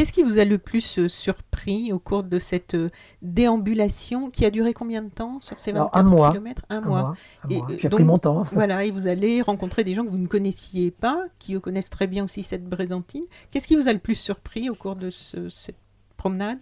Qu'est-ce 0.00 0.14
qui 0.14 0.22
vous 0.22 0.38
a 0.38 0.46
le 0.46 0.56
plus 0.56 0.98
euh, 0.98 1.08
surpris 1.08 1.92
au 1.92 1.98
cours 1.98 2.22
de 2.22 2.38
cette 2.38 2.72
euh, 2.74 2.88
déambulation 3.20 4.30
qui 4.30 4.46
a 4.46 4.50
duré 4.50 4.72
combien 4.72 5.02
de 5.02 5.10
temps 5.10 5.42
sur 5.42 5.60
ces 5.60 5.72
Alors, 5.72 5.90
24 5.92 6.06
un 6.06 6.10
mois. 6.10 6.30
kilomètres? 6.30 6.62
Un 6.70 6.76
Un 6.78 6.80
mois. 6.80 7.00
mois, 7.02 7.14
un 7.44 7.48
Et, 7.50 7.56
mois. 7.58 7.66
euh, 7.70 7.76
J'ai 7.78 7.88
donc- 7.90 7.98
pris 8.00 8.04
mon 8.04 8.18
temps. 8.18 8.42
Voilà, 8.52 8.82
et 8.86 8.90
vous 8.90 9.08
allez 9.08 9.42
rencontrer 9.42 9.84
des 9.84 9.92
gens 9.92 10.02
que 10.02 10.08
vous 10.08 10.16
ne 10.16 10.26
connaissiez 10.26 10.90
pas, 10.90 11.22
qui 11.38 11.60
connaissent 11.60 11.90
très 11.90 12.06
bien 12.06 12.24
aussi 12.24 12.42
cette 12.42 12.64
Brézantine. 12.64 13.24
Qu'est-ce 13.50 13.68
qui 13.68 13.76
vous 13.76 13.88
a 13.88 13.92
le 13.92 13.98
plus 13.98 14.14
surpris 14.14 14.70
au 14.70 14.74
cours 14.74 14.96
de 14.96 15.10
ce- 15.10 15.50
cette 15.50 15.76
promenade? 16.16 16.60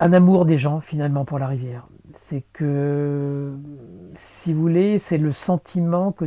Un 0.00 0.12
amour 0.14 0.46
des 0.46 0.56
gens 0.56 0.80
finalement 0.80 1.26
pour 1.26 1.38
la 1.38 1.48
rivière. 1.48 1.86
C'est 2.14 2.42
que, 2.54 3.52
si 4.14 4.54
vous 4.54 4.62
voulez, 4.62 4.98
c'est 4.98 5.18
le 5.18 5.32
sentiment 5.32 6.10
que 6.10 6.24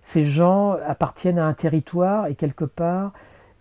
ces 0.00 0.24
gens 0.24 0.78
appartiennent 0.86 1.38
à 1.38 1.46
un 1.46 1.52
territoire 1.52 2.28
et 2.28 2.34
quelque 2.34 2.64
part, 2.64 3.12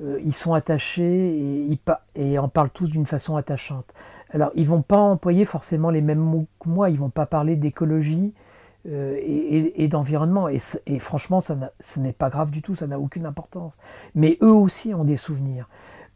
euh, 0.02 0.20
ils 0.24 0.34
sont 0.34 0.54
attachés 0.54 1.70
et, 2.16 2.40
en 2.40 2.48
parlent 2.48 2.70
tous 2.70 2.90
d'une 2.90 3.06
façon 3.06 3.36
attachante. 3.36 3.86
Alors, 4.32 4.52
ils 4.56 4.68
vont 4.68 4.82
pas 4.82 4.98
employer 4.98 5.46
forcément 5.46 5.90
les 5.90 6.02
mêmes 6.02 6.20
mots 6.20 6.48
que 6.60 6.70
moi, 6.70 6.90
ils 6.90 6.98
vont 6.98 7.10
pas 7.10 7.26
parler 7.26 7.56
d'écologie 7.56 8.34
euh, 8.88 9.18
et, 9.22 9.88
d'environnement. 9.88 10.48
Et, 10.48 11.00
franchement, 11.00 11.42
ça 11.42 11.58
ce 11.80 12.00
n'est 12.00 12.14
pas 12.14 12.30
grave 12.30 12.50
du 12.50 12.62
tout, 12.62 12.76
ça 12.76 12.88
n'a 12.88 13.00
aucune 13.00 13.26
importance. 13.26 13.78
Mais 14.16 14.38
eux 14.42 14.54
aussi 14.54 14.94
ont 14.94 15.04
des 15.04 15.18
souvenirs 15.18 15.68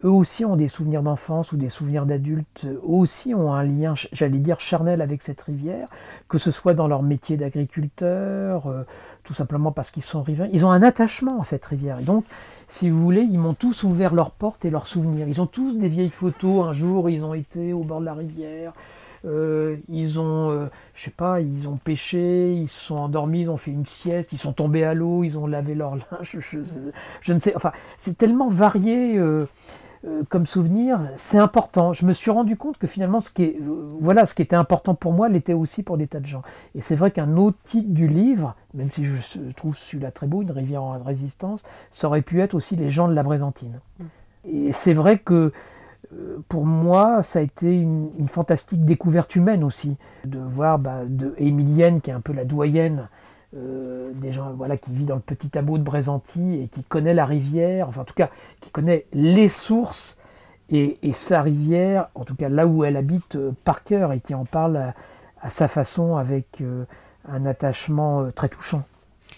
eux 0.03 0.09
aussi 0.09 0.45
ont 0.45 0.55
des 0.55 0.67
souvenirs 0.67 1.01
d'enfance 1.03 1.51
ou 1.51 1.57
des 1.57 1.69
souvenirs 1.69 2.05
d'adultes, 2.05 2.65
eux 2.65 2.79
aussi 2.83 3.33
ont 3.33 3.53
un 3.53 3.63
lien, 3.63 3.93
j'allais 4.11 4.39
dire, 4.39 4.59
charnel 4.59 5.01
avec 5.01 5.23
cette 5.23 5.41
rivière, 5.41 5.87
que 6.27 6.37
ce 6.37 6.51
soit 6.51 6.73
dans 6.73 6.87
leur 6.87 7.03
métier 7.03 7.37
d'agriculteur, 7.37 8.67
euh, 8.67 8.83
tout 9.23 9.33
simplement 9.33 9.71
parce 9.71 9.91
qu'ils 9.91 10.03
sont 10.03 10.21
riverains. 10.21 10.49
Ils 10.51 10.65
ont 10.65 10.71
un 10.71 10.83
attachement 10.83 11.41
à 11.41 11.43
cette 11.45 11.65
rivière. 11.65 11.99
Et 11.99 12.03
donc, 12.03 12.25
si 12.67 12.89
vous 12.89 12.99
voulez, 13.01 13.21
ils 13.21 13.39
m'ont 13.39 13.53
tous 13.53 13.83
ouvert 13.83 14.13
leurs 14.13 14.31
portes 14.31 14.65
et 14.65 14.69
leurs 14.69 14.87
souvenirs. 14.87 15.27
Ils 15.27 15.41
ont 15.41 15.45
tous 15.45 15.77
des 15.77 15.87
vieilles 15.87 16.09
photos. 16.09 16.65
Un 16.65 16.73
jour, 16.73 17.09
ils 17.09 17.23
ont 17.23 17.33
été 17.33 17.71
au 17.71 17.83
bord 17.83 18.01
de 18.01 18.05
la 18.05 18.13
rivière. 18.13 18.73
Euh, 19.25 19.77
ils 19.87 20.19
ont, 20.19 20.51
euh, 20.51 20.65
je 20.95 21.05
sais 21.05 21.11
pas, 21.11 21.39
ils 21.39 21.69
ont 21.69 21.77
pêché, 21.77 22.53
ils 22.53 22.67
se 22.67 22.87
sont 22.87 22.97
endormis, 22.97 23.41
ils 23.43 23.49
ont 23.49 23.55
fait 23.55 23.71
une 23.71 23.85
sieste, 23.85 24.33
ils 24.33 24.37
sont 24.37 24.51
tombés 24.51 24.83
à 24.83 24.93
l'eau, 24.93 25.23
ils 25.23 25.37
ont 25.37 25.47
lavé 25.47 25.75
leur 25.75 25.95
linge. 26.11 26.37
Je, 26.39 26.57
je 27.21 27.33
ne 27.33 27.39
sais, 27.39 27.55
enfin, 27.55 27.71
c'est 27.97 28.17
tellement 28.17 28.49
varié. 28.49 29.17
euh, 29.17 29.47
euh, 30.05 30.23
comme 30.27 30.45
souvenir, 30.45 30.99
c'est 31.15 31.37
important. 31.37 31.93
Je 31.93 32.05
me 32.05 32.11
suis 32.11 32.29
rendu 32.29 32.57
compte 32.57 32.77
que 32.77 32.87
finalement, 32.87 33.21
ce 33.21 33.29
qui, 33.29 33.43
est, 33.43 33.57
voilà, 34.01 34.25
ce 34.25 34.35
qui 34.35 34.41
était 34.41 34.55
important 34.55 34.95
pour 34.95 35.13
moi 35.13 35.29
l'était 35.29 35.53
aussi 35.53 35.81
pour 35.81 35.97
des 35.97 36.07
tas 36.07 36.19
de 36.19 36.25
gens. 36.25 36.41
Et 36.75 36.81
c'est 36.81 36.95
vrai 36.95 37.11
qu'un 37.11 37.37
autre 37.37 37.57
titre 37.63 37.89
du 37.89 38.07
livre, 38.07 38.55
même 38.73 38.91
si 38.91 39.05
je 39.05 39.39
trouve 39.55 39.77
celui-là 39.77 40.11
très 40.11 40.27
beau, 40.27 40.41
Une 40.41 40.51
rivière 40.51 40.83
en 40.83 41.01
résistance, 41.01 41.63
ça 41.91 42.07
aurait 42.07 42.21
pu 42.21 42.41
être 42.41 42.53
aussi 42.53 42.75
Les 42.75 42.89
gens 42.89 43.07
de 43.07 43.13
la 43.13 43.23
Brézantine. 43.23 43.79
Et 44.45 44.73
c'est 44.73 44.93
vrai 44.93 45.19
que 45.19 45.53
euh, 46.13 46.37
pour 46.49 46.65
moi, 46.65 47.23
ça 47.23 47.39
a 47.39 47.41
été 47.41 47.73
une, 47.73 48.09
une 48.19 48.27
fantastique 48.27 48.83
découverte 48.83 49.35
humaine 49.37 49.63
aussi, 49.63 49.95
de 50.25 50.39
voir 50.39 50.79
bah, 50.79 51.05
de 51.07 51.33
Émilienne, 51.37 52.01
qui 52.01 52.09
est 52.09 52.13
un 52.13 52.19
peu 52.19 52.33
la 52.33 52.43
doyenne 52.43 53.07
euh, 53.55 54.11
des 54.15 54.31
gens 54.31 54.53
voilà, 54.53 54.77
qui 54.77 54.91
vit 54.91 55.05
dans 55.05 55.15
le 55.15 55.21
petit 55.21 55.57
hameau 55.57 55.77
de 55.77 55.83
Brézanty 55.83 56.61
et 56.61 56.67
qui 56.67 56.83
connaît 56.83 57.13
la 57.13 57.25
rivière, 57.25 57.87
enfin 57.87 58.01
en 58.01 58.05
tout 58.05 58.13
cas 58.13 58.29
qui 58.59 58.69
connaît 58.69 59.05
les 59.13 59.49
sources 59.49 60.17
et, 60.69 60.97
et 61.01 61.13
sa 61.13 61.41
rivière, 61.41 62.09
en 62.15 62.25
tout 62.25 62.35
cas 62.35 62.49
là 62.49 62.65
où 62.65 62.83
elle 62.83 62.97
habite 62.97 63.35
euh, 63.35 63.51
par 63.63 63.83
cœur 63.83 64.11
et 64.13 64.19
qui 64.19 64.33
en 64.33 64.45
parle 64.45 64.77
à, 64.77 64.93
à 65.41 65.49
sa 65.49 65.67
façon 65.67 66.15
avec 66.15 66.61
euh, 66.61 66.85
un 67.27 67.45
attachement 67.45 68.31
très 68.31 68.49
touchant. 68.49 68.83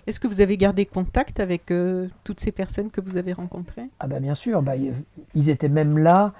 Est-ce 0.07 0.19
que 0.19 0.27
vous 0.27 0.41
avez 0.41 0.57
gardé 0.57 0.85
contact 0.85 1.39
avec 1.39 1.71
toutes 2.23 2.39
ces 2.39 2.51
personnes 2.51 2.91
que 2.91 3.01
vous 3.01 3.17
avez 3.17 3.33
rencontrées? 3.33 3.89
Ah 3.99 4.07
bah 4.07 4.19
bien 4.19 4.35
sûr, 4.35 4.61
bah, 4.61 4.73
ils 5.33 5.49
étaient 5.49 5.69
même 5.69 5.97
là, 5.97 6.33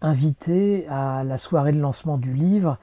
invités 0.00 0.86
à 0.88 1.22
la 1.22 1.38
soirée 1.38 1.72
de 1.72 1.78
lancement 1.80 2.18
du 2.18 2.32
livre 2.32 2.78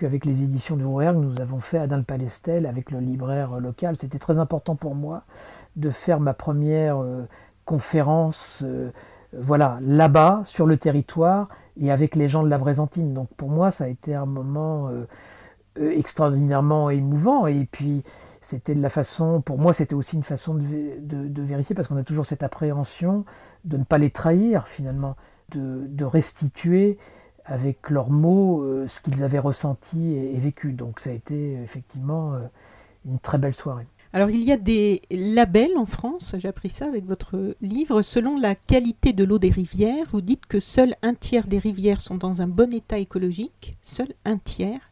qu'avec 0.00 0.24
les 0.24 0.42
éditions 0.42 0.76
de 0.76 0.84
Rouergue, 0.84 1.18
nous 1.18 1.40
avons 1.40 1.60
fait 1.60 1.78
à 1.78 1.86
Dun-le-Palestel 1.86 2.64
avec 2.64 2.90
le 2.90 3.00
libraire 3.00 3.60
local. 3.60 3.96
C'était 3.98 4.18
très 4.18 4.38
important 4.38 4.74
pour 4.74 4.94
moi 4.94 5.24
de 5.76 5.90
faire 5.90 6.20
ma 6.20 6.32
première 6.32 7.02
euh, 7.02 7.28
conférence 7.66 8.62
euh, 8.66 8.90
voilà, 9.32 9.78
là-bas, 9.82 10.42
sur 10.44 10.66
le 10.66 10.76
territoire, 10.76 11.48
et 11.76 11.92
avec 11.92 12.16
les 12.16 12.28
gens 12.28 12.42
de 12.42 12.48
la 12.48 12.58
Brézantine. 12.58 13.12
Donc 13.14 13.28
pour 13.36 13.50
moi, 13.50 13.70
ça 13.70 13.84
a 13.84 13.88
été 13.88 14.14
un 14.14 14.26
moment 14.26 14.88
euh, 14.88 15.06
extraordinairement 15.78 16.90
émouvant. 16.90 17.46
Et 17.46 17.68
puis, 17.70 18.02
c'était 18.40 18.74
de 18.74 18.82
la 18.82 18.90
façon, 18.90 19.42
pour 19.42 19.58
moi, 19.58 19.72
c'était 19.72 19.94
aussi 19.94 20.16
une 20.16 20.24
façon 20.24 20.54
de, 20.54 20.62
vé- 20.62 21.06
de- 21.06 21.28
de 21.28 21.42
vérifier, 21.42 21.76
parce 21.76 21.88
qu'on 21.88 21.98
a 21.98 22.04
toujours 22.04 22.26
cette 22.26 22.42
appréhension 22.42 23.24
de 23.64 23.76
ne 23.76 23.84
pas 23.84 23.98
les 23.98 24.10
trahir, 24.10 24.66
finalement, 24.66 25.14
de 25.52 26.04
restituer 26.04 26.96
avec 27.50 27.90
leurs 27.90 28.10
mots 28.10 28.62
euh, 28.62 28.86
ce 28.86 29.00
qu'ils 29.00 29.22
avaient 29.22 29.40
ressenti 29.40 30.14
et, 30.14 30.38
vécu. 30.38 30.72
Donc 30.72 31.00
ça 31.00 31.10
a 31.10 31.12
été 31.12 31.54
effectivement 31.62 32.32
euh, 32.34 32.38
une 33.04 33.18
très 33.18 33.38
belle 33.38 33.54
soirée. 33.54 33.86
Alors, 34.12 34.30
il 34.30 34.40
y 34.40 34.50
a 34.50 34.56
des 34.56 35.02
labels 35.10 35.76
en 35.76 35.86
France, 35.86 36.34
j'ai 36.36 36.48
appris 36.48 36.68
ça 36.68 36.86
avec 36.86 37.06
votre 37.06 37.54
livre. 37.60 38.02
Selon 38.02 38.36
la 38.36 38.56
qualité 38.56 39.12
de 39.12 39.22
l'eau 39.22 39.38
des 39.38 39.50
rivières, 39.50 40.06
vous 40.10 40.20
dites 40.20 40.46
que 40.46 40.58
seul 40.58 40.96
un 41.02 41.14
tiers 41.14 41.46
des 41.46 41.58
rivières 41.58 42.00
sont 42.00 42.16
dans 42.16 42.42
un 42.42 42.48
bon 42.48 42.74
état 42.74 42.98
écologique, 42.98 43.76
seul 43.82 44.08
un 44.24 44.36
tiers. 44.36 44.90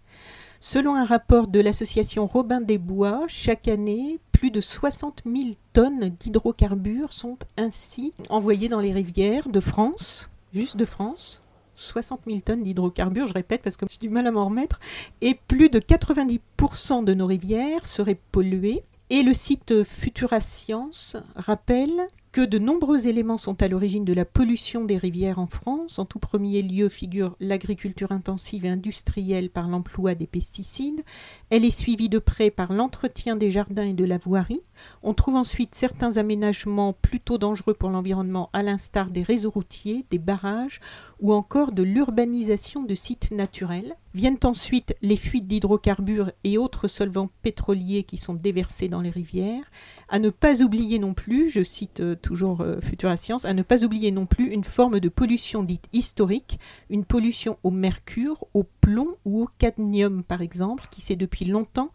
Selon 0.60 0.94
un 0.94 1.04
rapport 1.04 1.48
de 1.48 1.60
l'association 1.60 2.28
Robin 2.28 2.60
des 2.60 2.78
Bois, 2.78 3.24
chaque 3.26 3.66
année, 3.66 4.20
plus 4.30 4.52
de 4.52 4.60
60 4.60 5.22
000 5.26 5.50
tonnes 5.72 6.10
d'hydrocarbures 6.20 7.12
sont 7.12 7.38
ainsi 7.56 8.12
envoyées 8.28 8.68
dans 8.68 8.80
les 8.80 8.92
rivières 8.92 9.48
de 9.48 9.60
France, 9.60 10.28
juste 10.52 10.76
de 10.76 10.84
France. 10.84 11.42
60 11.78 12.22
000 12.26 12.40
tonnes 12.40 12.62
d'hydrocarbures, 12.62 13.26
je 13.26 13.34
répète 13.34 13.62
parce 13.62 13.76
que 13.76 13.86
j'ai 13.88 13.98
du 13.98 14.08
mal 14.08 14.26
à 14.26 14.32
m'en 14.32 14.46
remettre, 14.46 14.80
et 15.20 15.34
plus 15.34 15.70
de 15.70 15.78
90% 15.78 17.04
de 17.04 17.14
nos 17.14 17.26
rivières 17.26 17.86
seraient 17.86 18.20
polluées. 18.32 18.82
Et 19.10 19.22
le 19.22 19.32
site 19.32 19.84
Futura 19.84 20.38
Science 20.38 21.16
rappelle 21.34 22.08
que 22.30 22.44
de 22.44 22.58
nombreux 22.58 23.08
éléments 23.08 23.38
sont 23.38 23.62
à 23.62 23.68
l'origine 23.68 24.04
de 24.04 24.12
la 24.12 24.24
pollution 24.24 24.84
des 24.84 24.98
rivières 24.98 25.38
en 25.38 25.46
France. 25.46 25.98
En 25.98 26.04
tout 26.04 26.18
premier 26.18 26.60
lieu 26.60 26.88
figure 26.88 27.34
l'agriculture 27.40 28.12
intensive 28.12 28.66
et 28.66 28.68
industrielle 28.68 29.48
par 29.48 29.66
l'emploi 29.66 30.14
des 30.14 30.26
pesticides. 30.26 31.02
Elle 31.48 31.64
est 31.64 31.70
suivie 31.70 32.10
de 32.10 32.18
près 32.18 32.50
par 32.50 32.72
l'entretien 32.72 33.36
des 33.36 33.50
jardins 33.50 33.86
et 33.86 33.94
de 33.94 34.04
la 34.04 34.18
voirie. 34.18 34.62
On 35.02 35.14
trouve 35.14 35.36
ensuite 35.36 35.74
certains 35.74 36.18
aménagements 36.18 36.92
plutôt 36.92 37.38
dangereux 37.38 37.74
pour 37.74 37.88
l'environnement, 37.88 38.50
à 38.52 38.62
l'instar 38.62 39.10
des 39.10 39.22
réseaux 39.22 39.50
routiers, 39.50 40.04
des 40.10 40.18
barrages 40.18 40.80
ou 41.20 41.32
encore 41.32 41.72
de 41.72 41.82
l'urbanisation 41.82 42.82
de 42.82 42.94
sites 42.94 43.30
naturels. 43.30 43.94
Viennent 44.14 44.38
ensuite 44.44 44.94
les 45.02 45.16
fuites 45.16 45.46
d'hydrocarbures 45.46 46.32
et 46.44 46.58
autres 46.58 46.88
solvants 46.88 47.30
pétroliers 47.42 48.02
qui 48.02 48.16
sont 48.16 48.34
déversés 48.34 48.88
dans 48.88 49.00
les 49.00 49.10
rivières. 49.10 49.70
À 50.08 50.18
ne 50.18 50.30
pas 50.30 50.62
oublier 50.62 50.98
non 50.98 51.14
plus, 51.14 51.50
je 51.50 51.62
cite 51.62 52.00
euh, 52.00 52.16
toujours 52.16 52.62
euh, 52.62 52.80
Futura 52.80 53.16
Science, 53.16 53.44
à 53.44 53.54
ne 53.54 53.62
pas 53.62 53.84
oublier 53.84 54.10
non 54.10 54.26
plus 54.26 54.50
une 54.50 54.64
forme 54.64 55.00
de 55.00 55.08
pollution 55.08 55.62
dite 55.62 55.88
historique, 55.92 56.58
une 56.90 57.04
pollution 57.04 57.58
au 57.62 57.70
mercure, 57.70 58.44
au 58.54 58.64
plomb 58.80 59.14
ou 59.24 59.42
au 59.42 59.48
cadmium 59.58 60.24
par 60.24 60.40
exemple, 60.40 60.86
qui 60.90 61.00
s'est 61.00 61.16
depuis 61.16 61.44
longtemps 61.44 61.90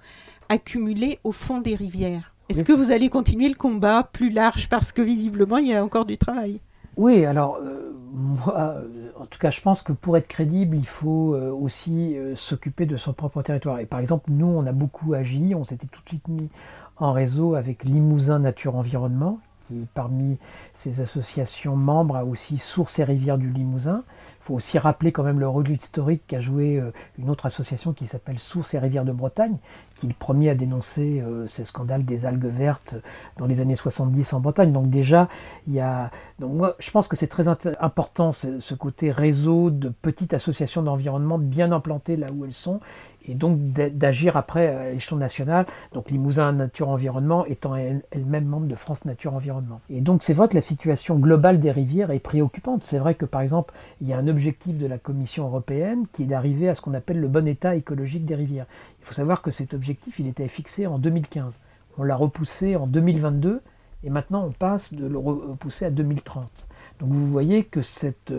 accumulée 0.50 1.20
au 1.24 1.32
fond 1.32 1.62
des 1.62 1.76
rivières. 1.76 2.34
Est-ce 2.50 2.64
que 2.64 2.74
vous 2.74 2.92
allez 2.92 3.10
continuer 3.10 3.48
le 3.48 3.56
combat 3.56 4.04
plus 4.04 4.30
large 4.30 4.70
parce 4.70 4.92
que 4.92 5.02
visiblement 5.02 5.58
il 5.58 5.68
y 5.68 5.74
a 5.74 5.84
encore 5.84 6.06
du 6.06 6.18
travail? 6.18 6.60
Oui, 6.98 7.26
alors 7.26 7.58
euh, 7.58 7.94
moi, 8.14 8.56
euh, 8.58 9.10
en 9.20 9.26
tout 9.26 9.40
cas, 9.40 9.50
je 9.50 9.62
pense 9.62 9.82
que 9.82 9.94
pour 9.94 10.18
être 10.18 10.28
crédible, 10.28 10.78
il 10.78 10.86
faut 10.86 11.34
euh, 11.34 11.52
aussi 11.52 12.16
s'occuper 12.36 12.86
de 12.86 12.98
son 12.98 13.14
propre 13.14 13.42
territoire. 13.42 13.80
Et 13.80 13.86
par 13.86 14.00
exemple, 14.00 14.30
nous, 14.30 14.46
on 14.46 14.66
a 14.66 14.72
beaucoup 14.72 15.14
agi, 15.14 15.56
on 15.56 15.64
s'était 15.64 15.88
tout 15.88 16.02
de 16.04 16.10
suite 16.10 16.28
mis 16.28 16.50
en 16.98 17.12
réseau 17.12 17.56
avec 17.56 17.84
Limousin 17.84 18.40
Nature 18.40 18.76
Environnement, 18.76 19.40
qui 19.68 19.88
parmi 19.94 20.38
ces 20.76 21.02
associations 21.02 21.76
membres 21.76 22.24
aussi 22.28 22.58
Sources 22.58 23.00
et 23.00 23.04
Rivières 23.04 23.38
du 23.38 23.50
Limousin. 23.50 24.04
Il 24.44 24.48
faut 24.48 24.56
aussi 24.56 24.78
rappeler 24.78 25.14
quand 25.14 25.24
même 25.24 25.40
le 25.40 25.48
rôle 25.48 25.72
historique 25.72 26.24
qu'a 26.28 26.42
joué 26.42 26.78
euh, 26.78 26.92
une 27.18 27.30
autre 27.30 27.46
association 27.46 27.94
qui 27.94 28.08
s'appelle 28.08 28.40
Sources 28.40 28.74
et 28.74 28.80
Rivières 28.80 29.06
de 29.06 29.14
Bretagne, 29.14 29.56
qui 29.96 30.06
est 30.06 30.10
le 30.10 30.16
premier 30.16 30.50
à 30.50 30.56
dénoncer 30.56 31.22
euh, 31.22 31.48
ces 31.48 31.64
scandales 31.64 32.04
des 32.04 32.26
algues 32.26 32.48
vertes 32.48 32.96
dans 33.38 33.46
les 33.46 33.62
années 33.62 33.78
70 33.78 34.34
en 34.34 34.42
Bretagne. 34.42 34.74
Donc 34.74 34.90
déjà, 34.90 35.30
il 35.68 35.74
y 35.74 35.80
a... 35.80 36.12
Donc 36.40 36.52
moi, 36.52 36.76
je 36.80 36.92
pense 36.92 37.08
que 37.08 37.16
c'est 37.16 37.28
très 37.28 37.48
important 37.48 38.34
ce 38.34 38.74
côté 38.74 39.12
réseau 39.12 39.70
de 39.70 39.88
petites 39.88 40.34
associations 40.34 40.82
d'environnement 40.82 41.38
bien 41.38 41.72
implantées 41.72 42.18
là 42.18 42.28
où 42.36 42.44
elles 42.44 42.52
sont 42.52 42.82
et 43.26 43.36
donc 43.36 43.58
d'agir 43.58 44.38
après 44.38 44.68
à 44.68 44.92
l'échelon 44.92 45.18
national, 45.18 45.66
donc 45.94 46.12
Limousin 46.12 46.52
Nature 46.52 46.90
Environnement 46.90 47.46
étant 47.46 47.76
elle-même 47.76 48.46
membre 48.46 48.68
de 48.68 48.76
France 48.76 49.06
Nature 49.06 49.34
Environnement. 49.34 49.82
Et 49.90 50.02
donc 50.02 50.24
c'est 50.24 50.34
vrai 50.34 50.48
que 50.48 50.56
la 50.56 50.62
situation 50.62 51.18
globale 51.18 51.60
des 51.60 51.72
rivières 51.72 52.12
est 52.12 52.20
préoccupante. 52.20 52.84
C'est 52.84 53.00
vrai 53.00 53.16
que 53.16 53.26
par 53.26 53.42
exemple, 53.42 53.74
il 54.02 54.08
y 54.08 54.14
a 54.14 54.18
un 54.18 54.28
objectif 54.28 54.78
de 54.78 54.88
la 54.88 54.98
Commission 54.98 55.46
européenne 55.46 56.06
qui 56.12 56.24
est 56.24 56.28
d'arriver 56.28 56.70
à 56.70 56.76
ce 56.76 56.82
qu'on 56.82 56.94
appelle 56.94 57.20
le 57.20 57.28
bon 57.28 57.48
état 57.48 57.76
écologique 57.76 58.26
des 58.26 58.36
rivières. 58.36 58.66
Il 59.02 59.06
faut 59.06 59.14
savoir 59.14 59.42
que 59.42 59.52
cet 59.52 59.74
objectif, 59.74 60.20
il 60.20 60.28
était 60.28 60.48
fixé 60.48 60.88
en 60.88 61.00
2015. 61.00 61.54
On 61.98 62.04
l'a 62.04 62.16
repoussé 62.16 62.76
en 62.76 62.88
2022 62.88 63.62
et 64.04 64.10
maintenant 64.10 64.46
on 64.46 64.52
passe 64.52 64.94
de 64.94 65.06
le 65.06 65.18
repousser 65.18 65.86
à 65.86 65.92
2030. 65.92 66.68
Donc 67.00 67.10
vous 67.12 67.28
voyez 67.28 67.64
que 67.64 67.82
cette 67.82 68.34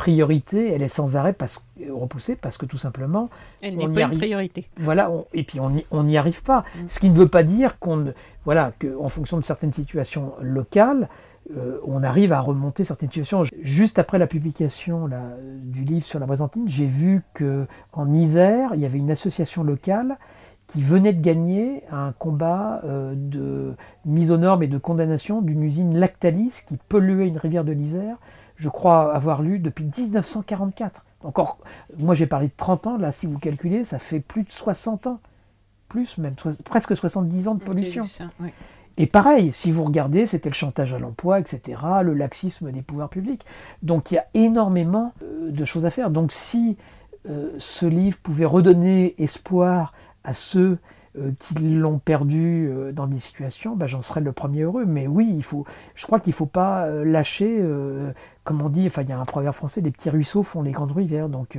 priorité, 0.00 0.72
elle 0.72 0.80
est 0.80 0.88
sans 0.88 1.14
arrêt 1.16 1.34
parce, 1.34 1.66
repoussée 1.90 2.34
parce 2.34 2.56
que 2.56 2.64
tout 2.64 2.78
simplement. 2.78 3.28
Elle 3.60 3.76
n'est 3.76 3.86
pas 3.86 4.00
une 4.00 4.16
priorité. 4.16 4.66
Voilà, 4.78 5.10
et 5.34 5.44
puis 5.44 5.60
on 5.60 6.02
n'y 6.02 6.16
arrive 6.16 6.42
pas. 6.42 6.60
Mm. 6.60 6.78
Ce 6.88 7.00
qui 7.00 7.10
ne 7.10 7.14
veut 7.14 7.28
pas 7.28 7.42
dire 7.42 7.78
qu'on. 7.78 8.14
Voilà, 8.46 8.72
qu'en 8.80 9.10
fonction 9.10 9.36
de 9.36 9.44
certaines 9.44 9.74
situations 9.74 10.32
locales, 10.40 11.10
euh, 11.54 11.78
on 11.86 12.02
arrive 12.02 12.32
à 12.32 12.40
remonter 12.40 12.84
certaines 12.84 13.10
situations. 13.10 13.42
Juste 13.60 13.98
après 13.98 14.18
la 14.18 14.26
publication 14.26 15.10
du 15.62 15.84
livre 15.84 16.06
sur 16.06 16.18
la 16.18 16.24
Brésantine, 16.24 16.64
j'ai 16.66 16.86
vu 16.86 17.20
que 17.34 17.66
en 17.92 18.10
Isère, 18.14 18.70
il 18.72 18.80
y 18.80 18.86
avait 18.86 18.96
une 18.98 19.10
association 19.10 19.62
locale 19.62 20.16
qui 20.66 20.80
venait 20.80 21.12
de 21.12 21.20
gagner 21.20 21.82
un 21.92 22.12
combat 22.12 22.80
euh, 22.84 23.12
de 23.14 23.74
mise 24.06 24.32
aux 24.32 24.38
normes 24.38 24.62
et 24.62 24.68
de 24.68 24.78
condamnation 24.78 25.42
d'une 25.42 25.62
usine 25.62 25.98
Lactalis 25.98 26.62
qui 26.66 26.78
polluait 26.88 27.28
une 27.28 27.36
rivière 27.36 27.64
de 27.64 27.72
l'Isère 27.72 28.16
je 28.60 28.68
crois 28.68 29.14
avoir 29.14 29.42
lu 29.42 29.58
depuis 29.58 29.84
1944. 29.84 31.04
Encore, 31.24 31.58
moi 31.98 32.14
j'ai 32.14 32.26
parlé 32.26 32.48
de 32.48 32.52
30 32.56 32.86
ans, 32.86 32.98
là 32.98 33.10
si 33.10 33.26
vous 33.26 33.38
calculez, 33.38 33.84
ça 33.84 33.98
fait 33.98 34.20
plus 34.20 34.44
de 34.44 34.52
60 34.52 35.06
ans. 35.06 35.20
Plus 35.88 36.18
même, 36.18 36.34
presque 36.64 36.96
70 36.96 37.48
ans 37.48 37.54
de 37.56 37.64
pollution. 37.64 38.04
Et 38.96 39.06
pareil, 39.06 39.50
si 39.52 39.72
vous 39.72 39.82
regardez, 39.82 40.26
c'était 40.26 40.50
le 40.50 40.54
chantage 40.54 40.94
à 40.94 40.98
l'emploi, 40.98 41.40
etc., 41.40 41.80
le 42.02 42.14
laxisme 42.14 42.70
des 42.70 42.82
pouvoirs 42.82 43.08
publics. 43.08 43.44
Donc 43.82 44.10
il 44.10 44.14
y 44.14 44.18
a 44.18 44.26
énormément 44.34 45.14
euh, 45.22 45.50
de 45.50 45.64
choses 45.64 45.84
à 45.84 45.90
faire. 45.90 46.10
Donc 46.10 46.32
si 46.32 46.76
euh, 47.28 47.50
ce 47.58 47.86
livre 47.86 48.18
pouvait 48.22 48.44
redonner 48.44 49.14
espoir 49.18 49.94
à 50.22 50.34
ceux 50.34 50.78
euh, 51.18 51.32
qui 51.40 51.54
l'ont 51.58 51.98
perdu 51.98 52.68
euh, 52.70 52.92
dans 52.92 53.08
des 53.08 53.18
situations, 53.18 53.74
ben, 53.74 53.88
j'en 53.88 54.00
serais 54.00 54.20
le 54.20 54.30
premier 54.30 54.62
heureux. 54.62 54.84
Mais 54.84 55.08
oui, 55.08 55.28
il 55.34 55.42
faut, 55.42 55.64
je 55.96 56.06
crois 56.06 56.20
qu'il 56.20 56.30
ne 56.30 56.36
faut 56.36 56.46
pas 56.46 56.86
euh, 56.86 57.04
lâcher, 57.04 57.60
comme 58.44 58.62
on 58.62 58.68
dit, 58.68 58.86
enfin 58.86 59.02
il 59.02 59.08
y 59.08 59.12
a 59.12 59.18
un 59.18 59.24
proverbe 59.24 59.56
français, 59.56 59.80
les 59.80 59.90
petits 59.90 60.08
ruisseaux 60.08 60.44
font 60.44 60.62
les 60.62 60.70
grandes 60.70 60.92
rivières. 60.92 61.28
Donc, 61.28 61.58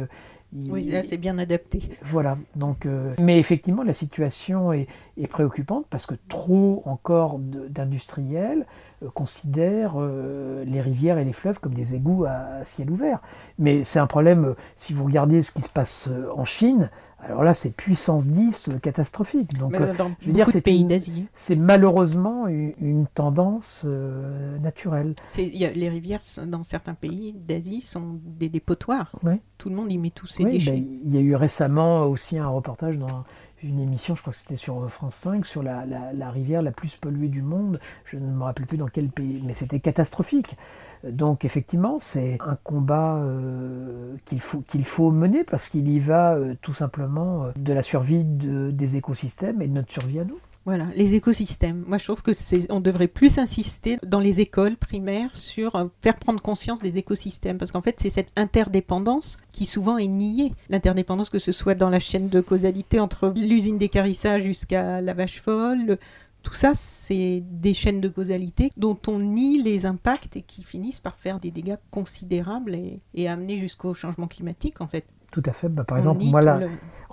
oui, 0.69 0.83
là 0.83 1.03
c'est 1.03 1.17
bien 1.17 1.37
adapté. 1.37 1.81
Voilà, 2.01 2.37
donc, 2.55 2.87
mais 3.19 3.39
effectivement 3.39 3.83
la 3.83 3.93
situation 3.93 4.71
est, 4.71 4.87
est, 5.17 5.27
préoccupante 5.27 5.85
parce 5.89 6.05
que 6.05 6.15
trop 6.29 6.81
encore 6.85 7.39
d'industriels 7.39 8.65
considèrent 9.13 9.97
les 9.99 10.81
rivières 10.81 11.17
et 11.17 11.25
les 11.25 11.33
fleuves 11.33 11.59
comme 11.59 11.73
des 11.73 11.95
égouts 11.95 12.25
à 12.25 12.63
ciel 12.63 12.89
ouvert. 12.89 13.21
Mais 13.59 13.83
c'est 13.83 13.99
un 13.99 14.07
problème, 14.07 14.55
si 14.75 14.93
vous 14.93 15.05
regardez 15.05 15.41
ce 15.41 15.51
qui 15.51 15.61
se 15.61 15.69
passe 15.69 16.09
en 16.35 16.45
Chine, 16.45 16.89
alors 17.23 17.43
là, 17.43 17.53
c'est 17.53 17.69
puissance 17.69 18.27
10 18.27 18.69
euh, 18.69 18.79
catastrophique. 18.79 19.53
Donc, 19.57 19.75
euh, 19.75 19.93
dans 19.95 20.11
je 20.19 20.27
veux 20.27 20.33
dire, 20.33 20.49
c'est 20.49 20.61
pays 20.61 20.85
d'Asie. 20.85 21.25
C'est 21.35 21.55
malheureusement 21.55 22.47
une, 22.47 23.05
tendance 23.13 23.83
euh, 23.85 24.57
naturelle. 24.59 25.15
Y 25.37 25.65
a, 25.65 25.71
les 25.71 25.89
rivières 25.89 26.19
dans 26.45 26.63
certains 26.63 26.93
pays 26.93 27.33
d'Asie 27.33 27.81
sont 27.81 28.19
des 28.23 28.49
dépotoirs. 28.49 29.11
Tout 29.57 29.69
le 29.69 29.75
monde 29.75 29.91
y 29.91 29.97
met 29.97 30.09
tous 30.09 30.27
ses 30.27 30.45
déchets. 30.45 30.71
Ben, 30.71 30.99
il 31.03 31.13
y 31.13 31.17
a 31.17 31.21
eu 31.21 31.35
récemment 31.35 32.05
aussi 32.05 32.37
un 32.37 32.47
reportage 32.47 32.97
dans 32.97 33.23
une 33.63 33.79
émission, 33.79 34.15
je 34.15 34.21
crois 34.21 34.33
que 34.33 34.39
c'était 34.39 34.55
sur 34.55 34.89
France 34.89 35.15
5, 35.15 35.45
sur 35.45 35.61
la, 35.61 35.85
la, 35.85 36.31
rivière 36.31 36.63
la 36.63 36.71
plus 36.71 36.95
polluée 36.95 37.27
du 37.27 37.43
monde. 37.43 37.79
Je 38.05 38.17
ne 38.17 38.25
me 38.25 38.43
rappelle 38.43 38.65
plus 38.65 38.77
dans 38.77 38.87
quel 38.87 39.09
pays, 39.09 39.41
mais 39.45 39.53
c'était 39.53 39.79
catastrophique. 39.79 40.55
Donc 41.03 41.45
effectivement, 41.45 41.97
c'est 41.99 42.37
un 42.45 42.57
combat 42.63 43.15
euh, 43.17 44.15
qu'il 44.25 44.39
faut, 44.39 44.63
faut 44.83 45.11
mener 45.11 45.43
parce 45.43 45.69
qu'il 45.69 45.87
y 45.89 45.99
va 45.99 46.35
euh, 46.35 46.55
tout 46.61 46.73
simplement 46.73 47.45
euh, 47.45 47.51
de 47.55 47.73
la 47.73 47.81
survie 47.81 48.23
des 48.23 48.95
écosystèmes 48.97 49.61
et 49.61 49.67
de 49.67 49.73
notre 49.73 49.91
survie 49.91 50.19
à 50.19 50.25
nous. 50.25 50.37
Voilà, 50.63 50.85
les 50.95 51.15
écosystèmes. 51.15 51.83
Moi, 51.87 51.97
je 51.97 52.03
trouve 52.03 52.21
que 52.21 52.31
on 52.71 52.79
devrait 52.81 53.07
plus 53.07 53.39
insister 53.39 53.97
dans 54.05 54.19
les 54.19 54.41
écoles 54.41 54.77
primaires 54.77 55.35
sur 55.35 55.89
faire 56.01 56.15
prendre 56.17 56.39
conscience 56.39 56.79
des 56.81 56.99
écosystèmes, 56.99 57.57
parce 57.57 57.71
qu'en 57.71 57.81
fait, 57.81 57.99
c'est 57.99 58.11
cette 58.11 58.29
interdépendance 58.35 59.37
qui 59.51 59.65
souvent 59.65 59.97
est 59.97 60.05
niée. 60.05 60.53
L'interdépendance, 60.69 61.31
que 61.31 61.39
ce 61.39 61.51
soit 61.51 61.73
dans 61.73 61.89
la 61.89 61.99
chaîne 61.99 62.29
de 62.29 62.41
causalité 62.41 62.99
entre 62.99 63.33
l'usine 63.35 63.79
d'écarissage 63.79 64.43
jusqu'à 64.43 65.01
la 65.01 65.15
vache 65.15 65.41
folle, 65.41 65.97
tout 66.43 66.53
ça, 66.53 66.71
c'est 66.73 67.43
des 67.45 67.73
chaînes 67.73 68.01
de 68.01 68.09
causalité 68.09 68.71
dont 68.77 68.97
on 69.07 69.19
nie 69.19 69.61
les 69.61 69.85
impacts 69.85 70.37
et 70.37 70.41
qui 70.41 70.63
finissent 70.63 70.99
par 70.99 71.15
faire 71.15 71.39
des 71.39 71.51
dégâts 71.51 71.77
considérables 71.91 72.75
et, 73.13 73.27
amener 73.27 73.57
jusqu'au 73.57 73.93
changement 73.93 74.27
climatique, 74.27 74.81
en 74.81 74.87
fait. 74.87 75.05
Tout 75.31 75.43
à 75.45 75.53
fait. 75.53 75.69
Bah, 75.69 75.83
par 75.83 75.97
exemple, 75.97 76.23
moi, 76.25 76.41
là, 76.41 76.59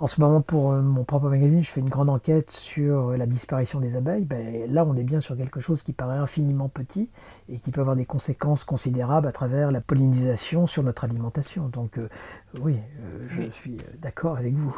en 0.01 0.07
ce 0.07 0.21
moment, 0.21 0.41
pour 0.41 0.71
euh, 0.71 0.81
mon 0.81 1.03
propre 1.03 1.27
magazine, 1.27 1.61
je 1.61 1.69
fais 1.69 1.81
une 1.81 1.89
grande 1.89 2.09
enquête 2.09 2.51
sur 2.51 3.09
euh, 3.09 3.17
la 3.17 3.25
disparition 3.25 3.81
des 3.81 3.97
abeilles. 3.97 4.23
Ben, 4.23 4.71
là, 4.71 4.85
on 4.85 4.95
est 4.95 5.03
bien 5.03 5.19
sur 5.19 5.35
quelque 5.35 5.59
chose 5.59 5.83
qui 5.83 5.91
paraît 5.91 6.17
infiniment 6.17 6.69
petit 6.69 7.09
et 7.49 7.59
qui 7.59 7.71
peut 7.71 7.81
avoir 7.81 7.97
des 7.97 8.05
conséquences 8.05 8.63
considérables 8.63 9.27
à 9.27 9.33
travers 9.33 9.71
la 9.71 9.81
pollinisation 9.81 10.67
sur 10.67 10.83
notre 10.83 11.03
alimentation. 11.03 11.67
Donc, 11.67 11.97
euh, 11.97 12.07
oui, 12.61 12.77
je 13.27 13.43
suis 13.49 13.77
d'accord 14.01 14.37
avec 14.37 14.55
vous. 14.55 14.75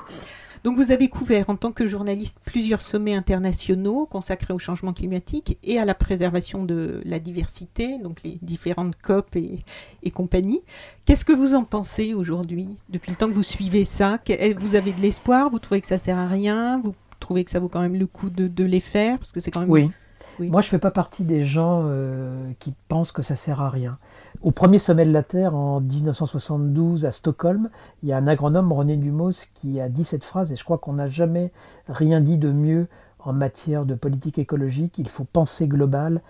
Donc 0.64 0.76
vous 0.76 0.92
avez 0.92 1.08
couvert 1.08 1.50
en 1.50 1.56
tant 1.56 1.72
que 1.72 1.88
journaliste 1.88 2.38
plusieurs 2.46 2.82
sommets 2.82 3.16
internationaux 3.16 4.06
consacrés 4.06 4.54
au 4.54 4.60
changement 4.60 4.94
climatique 4.94 5.58
et 5.64 5.80
à 5.80 5.86
la 5.86 5.96
préservation 5.96 6.66
de 6.66 7.02
la 7.04 7.18
diversité, 7.18 7.98
donc 7.98 8.22
les 8.24 8.38
différentes 8.44 8.96
COP 9.02 9.36
et, 9.38 9.64
et 10.04 10.12
compagnie. 10.12 10.62
Qu'est-ce 11.06 11.26
que 11.26 11.34
vous 11.34 11.56
en 11.56 11.64
pensez 11.64 12.14
aujourd'hui 12.14 12.70
Depuis 12.90 13.10
le 13.10 13.18
temps 13.18 13.28
que 13.28 13.34
vous 13.34 13.42
suivez 13.42 13.86
ça, 13.86 14.20
vous 14.60 14.76
avez 14.76 14.92
de 14.92 15.02
l'espoir 15.12 15.50
Vous 15.50 15.60
trouvez 15.60 15.82
que 15.82 15.88
ça 15.88 15.98
sert 15.98 16.18
à 16.18 16.26
rien 16.26 16.80
Vous 16.80 16.96
trouvez 17.20 17.44
que 17.44 17.52
ça 17.52 17.60
vaut 17.60 17.68
quand 17.68 17.82
même 17.82 17.96
le 17.96 18.08
coup 18.08 18.30
de, 18.30 18.64
les 18.64 18.80
faire 18.80 19.18
Parce 19.18 19.34
que 19.34 19.42
c'est 19.42 19.52
quand 19.52 19.62
même... 19.62 19.70
Oui. 19.70 19.92
Moi, 20.40 20.62
je 20.62 20.68
ne 20.68 20.70
fais 20.70 20.80
pas 20.80 20.90
partie 20.90 21.24
des 21.24 21.44
gens 21.46 21.84
euh, 21.86 22.50
qui 22.60 22.74
pensent 22.88 23.12
que 23.12 23.22
ça 23.22 23.36
sert 23.36 23.62
à 23.62 23.70
rien. 23.70 24.00
Au 24.42 24.52
premier 24.52 24.80
sommet 24.80 25.06
de 25.06 25.12
la 25.12 25.22
Terre, 25.22 25.54
en 25.54 25.82
1972, 25.82 27.06
à 27.06 27.12
Stockholm, 27.12 27.70
il 28.02 28.10
y 28.10 28.14
a 28.14 28.18
un 28.18 28.26
agronome, 28.26 28.72
René 28.72 28.96
Dumos, 28.96 29.50
qui 29.54 29.80
a 29.82 29.90
dit 29.90 30.06
cette 30.06 30.24
phrase, 30.24 30.52
et 30.52 30.56
je 30.56 30.64
crois 30.64 30.80
qu'on 30.80 30.94
n'a 30.94 31.08
jamais 31.08 31.52
rien 31.90 32.22
dit 32.22 32.38
de 32.38 32.52
mieux 32.52 32.88
en 33.20 33.34
matière 33.34 33.86
de 33.86 33.94
politique 33.94 34.40
écologique. 34.40 34.98
Il 34.98 35.10
faut 35.10 35.26
penser 35.26 35.68
global 35.68 36.22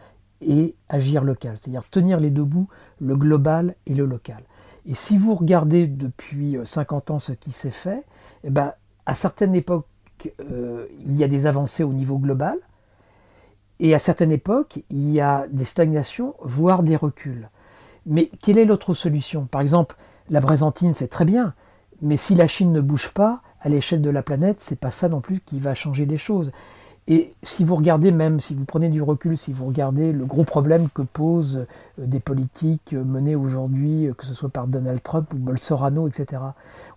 et 0.42 0.76
agir 0.90 1.24
local, 1.24 1.56
c'est-à-dire 1.62 1.88
tenir 1.90 2.20
les 2.20 2.32
deux 2.32 2.44
bouts, 2.44 2.68
le 3.00 3.16
global 3.16 3.76
et 3.86 3.94
le 3.94 4.06
local. 4.06 4.44
Et 4.88 4.96
si 4.96 5.18
vous 5.18 5.36
regardez 5.36 5.88
depuis 5.88 6.58
50 6.64 7.12
ans 7.12 7.20
ce 7.20 7.34
qui 7.34 7.52
s'est 7.52 7.72
fait, 7.72 8.04
eh 8.44 8.50
ben, 8.50 8.74
à 9.06 9.16
certaines 9.16 9.56
époques, 9.56 9.86
euh, 10.40 10.88
il 11.06 11.16
y 11.16 11.24
a 11.24 11.28
des 11.28 11.46
avancées 11.46 11.84
au 11.84 11.94
niveau 11.94 12.18
global, 12.18 12.58
et 13.80 13.96
à 13.96 14.00
certaines 14.00 14.32
époques, 14.32 14.84
il 14.90 15.10
y 15.12 15.20
a 15.20 15.48
des 15.50 15.66
stagnations, 15.66 16.36
voire 16.42 16.84
des 16.84 16.96
reculs. 16.96 17.50
Mais 18.06 18.30
quelle 18.42 18.58
est 18.58 18.66
l'autre 18.66 18.94
solution? 18.94 19.46
Par 19.46 19.62
exemple, 19.62 19.96
la 20.30 20.40
Brésantine, 20.40 20.94
c'est 20.94 21.08
très 21.08 21.26
bien, 21.26 21.54
mais 22.02 22.18
si 22.18 22.36
la 22.36 22.48
Chine 22.48 22.72
ne 22.72 22.82
bouge 22.82 23.10
pas, 23.10 23.42
à 23.60 23.70
l'échelle 23.70 24.02
de 24.02 24.10
la 24.10 24.24
planète, 24.24 24.58
c'est 24.60 24.80
pas 24.80 24.92
ça 24.92 25.08
non 25.08 25.22
plus 25.22 25.40
qui 25.40 25.60
va 25.60 25.74
changer 25.74 26.06
les 26.06 26.18
choses. 26.18 26.52
Et 27.08 27.34
si 27.42 27.64
vous 27.64 27.76
regardez 27.76 28.12
même, 28.12 28.40
si 28.40 28.54
vous 28.54 28.66
prenez 28.66 28.90
du 28.90 29.02
recul, 29.02 29.38
si 29.38 29.52
vous 29.52 29.66
regardez 29.66 30.12
le 30.12 30.26
gros 30.26 30.44
problème 30.44 30.88
que 30.94 31.02
posent 31.02 31.66
euh, 32.00 32.06
des 32.06 32.20
politiques 32.20 32.94
menées 32.94 33.36
aujourd'hui, 33.36 34.08
euh, 34.08 34.14
que 34.14 34.26
ce 34.26 34.34
soit 34.34 34.50
par 34.50 34.68
Donald 34.68 35.02
Trump 35.02 35.34
ou 35.34 35.38
Bolsonaro, 35.38 36.08
etc., 36.08 36.42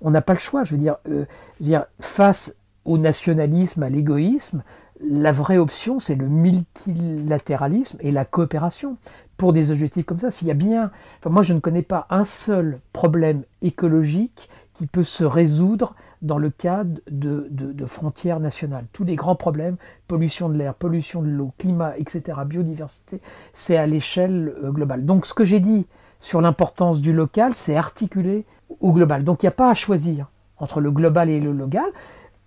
on 0.03 0.11
n'a 0.11 0.21
pas 0.21 0.35
le 0.35 0.39
choix. 0.39 0.61
Euh, 0.61 0.65
je 0.65 0.75
veux 0.75 1.27
dire 1.61 1.85
face 2.01 2.55
au 2.85 2.99
nationalisme, 2.99 3.83
à 3.83 3.89
l'égoïsme, 3.89 4.63
la 5.03 5.33
vraie 5.33 5.59
option, 5.59 5.99
c'est 5.99 6.15
le 6.15 6.29
multilatéralisme 6.29 7.97
et 8.01 8.13
la 8.13 8.25
coopération 8.25 8.97
pour 9.37 9.53
des 9.53 9.71
objectifs 9.71 10.07
comme 10.07 10.19
ça. 10.19 10.31
S'il 10.31 10.49
y 10.49 10.51
a 10.51 10.55
bien, 10.55 10.91
enfin 11.19 11.31
moi 11.31 11.43
je 11.43 11.55
ne 11.55 11.61
connais 11.61 11.83
pas 11.83 12.07
un 12.11 12.25
seul 12.25 12.79
problème 12.93 13.43
écologique 13.63 14.49
qui 14.75 14.87
peut 14.87 15.03
se 15.03 15.25
résoudre 15.25 15.95
dans 16.25 16.39
le 16.39 16.51
cadre 16.51 17.01
de, 17.11 17.87
frontières 17.87 18.41
nationales. 18.41 18.87
Tous 18.93 19.05
les 19.05 19.15
grands 19.15 19.37
problèmes, 19.37 19.77
pollution 20.09 20.49
de 20.49 20.57
l'air, 20.57 20.75
pollution 20.75 21.23
de 21.23 21.29
l'eau, 21.29 21.53
climat, 21.59 21.97
etc., 21.99 22.39
biodiversité, 22.47 23.21
c'est 23.53 23.77
à 23.77 23.87
l'échelle 23.87 24.55
euh, 24.65 24.71
globale. 24.71 25.05
Donc 25.05 25.27
ce 25.27 25.35
que 25.35 25.45
j'ai 25.45 25.61
dit 25.61 25.87
sur 26.21 26.41
l'importance 26.41 27.01
du 27.01 27.13
local, 27.13 27.53
c'est 27.55 27.77
articulé 27.77 28.47
au 28.81 28.93
global. 28.93 29.23
Donc 29.23 29.43
il 29.43 29.47
n'y 29.47 29.49
a 29.49 29.53
pas 29.53 29.71
à 29.71 29.75
choisir 29.75 30.31
entre 30.57 30.81
le 30.81 30.91
global 30.91 31.29
et 31.29 31.41
le 31.41 31.53
local, 31.53 31.85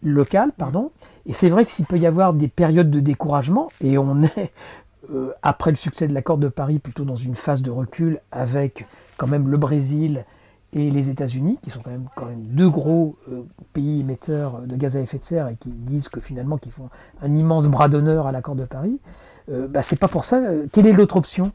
local 0.01 0.51
pardon. 0.57 0.91
Et 1.27 1.33
c'est 1.33 1.49
vrai 1.49 1.63
que 1.63 1.71
s'il 1.71 1.85
peut 1.85 1.99
y 1.99 2.07
avoir 2.07 2.33
des 2.33 2.47
périodes 2.47 2.89
de 2.89 2.99
découragement, 2.99 3.69
et 3.79 3.99
on 3.99 4.23
est 4.23 4.51
euh, 5.11 5.31
après 5.43 5.69
le 5.69 5.77
succès 5.77 6.07
de 6.07 6.13
l'accord 6.13 6.39
de 6.39 6.47
Paris 6.47 6.79
plutôt 6.79 7.03
dans 7.03 7.15
une 7.15 7.35
phase 7.35 7.61
de 7.61 7.69
recul 7.69 8.19
avec 8.31 8.87
quand 9.17 9.27
même 9.27 9.47
le 9.47 9.57
Brésil 9.57 10.25
et 10.73 10.91
les 10.91 11.09
États-Unis, 11.09 11.59
qui 11.61 11.69
sont 11.69 11.79
quand 11.81 11.91
même, 11.91 12.43
deux 12.43 12.69
gros 12.69 13.15
euh, 13.31 13.43
pays 13.73 14.01
émetteurs 14.01 14.61
de 14.61 14.75
gaz 14.75 14.95
à 14.95 14.99
effet 14.99 15.17
de 15.17 15.25
serre 15.25 15.47
et 15.47 15.55
qui 15.55 15.69
disent 15.69 16.09
que 16.09 16.19
finalement 16.19 16.57
qu'ils 16.57 16.71
font 16.71 16.89
un 17.21 17.33
immense 17.33 17.67
bras 17.67 17.87
d'honneur 17.89 18.27
à 18.27 18.31
l'accord 18.31 18.55
de 18.55 18.65
Paris, 18.65 18.99
euh, 19.49 19.67
bah, 19.67 19.81
c'est 19.81 19.95
pas 19.95 20.09
pour 20.09 20.25
ça. 20.25 20.37
Euh, 20.37 20.67
quelle 20.71 20.87
est 20.87 20.93
l'autre 20.93 21.15
option? 21.15 21.51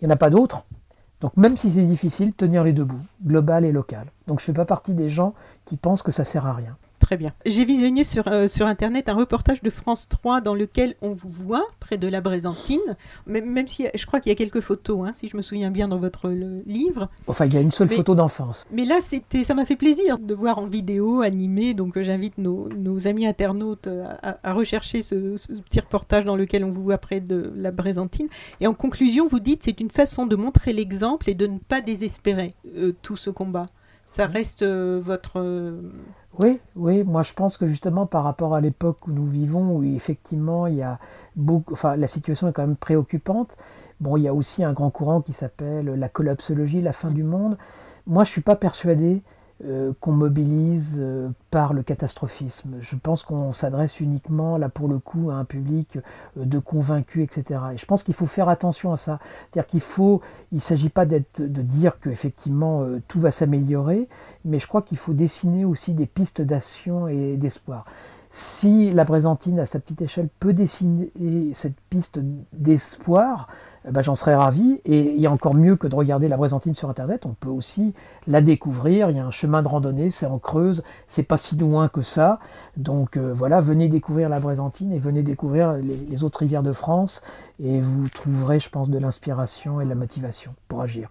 Il 0.00 0.06
n'y 0.06 0.12
en 0.12 0.14
a 0.14 0.18
pas 0.18 0.30
d'autre. 0.30 0.64
Donc 1.20 1.36
même 1.36 1.56
si 1.56 1.70
c'est 1.70 1.82
difficile, 1.82 2.34
tenir 2.34 2.64
les 2.64 2.72
deux 2.72 2.84
bouts, 2.84 3.00
global 3.24 3.64
et 3.64 3.72
local. 3.72 4.06
Donc 4.26 4.40
je 4.40 4.44
ne 4.44 4.46
fais 4.46 4.52
pas 4.52 4.64
partie 4.64 4.94
des 4.94 5.10
gens 5.10 5.34
qui 5.64 5.76
pensent 5.76 6.02
que 6.02 6.12
ça 6.12 6.24
sert 6.24 6.46
à 6.46 6.52
rien. 6.52 6.76
Très 7.04 7.18
bien. 7.18 7.34
J'ai 7.44 7.66
visionné 7.66 8.02
sur, 8.02 8.28
euh, 8.28 8.48
sur 8.48 8.66
Internet 8.66 9.10
un 9.10 9.14
reportage 9.14 9.60
de 9.60 9.68
France 9.68 10.08
3 10.08 10.40
dans 10.40 10.54
lequel 10.54 10.94
on 11.02 11.12
vous 11.12 11.28
voit 11.28 11.66
près 11.78 11.98
de 11.98 12.08
la 12.08 12.22
Brésantine, 12.22 12.80
même, 13.26 13.44
même 13.44 13.68
si 13.68 13.86
je 13.94 14.06
crois 14.06 14.20
qu'il 14.20 14.30
y 14.30 14.32
a 14.32 14.36
quelques 14.36 14.62
photos, 14.62 15.06
hein, 15.06 15.12
si 15.12 15.28
je 15.28 15.36
me 15.36 15.42
souviens 15.42 15.70
bien 15.70 15.86
dans 15.86 15.98
votre 15.98 16.30
livre. 16.30 17.10
Enfin, 17.26 17.44
il 17.44 17.52
y 17.52 17.58
a 17.58 17.60
une 17.60 17.72
seule 17.72 17.90
photo 17.90 18.14
d'enfance. 18.14 18.64
Mais 18.72 18.86
là, 18.86 19.02
c'était, 19.02 19.44
ça 19.44 19.52
m'a 19.52 19.66
fait 19.66 19.76
plaisir 19.76 20.18
de 20.18 20.32
voir 20.32 20.56
en 20.56 20.66
vidéo 20.66 21.20
animée, 21.20 21.74
donc 21.74 21.98
euh, 21.98 22.02
j'invite 22.02 22.38
nos, 22.38 22.70
nos, 22.70 23.06
amis 23.06 23.26
internautes 23.26 23.86
euh, 23.86 24.06
à, 24.22 24.54
rechercher 24.54 25.02
ce, 25.02 25.36
petit 25.60 25.80
reportage 25.80 26.24
dans 26.24 26.36
lequel 26.36 26.64
on 26.64 26.70
vous 26.70 26.84
voit 26.84 26.96
près 26.96 27.20
de 27.20 27.52
la 27.54 27.70
Brésantine. 27.70 28.28
Et 28.62 28.66
en 28.66 28.72
conclusion, 28.72 29.28
vous 29.28 29.40
dites 29.40 29.62
c'est 29.62 29.78
une 29.82 29.90
façon 29.90 30.24
de 30.24 30.36
montrer 30.36 30.72
l'exemple 30.72 31.28
et 31.28 31.34
de 31.34 31.46
ne 31.48 31.58
pas 31.58 31.82
désespérer 31.82 32.54
tout 33.02 33.18
ce 33.18 33.28
combat. 33.28 33.66
Ça 34.06 34.26
reste 34.26 34.64
votre 34.64 35.40
oui, 36.38 36.60
oui, 36.74 37.04
moi 37.04 37.22
je 37.22 37.32
pense 37.32 37.56
que 37.56 37.66
justement 37.66 38.06
par 38.06 38.24
rapport 38.24 38.54
à 38.54 38.60
l'époque 38.60 39.06
où 39.06 39.12
nous 39.12 39.26
vivons, 39.26 39.76
où 39.76 39.84
effectivement 39.84 40.66
il 40.66 40.74
y 40.74 40.82
a 40.82 40.98
beaucoup, 41.36 41.72
enfin 41.72 41.96
la 41.96 42.08
situation 42.08 42.48
est 42.48 42.52
quand 42.52 42.66
même 42.66 42.76
préoccupante. 42.76 43.56
Bon, 44.00 44.16
il 44.16 44.24
y 44.24 44.28
a 44.28 44.34
aussi 44.34 44.64
un 44.64 44.72
grand 44.72 44.90
courant 44.90 45.20
qui 45.20 45.32
s'appelle 45.32 45.86
la 45.86 46.08
collapsologie, 46.08 46.82
la 46.82 46.92
fin 46.92 47.10
du 47.10 47.22
monde. 47.22 47.56
Moi 48.06 48.24
je 48.24 48.30
suis 48.30 48.40
pas 48.40 48.56
persuadé 48.56 49.22
euh, 49.62 49.92
qu'on 50.00 50.10
mobilise 50.10 50.96
euh, 50.98 51.28
par 51.52 51.74
le 51.74 51.84
catastrophisme. 51.84 52.74
Je 52.80 52.96
pense 52.96 53.22
qu'on 53.22 53.52
s'adresse 53.52 54.00
uniquement, 54.00 54.58
là 54.58 54.68
pour 54.68 54.88
le 54.88 54.98
coup, 54.98 55.30
à 55.30 55.34
un 55.34 55.44
public 55.44 55.96
euh, 55.96 56.44
de 56.44 56.58
convaincus, 56.58 57.22
etc. 57.22 57.60
Et 57.72 57.78
je 57.78 57.86
pense 57.86 58.02
qu'il 58.02 58.14
faut 58.14 58.26
faire 58.26 58.48
attention 58.48 58.92
à 58.92 58.96
ça. 58.96 59.20
C'est-à-dire 59.52 59.68
qu'il 59.68 59.80
faut, 59.80 60.20
il 60.50 60.56
ne 60.56 60.60
s'agit 60.60 60.88
pas 60.88 61.06
de 61.06 61.22
dire 61.38 62.00
qu'effectivement 62.00 62.84
tout 63.06 63.20
va 63.20 63.30
s'améliorer, 63.30 64.08
mais 64.44 64.58
je 64.58 64.66
crois 64.66 64.82
qu'il 64.82 64.98
faut 64.98 65.12
dessiner 65.12 65.64
aussi 65.64 65.94
des 65.94 66.06
pistes 66.06 66.42
d'action 66.42 67.06
et 67.06 67.36
d'espoir. 67.36 67.84
Si 68.30 68.90
la 68.90 69.04
Brésantine, 69.04 69.60
à 69.60 69.66
sa 69.66 69.78
petite 69.78 70.02
échelle, 70.02 70.28
peut 70.40 70.52
dessiner 70.52 71.12
cette 71.54 71.80
piste 71.90 72.18
d'espoir, 72.52 73.46
eh 73.86 73.90
ben, 73.90 74.02
j'en 74.02 74.14
serais 74.14 74.34
ravi. 74.34 74.80
Et 74.84 75.12
il 75.14 75.20
y 75.20 75.26
a 75.26 75.30
encore 75.30 75.54
mieux 75.54 75.76
que 75.76 75.86
de 75.86 75.94
regarder 75.94 76.28
la 76.28 76.36
Brésantine 76.36 76.74
sur 76.74 76.88
Internet, 76.88 77.26
on 77.26 77.34
peut 77.34 77.48
aussi 77.48 77.92
la 78.26 78.40
découvrir. 78.40 79.10
Il 79.10 79.16
y 79.16 79.20
a 79.20 79.26
un 79.26 79.30
chemin 79.30 79.62
de 79.62 79.68
randonnée, 79.68 80.10
c'est 80.10 80.26
en 80.26 80.38
Creuse, 80.38 80.82
c'est 81.06 81.22
pas 81.22 81.38
si 81.38 81.56
loin 81.56 81.88
que 81.88 82.02
ça. 82.02 82.38
Donc 82.76 83.16
euh, 83.16 83.32
voilà, 83.34 83.60
venez 83.60 83.88
découvrir 83.88 84.28
la 84.28 84.40
Brésantine 84.40 84.92
et 84.92 84.98
venez 84.98 85.22
découvrir 85.22 85.74
les 85.74 86.24
autres 86.24 86.40
rivières 86.40 86.62
de 86.62 86.72
France 86.72 87.22
et 87.60 87.80
vous 87.80 88.08
trouverez, 88.08 88.60
je 88.60 88.70
pense, 88.70 88.90
de 88.90 88.98
l'inspiration 88.98 89.80
et 89.80 89.84
de 89.84 89.88
la 89.88 89.94
motivation 89.94 90.54
pour 90.68 90.80
agir. 90.80 91.10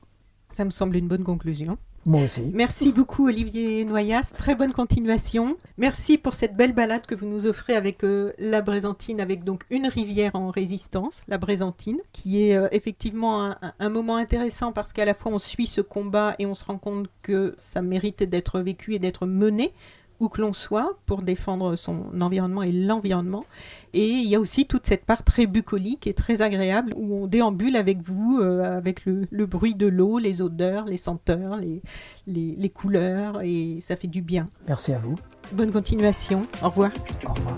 Ça 0.50 0.66
me 0.66 0.70
semble 0.70 0.96
une 0.96 1.08
bonne 1.08 1.24
conclusion. 1.24 1.78
Moi 2.06 2.24
aussi. 2.24 2.44
Merci 2.54 2.92
beaucoup 2.92 3.28
Olivier 3.28 3.86
Noyas, 3.86 4.34
très 4.38 4.56
bonne 4.56 4.74
continuation. 4.74 5.56
Merci 5.78 6.18
pour 6.18 6.34
cette 6.34 6.56
belle 6.56 6.74
balade 6.74 7.06
que 7.06 7.16
vous 7.16 7.26
nous 7.26 7.46
offrez 7.46 7.76
avec 7.76 8.04
euh, 8.04 8.34
la 8.38 8.62
Brésantine, 8.62 9.22
avec 9.22 9.46
donc 9.46 9.64
une 9.70 9.88
rivière 9.88 10.36
en 10.36 10.50
résistance, 10.50 11.24
la 11.30 11.38
Brésantine, 11.38 12.00
qui 12.12 12.44
est 12.44 12.58
euh, 12.58 12.68
effectivement 12.72 13.56
un, 13.80 13.90
moment 13.90 14.18
intéressant 14.18 14.74
parce 14.74 14.92
qu'à 14.92 15.06
la 15.06 15.14
fois 15.14 15.32
on 15.32 15.40
suit 15.40 15.68
ce 15.68 15.80
combat 15.80 16.36
et 16.40 16.46
on 16.46 16.54
se 16.54 16.66
rend 16.66 16.78
compte 16.78 17.08
que 17.22 17.54
ça 17.56 17.82
mérite 17.82 18.24
d'être 18.24 18.60
vécu 18.60 18.96
et 18.96 19.00
d'être 19.00 19.26
mené 19.26 19.74
où 20.20 20.30
que 20.30 20.42
l'on 20.42 20.54
soit 20.54 20.98
pour 21.06 21.22
défendre 21.22 21.76
son 21.76 22.22
environnement 22.22 22.64
et 22.64 22.72
l'environnement. 22.72 23.46
Et 23.94 24.08
il 24.08 24.28
y 24.28 24.36
a 24.36 24.40
aussi 24.40 24.66
toute 24.66 24.86
cette 24.88 25.06
part 25.06 25.24
très 25.24 25.46
bucolique 25.46 26.08
et 26.08 26.14
très 26.14 26.42
agréable 26.42 26.94
où 26.96 27.16
on 27.16 27.28
déambule 27.28 27.76
avec 27.76 28.02
vous, 28.02 28.40
euh, 28.42 28.78
avec 28.78 29.06
le, 29.06 29.46
bruit 29.46 29.76
de 29.76 29.88
l'eau, 29.88 30.20
les 30.20 30.42
odeurs, 30.42 30.86
les 30.86 30.98
senteurs, 30.98 31.58
les, 31.58 31.82
les 32.28 32.70
couleurs, 32.70 33.42
et 33.44 33.78
ça 33.82 33.96
fait 33.96 34.08
du 34.08 34.22
bien. 34.22 34.48
Merci 34.68 34.94
à 34.94 35.00
vous. 35.00 35.16
Bonne 35.52 35.72
continuation. 35.72 36.48
Au 36.62 36.70
revoir. 36.70 36.92
Au 37.28 37.34
revoir. 37.34 37.58